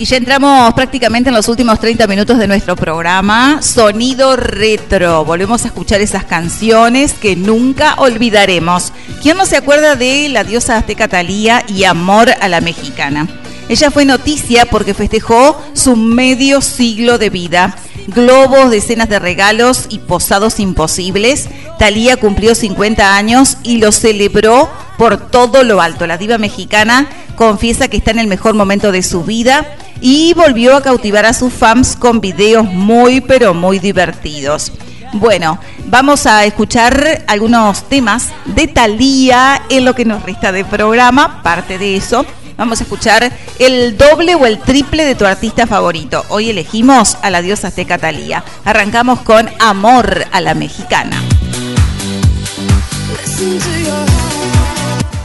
Ya 0.09 0.17
entramos 0.17 0.73
prácticamente 0.73 1.29
en 1.29 1.35
los 1.35 1.49
últimos 1.49 1.79
30 1.81 2.07
minutos 2.07 2.39
de 2.39 2.47
nuestro 2.47 2.75
programa. 2.77 3.61
Sonido 3.61 4.37
retro. 4.37 5.23
Volvemos 5.27 5.65
a 5.65 5.69
escuchar 5.69 6.01
esas 6.01 6.25
canciones 6.25 7.13
que 7.13 7.37
nunca 7.37 7.95
olvidaremos. 7.99 8.95
¿Quién 9.21 9.37
no 9.37 9.45
se 9.45 9.59
acuerda 9.59 9.97
de 9.97 10.31
la 10.31 10.45
diosa 10.45 10.79
azteca 10.79 11.09
Talía 11.09 11.63
y 11.69 11.85
Amor 11.85 12.31
a 12.41 12.49
la 12.49 12.63
Mexicana? 12.63 13.29
Ella 13.69 13.91
fue 13.91 14.07
noticia 14.07 14.65
porque 14.65 14.95
festejó 14.95 15.63
su 15.75 15.95
medio 15.95 16.63
siglo 16.63 17.19
de 17.19 17.29
vida. 17.29 17.77
Globos, 18.07 18.71
decenas 18.71 19.11
de 19.11 19.19
regalos 19.19 19.89
y 19.91 19.99
posados 19.99 20.59
imposibles. 20.59 21.51
Talía 21.79 22.17
cumplió 22.17 22.55
50 22.55 23.15
años 23.15 23.59
y 23.63 23.77
lo 23.77 23.93
celebró 23.93 24.71
por 24.97 25.29
todo 25.29 25.65
lo 25.65 25.83
alto. 25.83 26.07
La 26.07 26.17
diva 26.17 26.39
mexicana 26.39 27.11
confiesa 27.37 27.89
que 27.89 27.99
está 27.99 28.11
en 28.13 28.21
el 28.21 28.27
mejor 28.27 28.55
momento 28.55 28.91
de 28.91 29.03
su 29.03 29.23
vida 29.23 29.77
y 30.01 30.35
volvió 30.35 30.77
a 30.77 30.83
cautivar 30.83 31.27
a 31.27 31.33
sus 31.33 31.53
fans 31.53 31.97
con 31.97 32.21
videos 32.21 32.65
muy 32.65 33.21
pero 33.21 33.55
muy 33.55 33.79
divertidos. 33.79 34.73
Bueno, 35.15 35.59
vamos 35.87 36.27
a 36.27 36.45
escuchar 36.45 37.25
algunos 37.27 37.89
temas 37.89 38.29
de 38.45 38.69
Thalía 38.69 39.63
en 39.71 39.85
lo 39.85 39.95
que 39.95 40.05
nos 40.05 40.23
resta 40.23 40.53
de 40.53 40.65
programa, 40.65 41.43
parte 41.43 41.79
de 41.79 41.97
eso. 41.97 42.27
Vamos 42.59 42.81
a 42.81 42.83
escuchar 42.83 43.33
el 43.59 43.97
doble 43.97 44.35
o 44.35 44.45
el 44.45 44.59
triple 44.59 45.05
de 45.05 45.15
tu 45.15 45.25
artista 45.25 45.67
favorito. 45.67 46.25
Hoy 46.29 46.51
elegimos 46.51 47.17
a 47.23 47.31
la 47.31 47.41
diosa 47.41 47.69
azteca 47.69 47.99
Thalía. 47.99 48.45
Arrancamos 48.65 49.21
con 49.21 49.49
Amor 49.61 50.25
a 50.33 50.41
la 50.41 50.55
Mexicana. 50.55 51.23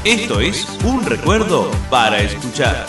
Esto 0.03 0.39
es 0.39 0.67
un 0.83 1.03
recuerdo 1.05 1.71
para 1.89 2.19
escuchar. 2.19 2.85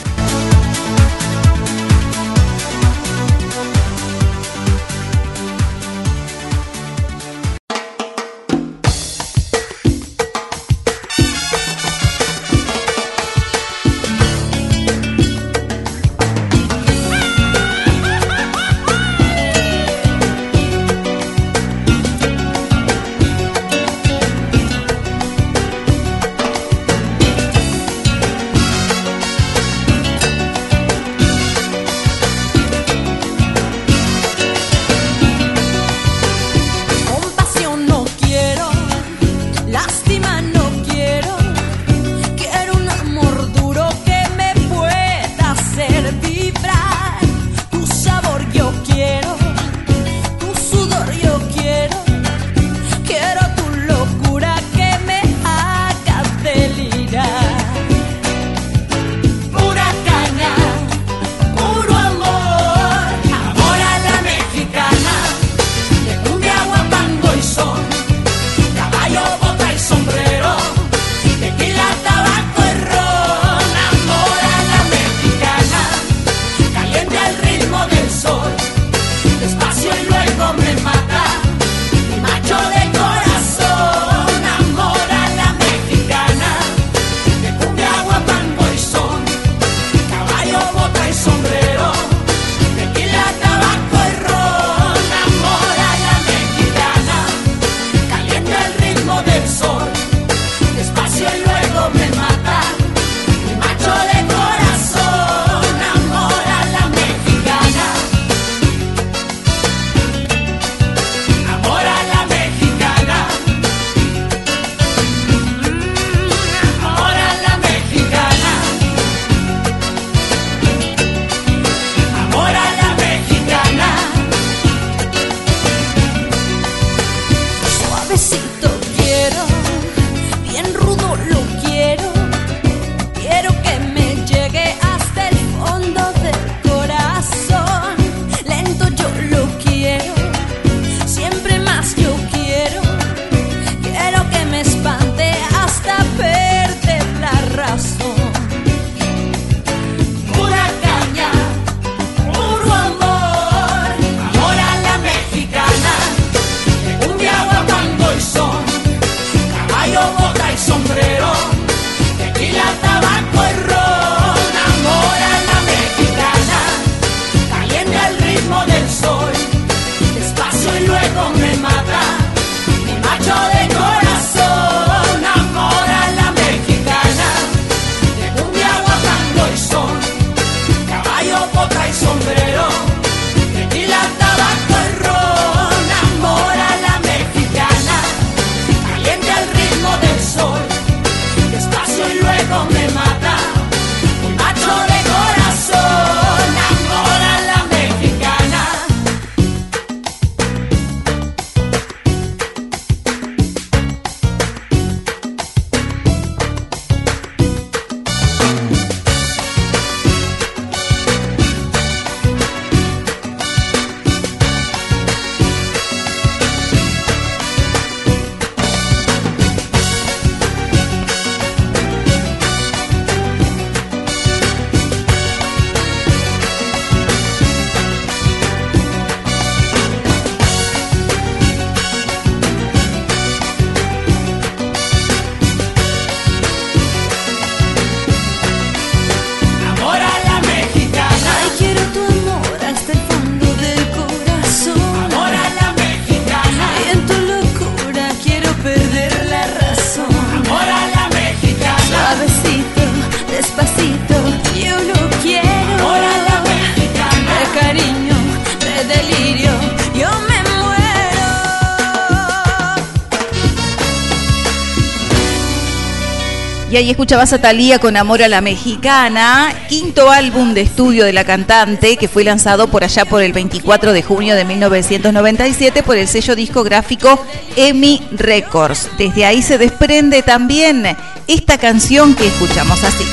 y 266.85 266.90
escuchabas 266.90 267.32
a 267.32 267.40
Thalía 267.40 267.78
con 267.78 267.97
Amor 267.97 268.23
a 268.23 268.28
la 268.28 268.43
Mexicana, 268.43 269.55
quinto 269.69 270.11
álbum 270.11 270.52
de 270.52 270.61
estudio 270.61 271.05
de 271.05 271.15
la 271.15 271.24
cantante 271.24 271.97
que 271.97 272.09
fue 272.09 272.24
lanzado 272.24 272.69
por 272.69 272.85
allá 272.85 273.06
por 273.06 273.23
el 273.23 273.32
24 273.32 273.94
de 273.94 274.02
junio 274.02 274.35
de 274.36 274.44
1997 274.44 275.82
por 275.82 275.97
el 275.97 276.06
sello 276.06 276.36
discográfico 276.36 277.19
EMI 277.56 278.02
Records. 278.12 278.90
Desde 278.98 279.24
ahí 279.24 279.40
se 279.40 279.56
desprende 279.56 280.23
también 280.23 280.85
esta 281.27 281.56
canción 281.56 282.15
que 282.15 282.27
escuchamos 282.27 282.85
así. 282.85 283.05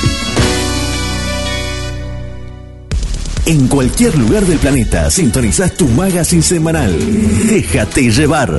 En 3.46 3.68
cualquier 3.68 4.18
lugar 4.18 4.46
del 4.46 4.60
planeta 4.60 5.10
sintonizás 5.10 5.74
tu 5.76 5.88
magazine 5.88 6.44
semanal. 6.44 6.94
Déjate 7.48 8.12
llevar. 8.12 8.52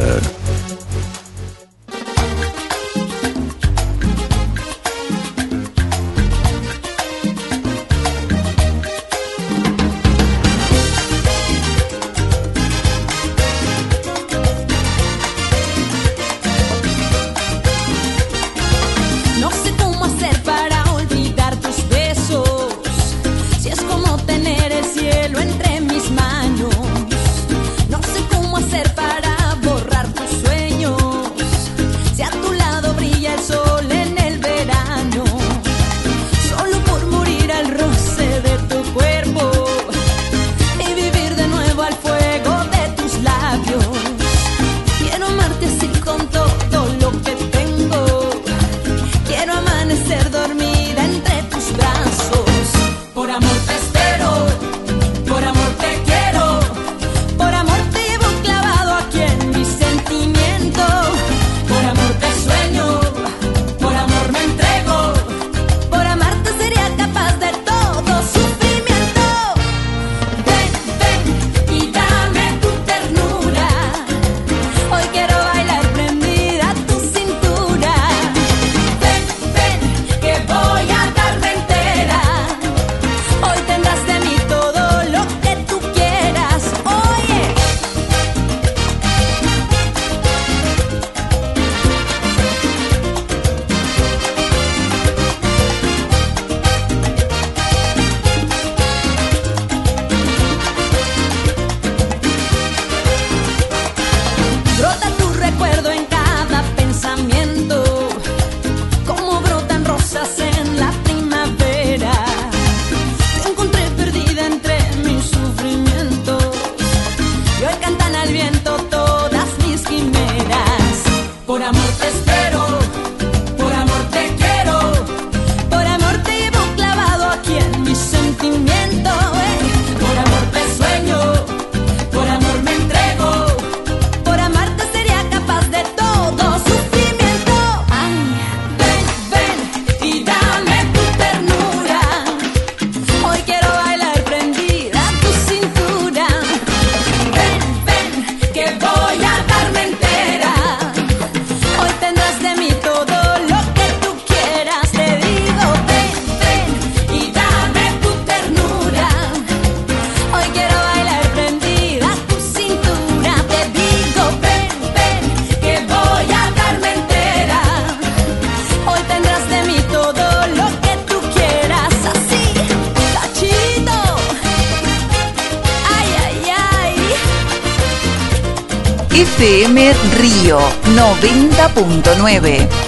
106.9. 182.03 182.82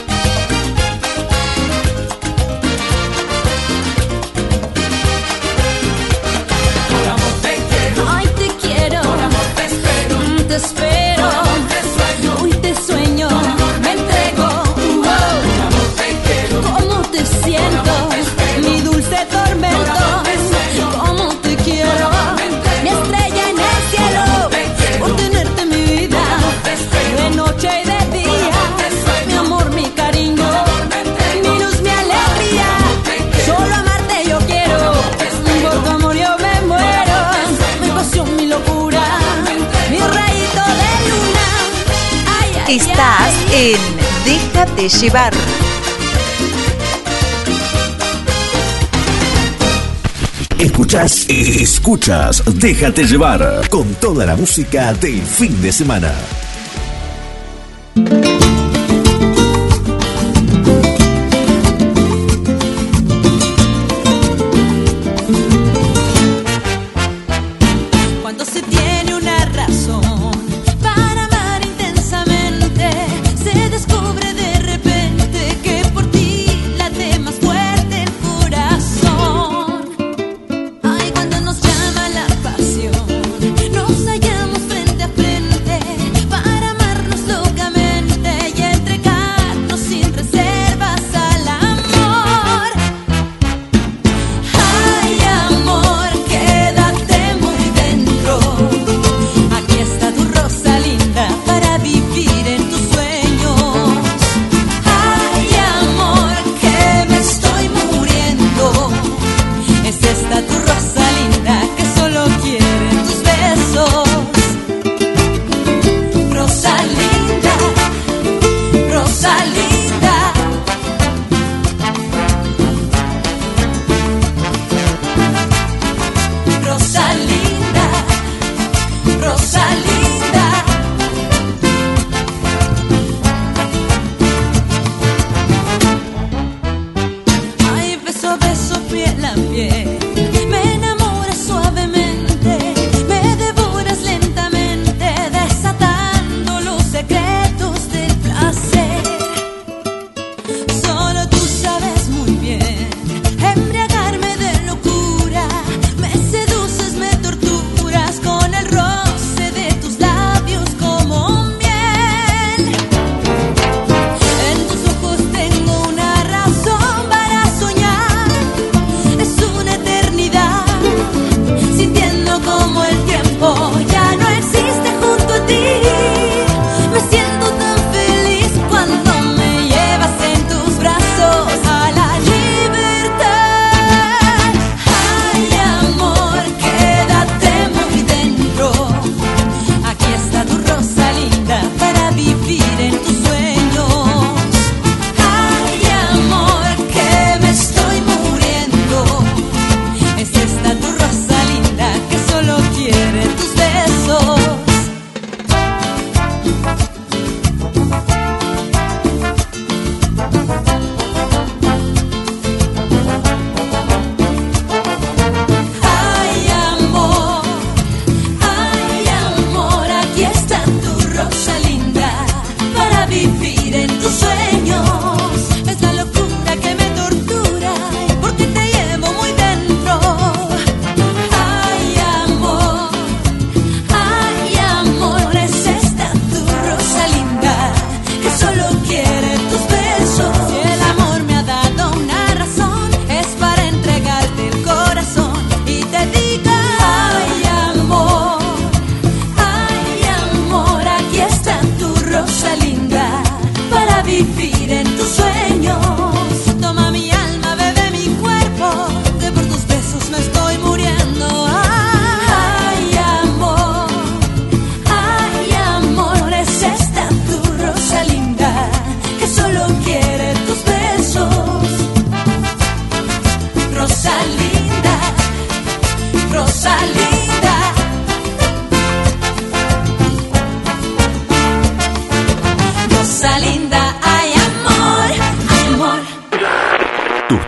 en 43.55 43.79
Déjate 44.25 44.89
llevar. 44.89 45.33
Escuchas, 50.59 51.27
escuchas, 51.29 52.43
déjate 52.55 53.05
llevar 53.05 53.69
con 53.69 53.95
toda 53.97 54.27
la 54.27 54.35
música 54.35 54.93
del 54.95 55.23
fin 55.23 55.61
de 55.63 55.71
semana. 55.73 56.13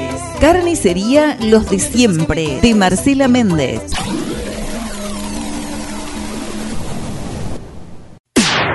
Carnicería 0.41 1.37
Los 1.39 1.69
de 1.69 1.77
Siempre, 1.77 2.59
de 2.63 2.73
Marcela 2.73 3.27
Méndez. 3.27 3.83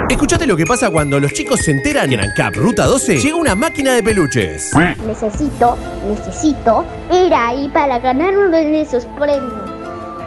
Escuchate 0.09 0.47
lo 0.47 0.57
que 0.57 0.65
pasa 0.65 0.91
cuando 0.91 1.19
los 1.19 1.33
chicos 1.33 1.59
se 1.59 1.73
enteran 1.73 2.09
que 2.09 2.15
en 2.15 2.21
ANCAP 2.21 2.55
Ruta 2.55 2.85
12 2.87 3.17
llega 3.17 3.35
una 3.35 3.57
máquina 3.57 3.95
de 3.95 4.03
peluches. 4.05 4.71
Necesito, 5.05 5.77
necesito 6.09 6.85
ir 7.11 7.35
ahí 7.35 7.69
para 7.75 7.99
ganar 7.99 8.39
uno 8.39 8.57
de 8.57 8.83
esos 8.83 9.05
premios. 9.19 9.53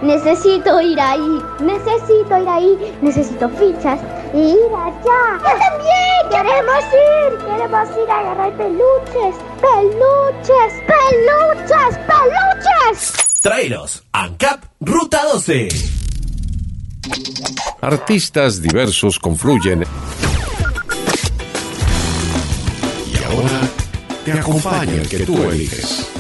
Necesito 0.02 0.82
ir 0.82 1.00
ahí, 1.00 1.42
necesito 1.62 2.38
ir 2.38 2.50
ahí, 2.50 2.78
necesito 3.02 3.48
fichas 3.48 4.02
ir 4.34 4.72
allá. 4.76 5.22
¡Yo 5.38 5.52
también! 5.60 6.20
¡Queremos 6.30 6.84
ir! 6.94 7.38
¡Queremos 7.46 7.90
ir 7.98 8.12
a 8.12 8.20
agarrar 8.20 8.58
peluches! 8.58 9.36
¡Peluches! 9.62 10.74
¡Peluches! 10.88 11.98
¡Peluches! 12.08 13.40
Traeros 13.42 14.04
ANCAP 14.12 14.66
Ruta 14.82 15.24
12. 15.32 15.70
Artistas 17.82 18.62
diversos 18.62 19.18
confluyen. 19.20 19.86
Y 23.12 23.24
ahora 23.24 23.62
te 24.26 24.34
acompaña 24.34 24.94
el 24.94 25.08
que 25.10 25.20
tú 25.20 25.42
eliges. 25.44 26.19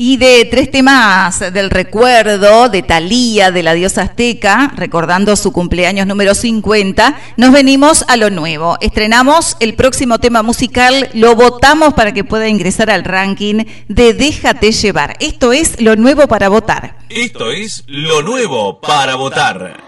Y 0.00 0.16
de 0.16 0.44
tres 0.48 0.70
temas 0.70 1.40
del 1.52 1.70
recuerdo 1.70 2.68
de 2.68 2.84
Talía, 2.84 3.50
de 3.50 3.64
la 3.64 3.74
diosa 3.74 4.02
azteca, 4.02 4.72
recordando 4.76 5.34
su 5.34 5.50
cumpleaños 5.50 6.06
número 6.06 6.36
50, 6.36 7.18
nos 7.36 7.50
venimos 7.50 8.04
a 8.06 8.16
lo 8.16 8.30
nuevo. 8.30 8.78
Estrenamos 8.80 9.56
el 9.58 9.74
próximo 9.74 10.20
tema 10.20 10.44
musical, 10.44 11.08
lo 11.14 11.34
votamos 11.34 11.94
para 11.94 12.12
que 12.12 12.22
pueda 12.22 12.46
ingresar 12.46 12.90
al 12.90 13.02
ranking 13.02 13.64
de 13.88 14.14
Déjate 14.14 14.70
llevar. 14.70 15.16
Esto 15.18 15.52
es 15.52 15.80
lo 15.82 15.96
nuevo 15.96 16.28
para 16.28 16.48
votar. 16.48 16.96
Esto 17.08 17.50
es 17.50 17.82
lo 17.88 18.22
nuevo 18.22 18.80
para 18.80 19.16
votar. 19.16 19.82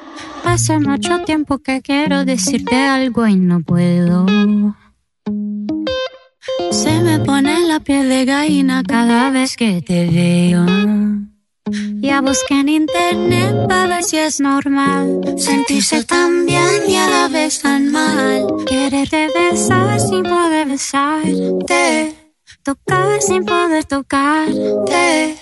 Hace 0.45 0.81
mucho 0.81 1.20
tiempo 1.20 1.59
que 1.59 1.82
quiero 1.82 2.24
decirte 2.24 2.74
algo 2.74 3.28
y 3.28 3.37
no 3.37 3.61
puedo. 3.61 4.27
Se 6.70 7.01
me 7.01 7.19
pone 7.20 7.66
la 7.66 7.81
piel 7.81 8.09
de 8.09 8.24
gallina 8.24 8.82
cada 8.87 9.31
vez 9.31 9.57
que 9.57 9.82
te 9.82 10.07
veo. 10.07 10.66
Ya 12.01 12.20
busqué 12.20 12.61
en 12.61 12.69
internet 12.69 13.69
para 13.69 13.87
ver 13.87 14.03
si 14.05 14.16
es 14.16 14.41
normal 14.41 15.20
sentirse 15.37 16.05
tan 16.05 16.47
bien 16.47 16.89
y 16.89 16.97
a 16.97 17.09
la 17.09 17.28
vez 17.28 17.61
tan 17.61 17.91
mal. 17.93 18.47
Quererte 18.66 19.28
besar 19.35 20.01
sin 20.01 20.23
poder 20.23 20.66
besarte. 20.66 22.15
Tocar 22.62 23.20
sin 23.23 23.45
poder 23.45 23.85
tocarte. 23.85 25.37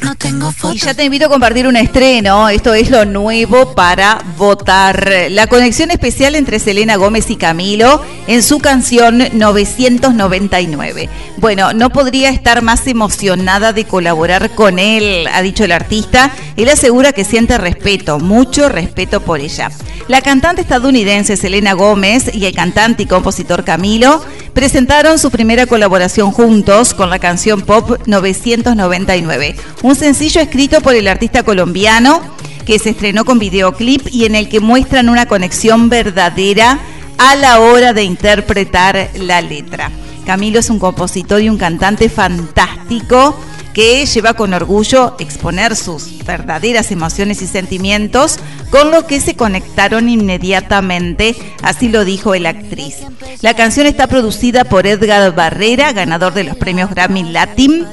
No 0.00 0.16
tengo 0.16 0.52
Y 0.72 0.78
ya 0.78 0.92
te 0.92 1.04
invito 1.04 1.26
a 1.26 1.28
compartir 1.28 1.66
un 1.66 1.76
estreno. 1.76 2.48
Esto 2.48 2.74
es 2.74 2.90
lo 2.90 3.04
nuevo 3.04 3.74
para 3.74 4.22
votar. 4.36 5.28
La 5.30 5.46
conexión 5.46 5.90
especial 5.90 6.34
entre 6.34 6.58
Selena 6.58 6.96
Gómez 6.96 7.30
y 7.30 7.36
Camilo 7.36 8.02
en 8.26 8.42
su 8.42 8.58
canción 8.58 9.22
999. 9.32 11.08
Bueno, 11.38 11.72
no 11.72 11.90
podría 11.90 12.30
estar 12.30 12.60
más 12.60 12.86
emocionada 12.86 13.72
de 13.72 13.84
colaborar 13.84 14.50
con 14.50 14.78
él, 14.78 15.28
ha 15.32 15.40
dicho 15.42 15.64
el 15.64 15.72
artista. 15.72 16.32
Él 16.56 16.68
asegura 16.68 17.12
que 17.12 17.24
siente 17.24 17.56
respeto, 17.56 18.18
mucho 18.18 18.68
respeto 18.68 19.20
por 19.20 19.40
ella. 19.40 19.70
La 20.08 20.20
cantante 20.20 20.60
estadounidense 20.60 21.36
Selena 21.36 21.72
Gómez 21.72 22.34
y 22.34 22.44
el 22.44 22.54
cantante 22.54 23.04
y 23.04 23.06
compositor 23.06 23.64
Camilo 23.64 24.22
presentaron 24.52 25.18
su 25.18 25.30
primera 25.30 25.66
colaboración 25.66 26.30
juntos 26.30 26.94
con 26.94 27.10
la 27.10 27.18
canción 27.18 27.62
pop 27.62 27.98
999, 28.06 29.56
un 29.84 29.94
sencillo 29.94 30.40
escrito 30.40 30.80
por 30.80 30.94
el 30.94 31.06
artista 31.06 31.42
colombiano 31.42 32.22
que 32.64 32.78
se 32.78 32.88
estrenó 32.88 33.26
con 33.26 33.38
videoclip 33.38 34.08
y 34.10 34.24
en 34.24 34.34
el 34.34 34.48
que 34.48 34.58
muestran 34.58 35.10
una 35.10 35.26
conexión 35.26 35.90
verdadera 35.90 36.78
a 37.18 37.34
la 37.34 37.60
hora 37.60 37.92
de 37.92 38.02
interpretar 38.02 39.10
la 39.16 39.42
letra. 39.42 39.90
Camilo 40.24 40.60
es 40.60 40.70
un 40.70 40.78
compositor 40.78 41.42
y 41.42 41.50
un 41.50 41.58
cantante 41.58 42.08
fantástico 42.08 43.38
que 43.74 44.06
lleva 44.06 44.32
con 44.32 44.54
orgullo 44.54 45.16
exponer 45.18 45.76
sus 45.76 46.24
verdaderas 46.24 46.90
emociones 46.90 47.42
y 47.42 47.46
sentimientos, 47.46 48.38
con 48.70 48.90
lo 48.90 49.06
que 49.06 49.20
se 49.20 49.36
conectaron 49.36 50.08
inmediatamente, 50.08 51.36
así 51.62 51.90
lo 51.90 52.06
dijo 52.06 52.32
el 52.32 52.46
actriz. 52.46 53.00
La 53.42 53.52
canción 53.52 53.86
está 53.86 54.06
producida 54.06 54.64
por 54.64 54.86
Edgar 54.86 55.34
Barrera, 55.34 55.92
ganador 55.92 56.32
de 56.32 56.44
los 56.44 56.56
premios 56.56 56.88
Grammy 56.88 57.24
Latin, 57.24 57.84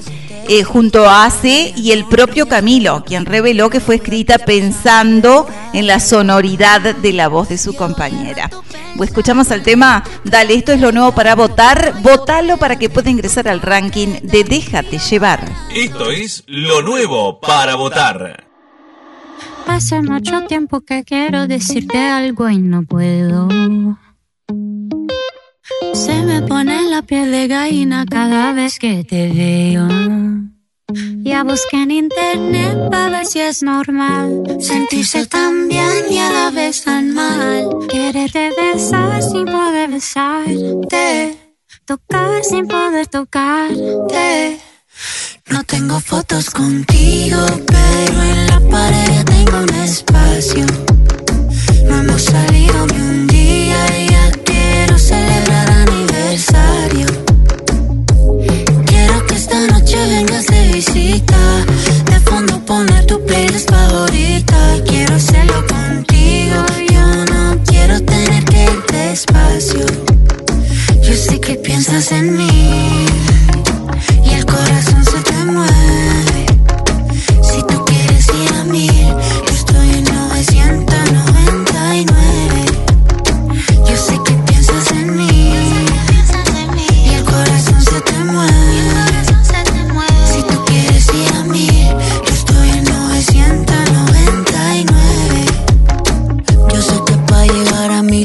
eh, 0.53 0.65
junto 0.65 1.07
a 1.09 1.23
Ace 1.23 1.73
y 1.77 1.93
el 1.93 2.03
propio 2.03 2.45
Camilo, 2.45 3.05
quien 3.05 3.25
reveló 3.25 3.69
que 3.69 3.79
fue 3.79 3.95
escrita 3.95 4.37
pensando 4.37 5.47
en 5.71 5.87
la 5.87 6.01
sonoridad 6.01 6.93
de 6.93 7.13
la 7.13 7.29
voz 7.29 7.47
de 7.47 7.57
su 7.57 7.73
compañera. 7.73 8.49
Pues 8.97 9.11
escuchamos 9.11 9.49
al 9.51 9.63
tema, 9.63 10.03
dale, 10.25 10.55
esto 10.55 10.73
es 10.73 10.81
lo 10.81 10.91
nuevo 10.91 11.13
para 11.13 11.35
votar, 11.35 11.93
votalo 12.01 12.57
para 12.57 12.77
que 12.77 12.89
pueda 12.89 13.09
ingresar 13.09 13.47
al 13.47 13.61
ranking 13.61 14.19
de 14.23 14.43
Déjate 14.43 14.99
llevar. 14.99 15.49
Esto 15.73 16.11
es 16.11 16.43
lo 16.47 16.81
nuevo 16.81 17.39
para 17.39 17.75
votar. 17.75 18.45
Hace 19.67 20.01
mucho 20.01 20.41
tiempo 20.47 20.81
que 20.81 21.05
quiero 21.05 21.47
decirte 21.47 21.97
algo 21.97 22.49
y 22.49 22.57
no 22.57 22.83
puedo. 22.83 23.47
Se 25.93 26.21
me 26.23 26.41
pone 26.43 26.89
la 26.89 27.01
piel 27.01 27.31
de 27.31 27.47
gallina 27.47 28.05
cada 28.05 28.53
vez 28.53 28.79
que 28.79 29.03
te 29.03 29.29
veo. 29.29 29.87
Ya 31.23 31.43
busqué 31.43 31.83
en 31.83 31.91
internet 31.91 32.89
para 32.89 33.09
ver 33.09 33.25
si 33.25 33.39
es 33.39 33.63
normal 33.63 34.43
sentirse 34.59 35.25
tan 35.25 35.67
bien 35.67 36.05
y 36.09 36.17
a 36.17 36.31
la 36.31 36.51
vez 36.51 36.83
tan 36.83 37.13
mal. 37.13 37.69
Quererte 37.89 38.51
besar 38.57 39.21
sin 39.21 39.45
poder 39.45 39.89
besarte, 39.89 41.37
tocar 41.85 42.43
sin 42.43 42.67
poder 42.67 43.07
tocarte. 43.07 44.59
No 45.49 45.63
tengo 45.63 45.99
fotos 45.99 46.49
contigo, 46.49 47.39
pero 47.67 48.23
en 48.23 48.47
la 48.47 48.59
pared 48.69 49.23
tengo 49.25 49.57
un 49.57 49.75
espacio. 49.75 50.65
No 51.87 51.97
hemos 52.01 52.21
salido 52.23 52.87
ni 52.87 53.01
un 53.01 53.27
día 53.27 53.99
y 53.99 54.09
ya 54.09 54.31
quiero 54.43 54.97
Quiero 58.85 59.25
que 59.27 59.35
esta 59.35 59.67
noche 59.67 59.97
vengas 59.97 60.47
de 60.47 60.71
visita. 60.71 61.65
De 62.05 62.19
fondo 62.21 62.57
poner 62.65 63.05
tu 63.05 63.21
playlist 63.25 63.69
favorita. 63.69 64.77
Quiero 64.87 65.15
hacerlo 65.15 65.65
contigo. 65.67 66.63
Yo 66.89 67.25
no 67.33 67.61
quiero 67.65 68.01
tener 68.03 68.45
que 68.45 68.63
ir 68.63 68.83
despacio. 68.89 69.85
Yo 71.03 71.13
sé 71.13 71.37
que 71.41 71.55
piensas 71.55 72.13
en 72.13 72.37
mí. 72.37 73.05
Y 74.23 74.29
el 74.33 74.45
corazón 74.45 75.03
se 75.03 75.19
te 75.29 75.45
mueve. 75.45 76.45
Si 77.43 77.61
tú 77.67 77.80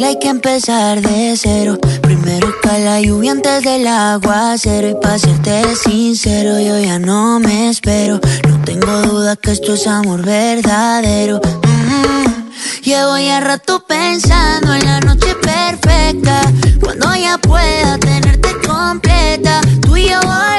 hay 0.06 0.18
que 0.18 0.28
empezar 0.28 1.00
de 1.00 1.34
cero. 1.36 1.78
Primero 2.00 2.54
cae 2.62 2.84
la 2.84 3.00
lluvia 3.00 3.32
antes 3.32 3.64
del 3.64 3.86
aguacero. 3.86 4.88
Y 4.88 4.94
para 4.94 5.18
serte 5.18 5.74
sincero, 5.74 6.60
yo 6.60 6.78
ya 6.78 6.98
no 6.98 7.40
me 7.40 7.70
espero. 7.70 8.20
No 8.48 8.60
tengo 8.64 9.02
duda 9.02 9.36
que 9.36 9.50
esto 9.50 9.74
es 9.74 9.86
amor 9.86 10.24
verdadero. 10.24 11.40
Mm. 11.40 12.82
Llevo 12.82 13.18
ya 13.18 13.40
rato 13.40 13.84
pensando 13.84 14.74
en 14.74 14.84
la 14.84 15.00
noche 15.00 15.34
perfecta. 15.42 16.40
Cuando 16.80 17.14
ya 17.16 17.38
pueda 17.38 17.98
tenerte 17.98 18.50
completa. 18.64 19.60
Tú 19.82 19.96
y 19.96 20.08
yo 20.08 20.20
volando 20.20 20.55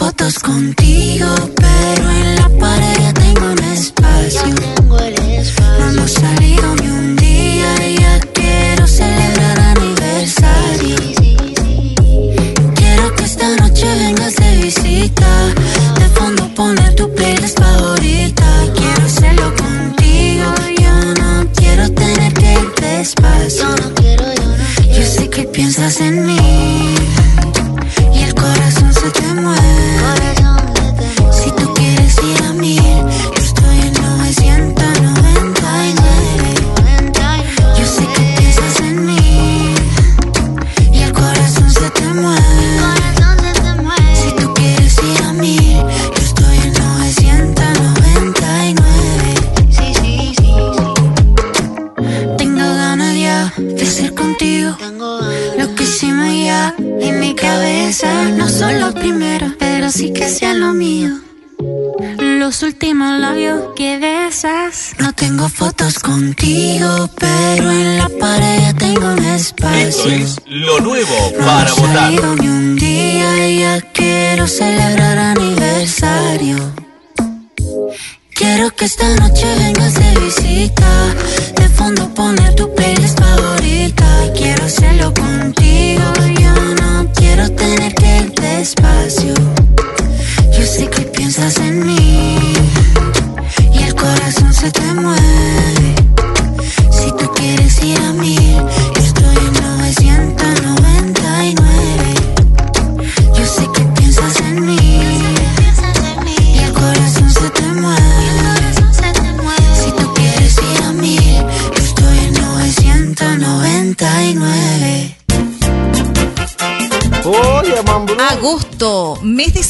fotos 0.00 0.38
contigo, 0.38 1.28
pero 1.56 2.10
en 2.10 2.34
la 2.36 2.48
pared 2.58 2.96
ya 3.00 3.12
tengo 3.12 3.52
un 3.52 3.58
espacio. 3.58 4.46
No 5.78 5.90
hemos 5.90 6.10
salido 6.12 6.74
ni 6.76 6.88
un 6.88 7.16
día 7.16 7.70
y 7.86 7.98
ya 7.98 8.18
quiero 8.32 8.86
celebrar 8.86 9.58
aniversario. 9.76 10.96
Quiero 12.78 13.14
que 13.14 13.24
esta 13.24 13.48
noche 13.56 13.86
vengas 14.02 14.36
de 14.36 14.50
visita. 14.64 15.30
De 16.00 16.08
fondo 16.18 16.48
poner 16.54 16.94
tu 16.94 17.14
playlist 17.14 17.58
favorita. 17.60 18.46
Quiero 18.78 19.02
hacerlo 19.04 19.54
contigo. 19.64 20.48
Yo 20.82 20.94
no 21.20 21.46
quiero 21.58 21.84
tener 21.92 22.32
que 22.32 22.52
ir 22.54 22.72
despacio. 22.80 23.68
Yo 24.96 25.04
sé 25.14 25.28
que 25.28 25.42
piensas 25.44 26.00
en 26.00 26.24
mí. 26.24 26.99
Cabeza 57.90 58.24
no 58.36 58.48
son 58.48 58.78
los 58.78 58.94
primeros, 58.94 59.54
pero 59.58 59.90
sí 59.90 60.12
que 60.12 60.28
sean 60.28 60.60
lo 60.60 60.72
mío. 60.72 61.10
Los 62.20 62.62
últimos 62.62 63.18
labios 63.18 63.74
que 63.74 63.98
besas. 63.98 64.92
No 65.00 65.12
tengo 65.12 65.48
fotos 65.48 65.98
contigo, 65.98 67.10
pero 67.18 67.68
en 67.72 67.98
la 67.98 68.08
pared 68.08 68.60
ya 68.60 68.74
tengo 68.74 69.06
un 69.12 69.24
Esto 69.24 69.68
espacio. 69.68 70.12
es 70.12 70.36
lo 70.46 70.80
nuevo 70.80 71.32
No 71.36 71.44
para 71.44 71.72
votar. 71.74 72.12
ni 72.40 72.48
un 72.48 72.76
día 72.76 73.48
ya 73.62 73.80
quiero 73.92 74.46
celebrar 74.46 75.18
aniversario. 75.18 76.58
Quiero 78.36 78.70
que 78.76 78.84
esta 78.84 79.08
noche 79.16 79.46
vengas 79.58 79.94
de 79.94 80.20
visita. 80.20 81.14
De 81.56 81.68
fondo 81.70 82.08
poner 82.14 82.54
tu 82.54 82.72
playlist 82.72 83.18
favorita. 83.18 84.06
Quiero 84.36 84.64
hacerlo 84.64 85.12
contigo. 85.12 85.59
Despacio. 88.60 89.32
Yo 90.52 90.66
sé 90.66 90.86
que 90.90 91.00
piensas 91.16 91.56
en 91.56 91.86
mí. 91.86 92.52
Y 93.72 93.82
el 93.84 93.94
corazón 93.94 94.52
se 94.52 94.70
te 94.70 94.92
mueve. 94.92 95.29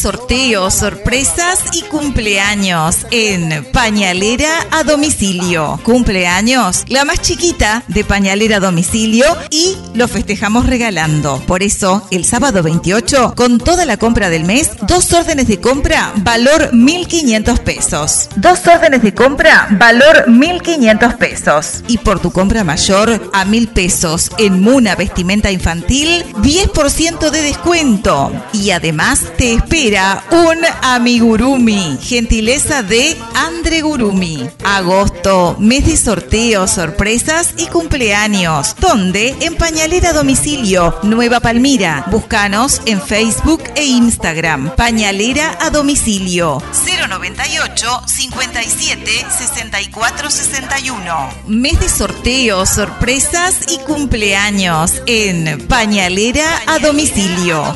Sorteos, 0.01 0.75
sorpresas 0.75 1.61
y 1.73 1.83
cumpleaños 1.83 3.07
en 3.11 3.65
Pañalera 3.73 4.67
a 4.71 4.83
domicilio. 4.83 5.79
Cumpleaños, 5.83 6.85
la 6.89 7.05
más 7.05 7.21
chiquita 7.21 7.85
de 7.89 8.03
Pañalera 8.05 8.57
a 8.57 8.61
domicilio 8.61 9.27
y 9.51 9.77
lo 9.95 10.09
festejamos 10.09 10.67
regalando. 10.67 11.43
Por 11.47 11.63
eso, 11.63 12.07
el 12.11 12.25
sábado 12.25 12.63
28, 12.63 13.35
con 13.37 13.59
toda 13.59 13.85
la 13.85 13.99
compra 13.99 14.31
del 14.31 14.45
mes, 14.45 14.71
dos 14.89 15.13
órdenes 15.13 15.49
de 15.49 15.61
compra, 15.61 16.13
valor 16.17 16.71
1.500 16.73 17.59
pesos. 17.59 18.29
Dos 18.37 18.67
órdenes 18.67 19.03
de 19.03 19.13
compra, 19.13 19.69
valor 19.73 20.25
1.500 20.29 21.17
pesos. 21.19 21.85
Y 21.89 21.99
por 21.99 22.21
tu 22.21 22.31
compra 22.31 22.65
mayor, 22.65 23.31
a 23.35 23.45
1.000 23.45 23.69
pesos 23.69 24.31
en 24.39 24.63
Muna 24.63 24.95
Vestimenta 24.95 25.51
Infantil, 25.51 26.25
10% 26.43 27.31
de 27.31 27.43
descuento. 27.43 28.33
Y 28.55 28.71
además 28.71 29.25
te 29.37 29.53
espera 29.91 30.25
un 30.31 30.59
amigurumi. 30.83 31.99
Gentileza 32.01 32.83
de 32.85 33.17
Andre 33.35 33.81
Gurumi. 33.81 34.49
Agosto, 34.65 35.57
mes 35.59 35.85
de 35.85 35.97
sorteos, 35.97 36.71
sorpresas 36.71 37.55
y 37.57 37.67
cumpleaños. 37.67 38.77
¿Dónde? 38.79 39.35
En 39.41 39.57
Pañalera 39.57 40.13
Domicilio, 40.13 40.97
Nueva 41.03 41.41
Palmira. 41.41 42.05
Búscanos 42.09 42.83
en 42.87 43.03
Facebook 43.03 43.65
e 43.75 43.85
Instagram. 43.85 44.77
Pañalera 44.77 45.59
a 45.61 45.71
domicilio. 45.71 46.63
098 47.09 48.03
57 48.07 49.27
64 49.39 50.31
61. 50.31 51.31
Mes 51.49 51.81
de 51.81 51.89
sorteos, 51.89 52.69
sorpresas 52.69 53.73
y 53.73 53.79
cumpleaños 53.79 55.03
en 55.07 55.67
Pañalera 55.67 56.63
a 56.69 56.79
domicilio. 56.79 57.75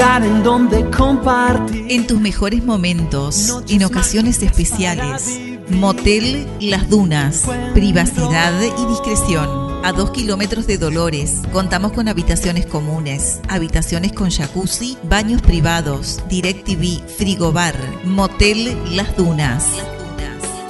Lugar 0.00 0.24
en 0.24 0.42
donde 0.42 0.88
compartir. 0.88 1.84
En 1.90 2.06
tus 2.06 2.18
mejores 2.18 2.64
momentos, 2.64 3.62
en 3.68 3.84
ocasiones 3.84 4.42
especiales, 4.42 5.38
Motel 5.68 6.46
Las 6.58 6.88
Dunas, 6.88 7.44
privacidad 7.74 8.54
y 8.62 8.86
discreción. 8.86 9.84
A 9.84 9.92
dos 9.92 10.10
kilómetros 10.10 10.66
de 10.66 10.78
Dolores, 10.78 11.42
contamos 11.52 11.92
con 11.92 12.08
habitaciones 12.08 12.64
comunes, 12.64 13.40
habitaciones 13.46 14.12
con 14.12 14.30
jacuzzi, 14.30 14.96
baños 15.02 15.42
privados, 15.42 16.22
DirecTV, 16.30 17.06
frigobar, 17.18 17.74
Motel 18.04 18.78
Las 18.92 19.14
Dunas. 19.18 19.66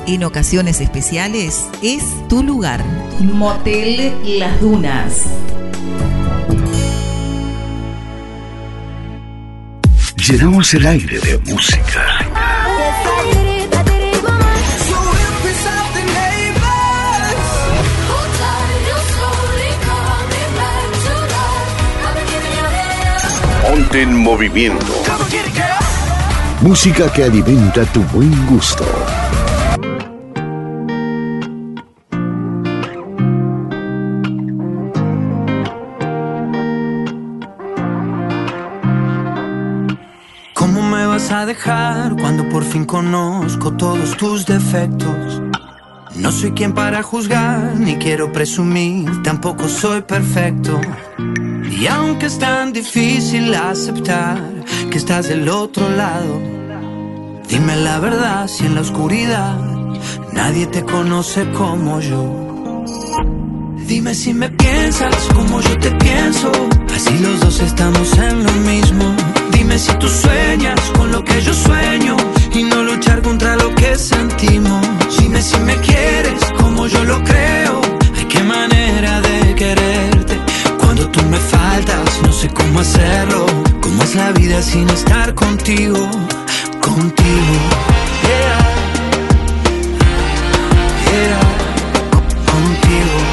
En 0.09 0.25
ocasiones 0.25 0.81
especiales 0.81 1.67
es 1.85 2.03
tu 2.29 2.43
lugar. 2.43 2.85
Motel 3.21 4.13
Las 4.39 4.61
Dunas. 4.61 5.23
Llenamos 10.31 10.73
el 10.75 10.87
aire 10.87 11.19
de 11.19 11.39
música. 11.39 12.07
Ponte 23.61 24.03
en 24.03 24.17
movimiento. 24.17 24.87
Música 26.61 27.13
que 27.13 27.25
alimenta 27.25 27.85
tu 27.87 28.01
buen 28.05 28.47
gusto. 28.47 28.85
Cuando 41.65 42.49
por 42.49 42.65
fin 42.65 42.85
conozco 42.85 43.73
todos 43.73 44.17
tus 44.17 44.47
defectos? 44.47 45.43
No 46.17 46.33
soy 46.33 46.53
quien 46.53 46.73
para 46.73 47.03
juzgar, 47.03 47.77
ni 47.77 47.97
quiero 47.97 48.33
presumir, 48.33 49.23
tampoco 49.23 49.69
soy 49.69 50.01
perfecto. 50.03 50.81
Y 51.71 51.87
aunque 51.87 52.27
es 52.27 52.39
tan 52.39 52.73
difícil 52.73 53.55
aceptar 53.55 54.39
que 54.91 54.99
estás 54.99 55.29
del 55.29 55.49
otro 55.49 55.89
lado, 55.91 56.41
dime 57.49 57.77
la 57.77 58.01
verdad 58.01 58.49
si 58.49 58.67
en 58.67 58.75
la 58.75 58.81
oscuridad 58.81 59.57
nadie 60.33 60.67
te 60.67 60.83
conoce 60.85 61.51
como 61.53 62.01
yo. 62.01 62.85
Dime 63.87 64.15
si 64.15 64.33
me 64.33 64.49
piensas 64.49 64.80
como 65.35 65.61
yo 65.61 65.79
te 65.79 65.91
pienso, 65.93 66.51
así 66.93 67.17
los 67.21 67.39
dos 67.41 67.61
estamos 67.61 68.13
en 68.19 68.43
lo 68.43 68.53
mismo. 68.71 69.15
Dime 69.53 69.79
si 69.79 69.93
tú 69.95 70.09
sueñas 70.09 70.81
con 70.99 71.13
lo 71.13 71.23
que 71.23 71.41
yo 71.41 71.55
sueño 71.55 72.17
y 72.53 72.65
no 72.65 72.83
luchar 72.83 73.23
contra 73.23 73.55
lo 73.57 73.73
que 73.77 73.97
sentimos. 73.97 74.85
Dime 75.17 75.41
si 75.43 75.59
me 75.61 75.77
quieres 75.77 76.45
como 76.59 76.89
yo 76.89 77.05
lo 77.05 77.23
creo. 77.23 77.81
Ay, 78.17 78.25
qué 78.25 78.43
manera 78.43 79.21
de 79.21 79.55
quererte. 79.55 80.37
Cuando 80.81 81.09
tú 81.09 81.23
me 81.31 81.39
faltas, 81.39 82.21
no 82.23 82.33
sé 82.33 82.49
cómo 82.49 82.81
hacerlo. 82.81 83.47
Cómo 83.81 84.03
es 84.03 84.15
la 84.17 84.33
vida 84.33 84.61
sin 84.61 84.91
estar 84.91 85.35
contigo, 85.35 86.01
contigo. 86.81 87.55
Yeah. 88.27 88.59
Yeah. 91.13 91.41
Contigo. 92.51 93.30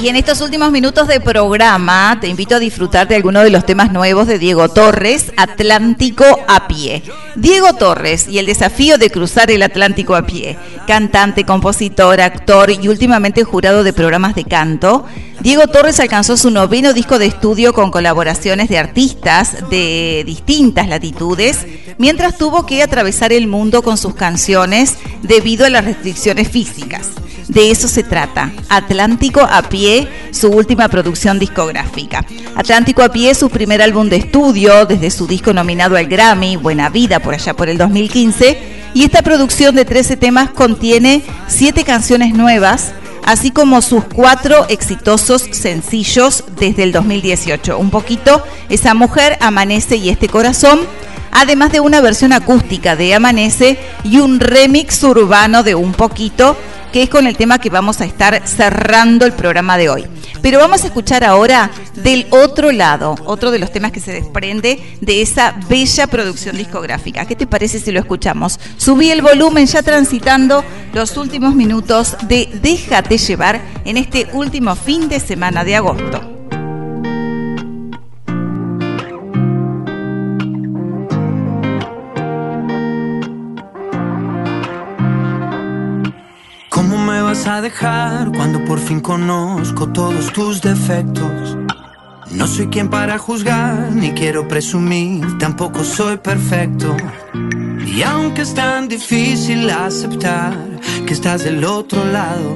Y 0.00 0.08
en 0.08 0.14
estos 0.14 0.40
últimos 0.40 0.70
minutos 0.70 1.08
de 1.08 1.18
programa 1.18 2.18
te 2.20 2.28
invito 2.28 2.54
a 2.54 2.60
disfrutar 2.60 3.08
de 3.08 3.16
alguno 3.16 3.42
de 3.42 3.50
los 3.50 3.66
temas 3.66 3.90
nuevos 3.90 4.28
de 4.28 4.38
Diego 4.38 4.68
Torres, 4.68 5.32
Atlántico 5.36 6.24
a 6.46 6.68
pie. 6.68 7.02
Diego 7.34 7.72
Torres 7.72 8.28
y 8.28 8.38
el 8.38 8.46
desafío 8.46 8.96
de 8.96 9.10
cruzar 9.10 9.50
el 9.50 9.60
Atlántico 9.60 10.14
a 10.14 10.24
pie. 10.24 10.56
Cantante, 10.86 11.44
compositor, 11.44 12.20
actor 12.20 12.70
y 12.70 12.86
últimamente 12.86 13.42
jurado 13.42 13.82
de 13.82 13.92
programas 13.92 14.36
de 14.36 14.44
canto. 14.44 15.04
Diego 15.40 15.68
Torres 15.68 16.00
alcanzó 16.00 16.36
su 16.36 16.50
noveno 16.50 16.92
disco 16.92 17.18
de 17.18 17.26
estudio 17.26 17.72
con 17.72 17.92
colaboraciones 17.92 18.68
de 18.68 18.78
artistas 18.78 19.68
de 19.70 20.24
distintas 20.26 20.88
latitudes, 20.88 21.64
mientras 21.96 22.36
tuvo 22.36 22.66
que 22.66 22.82
atravesar 22.82 23.32
el 23.32 23.46
mundo 23.46 23.82
con 23.82 23.96
sus 23.98 24.14
canciones 24.14 24.96
debido 25.22 25.64
a 25.64 25.70
las 25.70 25.84
restricciones 25.84 26.48
físicas. 26.48 27.10
De 27.46 27.70
eso 27.70 27.86
se 27.86 28.02
trata. 28.02 28.52
Atlántico 28.68 29.40
a 29.40 29.62
pie, 29.62 30.08
su 30.32 30.48
última 30.48 30.88
producción 30.88 31.38
discográfica. 31.38 32.26
Atlántico 32.56 33.02
a 33.02 33.08
pie, 33.10 33.34
su 33.34 33.48
primer 33.48 33.80
álbum 33.80 34.08
de 34.08 34.16
estudio, 34.16 34.86
desde 34.86 35.10
su 35.10 35.26
disco 35.26 35.54
nominado 35.54 35.96
al 35.96 36.08
Grammy, 36.08 36.56
Buena 36.56 36.90
Vida, 36.90 37.20
por 37.20 37.34
allá 37.34 37.54
por 37.54 37.68
el 37.68 37.78
2015. 37.78 38.58
Y 38.92 39.04
esta 39.04 39.22
producción 39.22 39.76
de 39.76 39.84
13 39.84 40.16
temas 40.16 40.50
contiene 40.50 41.22
7 41.46 41.84
canciones 41.84 42.34
nuevas, 42.34 42.92
así 43.28 43.50
como 43.50 43.82
sus 43.82 44.04
cuatro 44.04 44.64
exitosos 44.70 45.42
sencillos 45.52 46.44
desde 46.58 46.82
el 46.82 46.92
2018. 46.92 47.78
Un 47.78 47.90
poquito, 47.90 48.42
Esa 48.70 48.94
mujer, 48.94 49.36
Amanece 49.40 49.96
y 49.96 50.08
Este 50.08 50.28
Corazón 50.28 50.80
además 51.30 51.70
de 51.70 51.80
una 51.80 52.00
versión 52.00 52.32
acústica 52.32 52.96
de 52.96 53.14
Amanece 53.14 53.78
y 54.02 54.18
un 54.18 54.40
remix 54.40 55.02
urbano 55.02 55.62
de 55.62 55.74
Un 55.74 55.92
Poquito, 55.92 56.56
que 56.92 57.02
es 57.02 57.08
con 57.08 57.26
el 57.26 57.36
tema 57.36 57.58
que 57.58 57.70
vamos 57.70 58.00
a 58.00 58.04
estar 58.04 58.46
cerrando 58.46 59.26
el 59.26 59.32
programa 59.32 59.76
de 59.76 59.88
hoy. 59.88 60.06
Pero 60.42 60.58
vamos 60.58 60.84
a 60.84 60.86
escuchar 60.86 61.24
ahora 61.24 61.70
del 61.94 62.26
otro 62.30 62.72
lado, 62.72 63.16
otro 63.24 63.50
de 63.50 63.58
los 63.58 63.72
temas 63.72 63.92
que 63.92 64.00
se 64.00 64.12
desprende 64.12 64.80
de 65.00 65.22
esa 65.22 65.54
bella 65.68 66.06
producción 66.06 66.56
discográfica. 66.56 67.26
¿Qué 67.26 67.36
te 67.36 67.46
parece 67.46 67.80
si 67.80 67.92
lo 67.92 68.00
escuchamos? 68.00 68.58
Subí 68.76 69.10
el 69.10 69.22
volumen 69.22 69.66
ya 69.66 69.82
transitando 69.82 70.64
los 70.92 71.16
últimos 71.16 71.54
minutos 71.54 72.16
de 72.28 72.48
Déjate 72.62 73.18
llevar 73.18 73.60
en 73.84 73.96
este 73.96 74.28
último 74.32 74.74
fin 74.76 75.08
de 75.08 75.20
semana 75.20 75.64
de 75.64 75.76
agosto. 75.76 76.37
A 87.48 87.62
dejar 87.62 88.30
cuando 88.32 88.62
por 88.64 88.78
fin 88.78 89.00
conozco 89.00 89.88
todos 89.88 90.32
tus 90.32 90.60
defectos? 90.60 91.56
No 92.30 92.46
soy 92.46 92.68
quien 92.68 92.88
para 92.90 93.18
juzgar, 93.18 93.90
ni 93.92 94.12
quiero 94.12 94.46
presumir, 94.46 95.38
tampoco 95.38 95.82
soy 95.82 96.18
perfecto. 96.18 96.94
Y 97.86 98.02
aunque 98.02 98.42
es 98.42 98.54
tan 98.54 98.86
difícil 98.86 99.70
aceptar 99.70 100.54
que 101.06 101.14
estás 101.14 101.44
del 101.44 101.64
otro 101.64 102.04
lado, 102.04 102.54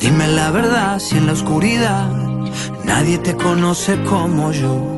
dime 0.00 0.28
la 0.28 0.50
verdad 0.50 0.98
si 0.98 1.18
en 1.18 1.26
la 1.26 1.32
oscuridad 1.32 2.10
nadie 2.84 3.18
te 3.18 3.36
conoce 3.36 4.02
como 4.04 4.50
yo. 4.52 4.94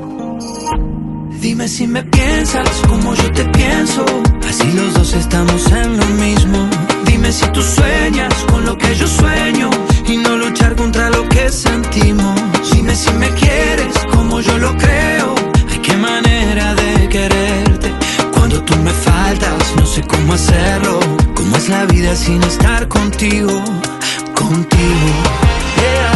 Dime 1.41 1.69
si 1.69 1.87
me 1.87 2.03
piensas 2.03 2.69
como 2.89 3.15
yo 3.15 3.33
te 3.33 3.45
pienso, 3.47 4.05
así 4.49 4.73
los 4.73 4.95
dos 4.95 5.15
estamos 5.15 5.71
en 5.71 5.99
lo 5.99 6.07
mismo. 6.07 6.69
Dime 7.05 7.31
si 7.33 7.47
tú 7.53 7.63
sueñas 7.63 8.35
con 8.51 8.65
lo 8.65 8.77
que 8.77 8.95
yo 8.95 9.07
sueño 9.07 9.71
y 10.09 10.17
no 10.17 10.37
luchar 10.37 10.75
contra 10.77 11.11
lo 11.11 11.29
que 11.29 11.51
sentimos. 11.51 12.41
Dime 12.73 12.95
si 12.95 13.13
me 13.13 13.29
quieres 13.31 13.95
como 14.13 14.41
yo 14.41 14.59
lo 14.59 14.77
creo. 14.77 15.35
Ay, 15.71 15.79
qué 15.83 15.97
manera 15.97 16.75
de 16.75 17.09
quererte. 17.09 17.93
Cuando 18.33 18.63
tú 18.63 18.77
me 18.77 18.91
faltas, 18.91 19.75
no 19.77 19.87
sé 19.87 20.03
cómo 20.03 20.35
hacerlo. 20.35 21.01
Cómo 21.35 21.57
es 21.57 21.69
la 21.69 21.85
vida 21.87 22.15
sin 22.17 22.43
estar 22.43 22.89
contigo, 22.89 23.63
contigo. 24.35 25.13
Yeah. 25.77 26.13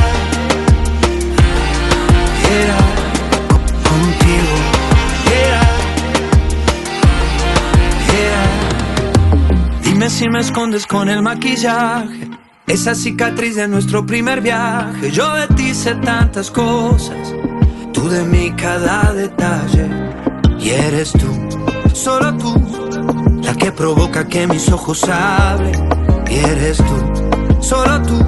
Yeah. 2.67 2.80
Si 10.09 10.29
me 10.29 10.41
escondes 10.41 10.87
con 10.87 11.09
el 11.09 11.23
maquillaje. 11.23 12.29
Esa 12.67 12.95
cicatriz 12.95 13.57
de 13.57 13.69
nuestro 13.69 14.05
primer 14.07 14.41
viaje. 14.41 15.11
Yo 15.11 15.33
de 15.35 15.47
ti 15.49 15.75
sé 15.75 15.95
tantas 15.95 16.51
cosas. 16.51 17.35
Tú 17.93 18.09
de 18.09 18.25
mí 18.25 18.51
cada 18.57 19.13
detalle. 19.13 19.89
Y 20.59 20.71
eres 20.71 21.13
tú, 21.13 21.29
solo 21.95 22.37
tú, 22.37 23.41
la 23.43 23.55
que 23.55 23.73
provoca 23.73 24.27
que 24.27 24.47
mis 24.47 24.69
ojos 24.71 25.09
hablen. 25.09 25.89
Y 26.29 26.35
eres 26.35 26.79
tú, 26.79 27.63
solo 27.63 28.03
tú, 28.03 28.19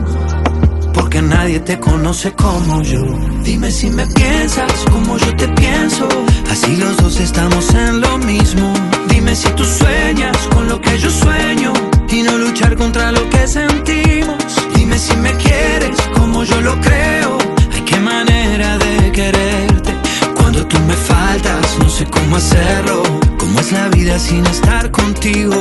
porque 0.92 1.22
nadie 1.22 1.60
te 1.60 1.78
conoce 1.78 2.32
como 2.32 2.82
yo. 2.82 3.04
Dime 3.42 3.70
si 3.70 3.90
me 3.90 4.06
piensas 4.06 4.72
como 4.90 5.16
yo 5.18 5.36
te 5.36 5.48
pienso. 5.48 6.08
Así 6.50 6.76
los 6.76 6.96
dos 6.98 7.20
estamos 7.20 7.72
en 7.74 8.00
lo 8.00 8.18
mismo. 8.18 8.72
Dime 9.08 9.34
si 9.34 9.48
tú 9.50 9.64
sueñas 9.64 10.36
con 10.54 10.68
lo 10.68 10.80
que 10.80 10.98
yo 10.98 11.10
sueño 11.10 11.72
y 12.08 12.22
no 12.22 12.38
luchar 12.38 12.76
contra 12.76 13.12
lo 13.12 13.28
que 13.30 13.46
sentimos. 13.46 14.38
Dime 14.74 14.98
si 14.98 15.16
me 15.16 15.32
quieres 15.34 15.96
como 16.14 16.44
yo 16.44 16.60
lo 16.60 16.80
creo. 16.80 17.38
Ay, 17.72 17.82
qué 17.82 17.98
manera 17.98 18.78
de 18.78 19.12
quererte. 19.12 19.94
Cuando 20.36 20.66
tú 20.66 20.78
me 20.80 20.94
faltas, 20.94 21.78
no 21.78 21.88
sé 21.88 22.04
cómo 22.06 22.36
hacerlo. 22.36 23.02
Cómo 23.38 23.60
es 23.60 23.72
la 23.72 23.88
vida 23.88 24.18
sin 24.18 24.46
estar 24.46 24.90
contigo, 24.90 25.56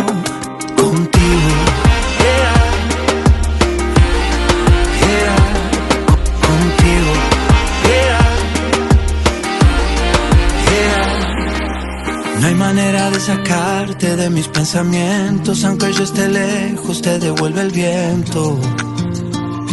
contigo. 0.76 1.71
Hay 12.52 12.58
manera 12.58 13.10
de 13.10 13.20
sacarte 13.20 14.18
de 14.18 14.30
mis 14.30 14.48
pensamientos, 14.50 15.64
aunque 15.64 15.94
yo 15.94 16.04
esté 16.04 16.28
lejos, 16.28 17.02
te 17.02 17.18
devuelve 17.18 17.62
el 17.62 17.72
viento. 17.72 18.60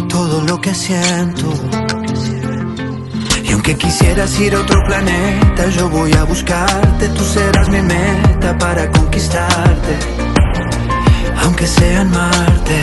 Todo 0.07 0.41
lo 0.43 0.61
que 0.61 0.73
siento. 0.73 1.53
Y 3.43 3.51
aunque 3.51 3.75
quisieras 3.75 4.39
ir 4.39 4.55
a 4.55 4.61
otro 4.61 4.77
planeta, 4.87 5.69
yo 5.77 5.89
voy 5.89 6.13
a 6.13 6.23
buscarte, 6.23 7.09
tú 7.09 7.23
serás 7.25 7.67
mi 7.67 7.81
meta 7.81 8.57
para 8.57 8.89
conquistarte. 8.91 9.93
Aunque 11.43 11.67
sea 11.67 12.01
en 12.01 12.11
Marte. 12.11 12.81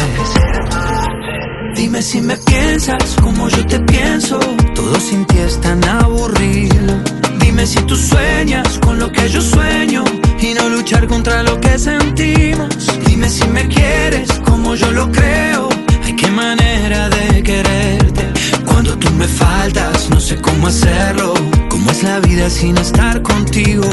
Dime 1.74 2.02
si 2.02 2.20
me 2.20 2.36
piensas 2.36 3.16
como 3.22 3.48
yo 3.48 3.66
te 3.66 3.80
pienso. 3.80 4.38
Todo 4.74 5.00
sin 5.00 5.24
ti 5.26 5.38
es 5.38 5.58
tan 5.60 5.82
aburrido. 5.84 7.15
Dime 7.56 7.68
si 7.68 7.80
tú 7.86 7.96
sueñas 7.96 8.78
con 8.80 8.98
lo 8.98 9.10
que 9.10 9.30
yo 9.30 9.40
sueño 9.40 10.04
y 10.42 10.52
no 10.52 10.68
luchar 10.68 11.06
contra 11.06 11.42
lo 11.42 11.58
que 11.58 11.78
sentimos. 11.78 12.68
Dime 13.06 13.30
si 13.30 13.48
me 13.48 13.66
quieres 13.66 14.30
como 14.44 14.74
yo 14.74 14.90
lo 14.90 15.10
creo. 15.10 15.70
Ay, 16.04 16.14
qué 16.16 16.30
manera 16.30 17.08
de 17.08 17.42
quererte. 17.42 18.30
Cuando 18.66 18.98
tú 18.98 19.10
me 19.12 19.26
faltas, 19.26 20.10
no 20.10 20.20
sé 20.20 20.36
cómo 20.36 20.66
hacerlo. 20.66 21.32
Cómo 21.70 21.90
es 21.92 22.02
la 22.02 22.20
vida 22.20 22.50
sin 22.50 22.76
estar 22.76 23.22
contigo. 23.22 23.88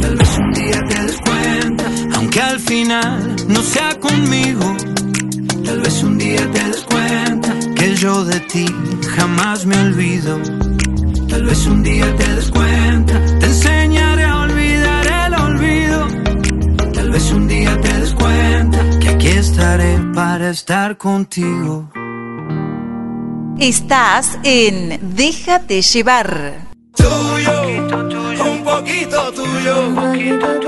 Tal 0.00 0.14
vez 0.14 0.38
un 0.38 0.52
día 0.52 0.80
te 0.88 1.02
des 1.06 1.16
cuenta, 1.22 1.84
aunque 2.14 2.40
al 2.40 2.60
final 2.60 3.34
no 3.48 3.62
sea 3.62 3.98
conmigo. 3.98 4.76
Tal 5.64 5.80
vez 5.80 6.04
un 6.04 6.18
día 6.18 6.48
te 6.52 6.62
des 6.62 6.84
cuenta 6.84 7.52
que 7.74 7.96
yo 7.96 8.24
de 8.24 8.38
ti 8.38 8.66
jamás 9.16 9.66
me 9.66 9.76
olvido. 9.76 10.59
Tal 11.30 11.44
vez 11.44 11.66
un 11.66 11.82
día 11.82 12.16
te 12.16 12.34
des 12.34 12.50
cuenta, 12.50 13.14
te 13.38 13.46
enseñaré 13.46 14.24
a 14.24 14.42
olvidar 14.42 15.06
el 15.26 15.34
olvido. 15.34 16.08
Tal 16.92 17.10
vez 17.10 17.32
un 17.32 17.46
día 17.46 17.80
te 17.80 17.92
des 18.00 18.14
cuenta 18.14 18.98
que 19.00 19.08
aquí 19.08 19.28
estaré 19.28 19.98
para 20.14 20.50
estar 20.50 20.96
contigo. 20.98 21.88
Estás 23.58 24.38
en 24.42 24.98
Déjate 25.14 25.82
llevar. 25.82 26.68
Tuyo, 26.96 27.62
un 28.52 28.64
poquito 28.64 29.32
tuyo, 29.32 29.86
un 29.86 29.94
poquito 29.94 30.46
tuyo. 30.46 30.59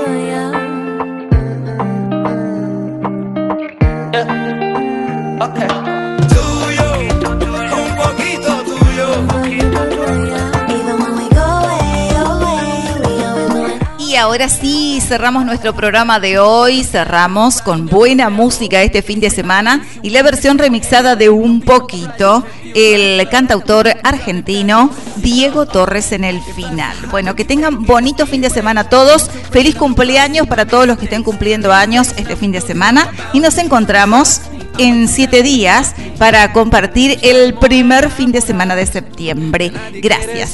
Ahora 14.23 14.49
sí, 14.49 15.01
cerramos 15.01 15.45
nuestro 15.45 15.75
programa 15.75 16.21
de 16.21 16.39
hoy, 16.39 16.85
cerramos 16.85 17.61
con 17.61 17.87
buena 17.87 18.31
música 18.31 18.81
este 18.81 19.03
fin 19.03 19.19
de 19.19 19.31
semana 19.31 19.85
y 20.01 20.11
la 20.11 20.23
versión 20.23 20.59
remixada 20.59 21.17
de 21.17 21.29
Un 21.29 21.61
Poquito, 21.61 22.47
el 22.73 23.29
cantautor 23.29 23.89
argentino 24.05 24.91
Diego 25.17 25.67
Torres 25.67 26.13
en 26.13 26.23
el 26.23 26.41
final. 26.41 26.97
Bueno, 27.11 27.35
que 27.35 27.45
tengan 27.45 27.85
bonito 27.85 28.25
fin 28.29 28.41
de 28.41 28.51
semana 28.51 28.89
todos, 28.89 29.29
feliz 29.51 29.75
cumpleaños 29.75 30.47
para 30.47 30.67
todos 30.67 30.87
los 30.87 30.99
que 30.99 31.07
estén 31.07 31.25
cumpliendo 31.25 31.73
años 31.73 32.15
este 32.17 32.37
fin 32.37 32.53
de 32.53 32.61
semana 32.61 33.11
y 33.33 33.41
nos 33.41 33.59
encontramos 33.59 34.43
en 34.79 35.09
siete 35.09 35.43
días 35.43 35.97
para 36.19 36.53
compartir 36.53 37.19
el 37.23 37.55
primer 37.55 38.09
fin 38.09 38.31
de 38.31 38.41
semana 38.41 38.77
de 38.77 38.87
septiembre. 38.87 39.73
Gracias. 39.95 40.53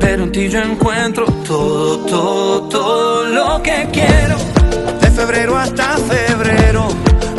Pero 0.00 0.24
en 0.24 0.32
ti 0.32 0.48
yo 0.48 0.60
encuentro 0.60 1.26
todo, 1.46 1.98
todo, 2.06 2.68
todo 2.68 3.24
lo 3.24 3.62
que 3.62 3.88
quiero. 3.92 4.36
De 5.00 5.10
febrero 5.10 5.56
hasta 5.56 5.96
febrero, 5.98 6.88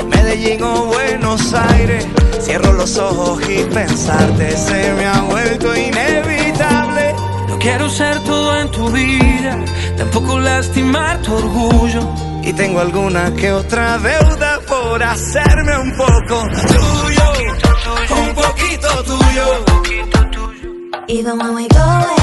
Medellín 0.07 0.63
o 0.63 0.85
Buenos 0.85 1.53
Aires. 1.53 2.07
Cierro 2.39 2.73
los 2.73 2.97
ojos 2.97 3.41
y 3.49 3.63
pensarte 3.63 4.55
se 4.55 4.93
me 4.93 5.05
ha 5.05 5.21
vuelto 5.21 5.75
inevitable. 5.75 7.15
No 7.49 7.59
quiero 7.59 7.89
ser 7.89 8.19
todo 8.23 8.57
en 8.59 8.71
tu 8.71 8.89
vida, 8.91 9.57
tampoco 9.97 10.39
lastimar 10.39 11.21
tu 11.21 11.33
orgullo. 11.33 12.01
Y 12.43 12.53
tengo 12.53 12.79
alguna 12.79 13.31
que 13.33 13.51
otra 13.51 13.97
deuda 13.99 14.59
por 14.67 15.03
hacerme 15.03 15.77
un 15.77 15.95
poco 15.95 16.47
tuyo, 16.67 17.33
un 18.09 18.33
poquito 18.33 19.03
tuyo. 19.03 19.65
Even 21.07 21.37
when 21.37 21.55
we 21.55 21.67
go 21.67 22.20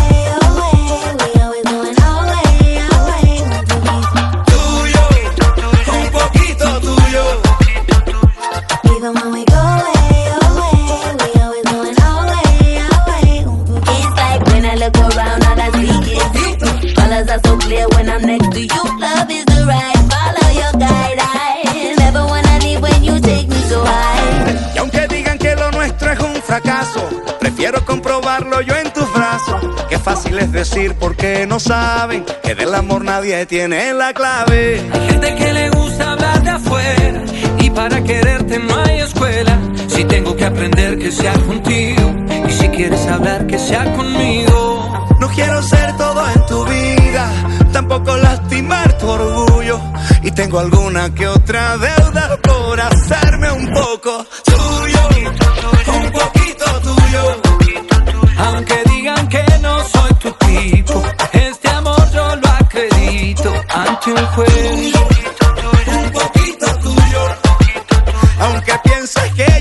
prefiero 27.59 27.85
comprobarlo 27.85 28.61
yo 28.61 28.77
en 28.77 28.93
tus 28.93 29.13
brazos. 29.13 29.61
Qué 29.89 29.99
fácil 29.99 30.39
es 30.39 30.53
decir 30.53 30.95
porque 30.95 31.45
no 31.45 31.59
saben 31.59 32.25
que 32.45 32.55
del 32.55 32.73
amor 32.73 33.05
nadie 33.05 33.47
tiene 33.47 33.93
la 33.95 34.13
clave. 34.13 34.89
Hay 34.93 35.09
gente 35.09 35.35
que 35.35 35.53
le 35.53 35.71
gusta 35.71 36.13
hablar 36.13 36.41
de 36.45 36.51
afuera 36.51 37.25
y 37.59 37.71
para 37.71 38.01
quererte 38.05 38.61
no 38.61 38.77
hay 38.77 39.01
escuela. 39.01 39.59
Si 39.89 40.05
tengo 40.05 40.37
que 40.37 40.45
aprender 40.45 40.99
que 40.99 41.11
sea 41.11 41.33
contigo 41.33 42.15
y 42.47 42.53
si 42.53 42.69
quieres 42.69 43.05
hablar 43.09 43.45
que 43.49 43.59
sea 43.59 43.93
conmigo. 43.97 45.09
No 45.19 45.29
quiero 45.29 45.61
ser 45.61 45.97
todo 45.97 46.31
en 46.31 46.47
tu 46.47 46.65
vida, 46.65 47.29
tampoco 47.73 48.17
lastimar 48.19 48.97
tu 48.99 49.09
orgullo. 49.09 49.81
Y 50.23 50.31
tengo 50.31 50.61
alguna 50.61 51.13
que 51.13 51.27
otra 51.27 51.77
deuda 51.77 52.37
por 52.41 52.81
hacerme 52.81 53.51
un 53.51 53.67
poco 53.73 54.25
tuyo, 54.45 55.09
un 55.89 56.13
poquito 56.13 56.65
tuyo. 56.83 57.48
Aunque 58.39 58.83
digan 58.87 59.29
que 59.29 59.45
no 59.61 59.85
soy 59.85 60.15
tu 60.15 60.31
tipo, 60.33 61.03
este 61.33 61.69
amor 61.69 62.11
yo 62.13 62.37
lo 62.37 62.49
acredito 62.49 63.53
ante 63.69 64.13
un 64.13 64.27
juez. 64.27 64.75
Un 64.87 64.93
poquito 64.93 65.47
tuyo, 65.55 65.99
un 65.99 66.11
poquito 66.11 66.67
tuyo. 66.79 67.23
Aunque 68.41 68.73
pienses 68.85 69.33
que 69.35 69.58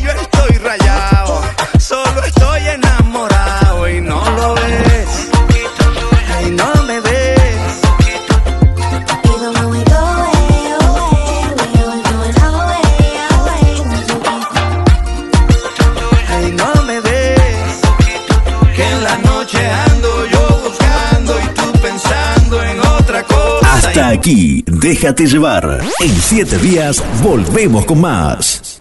aquí, 24.17 24.63
déjate 24.65 25.27
llevar. 25.27 25.81
En 25.99 26.15
siete 26.15 26.57
días 26.57 27.03
volvemos 27.23 27.85
con 27.85 28.01
más. 28.01 28.76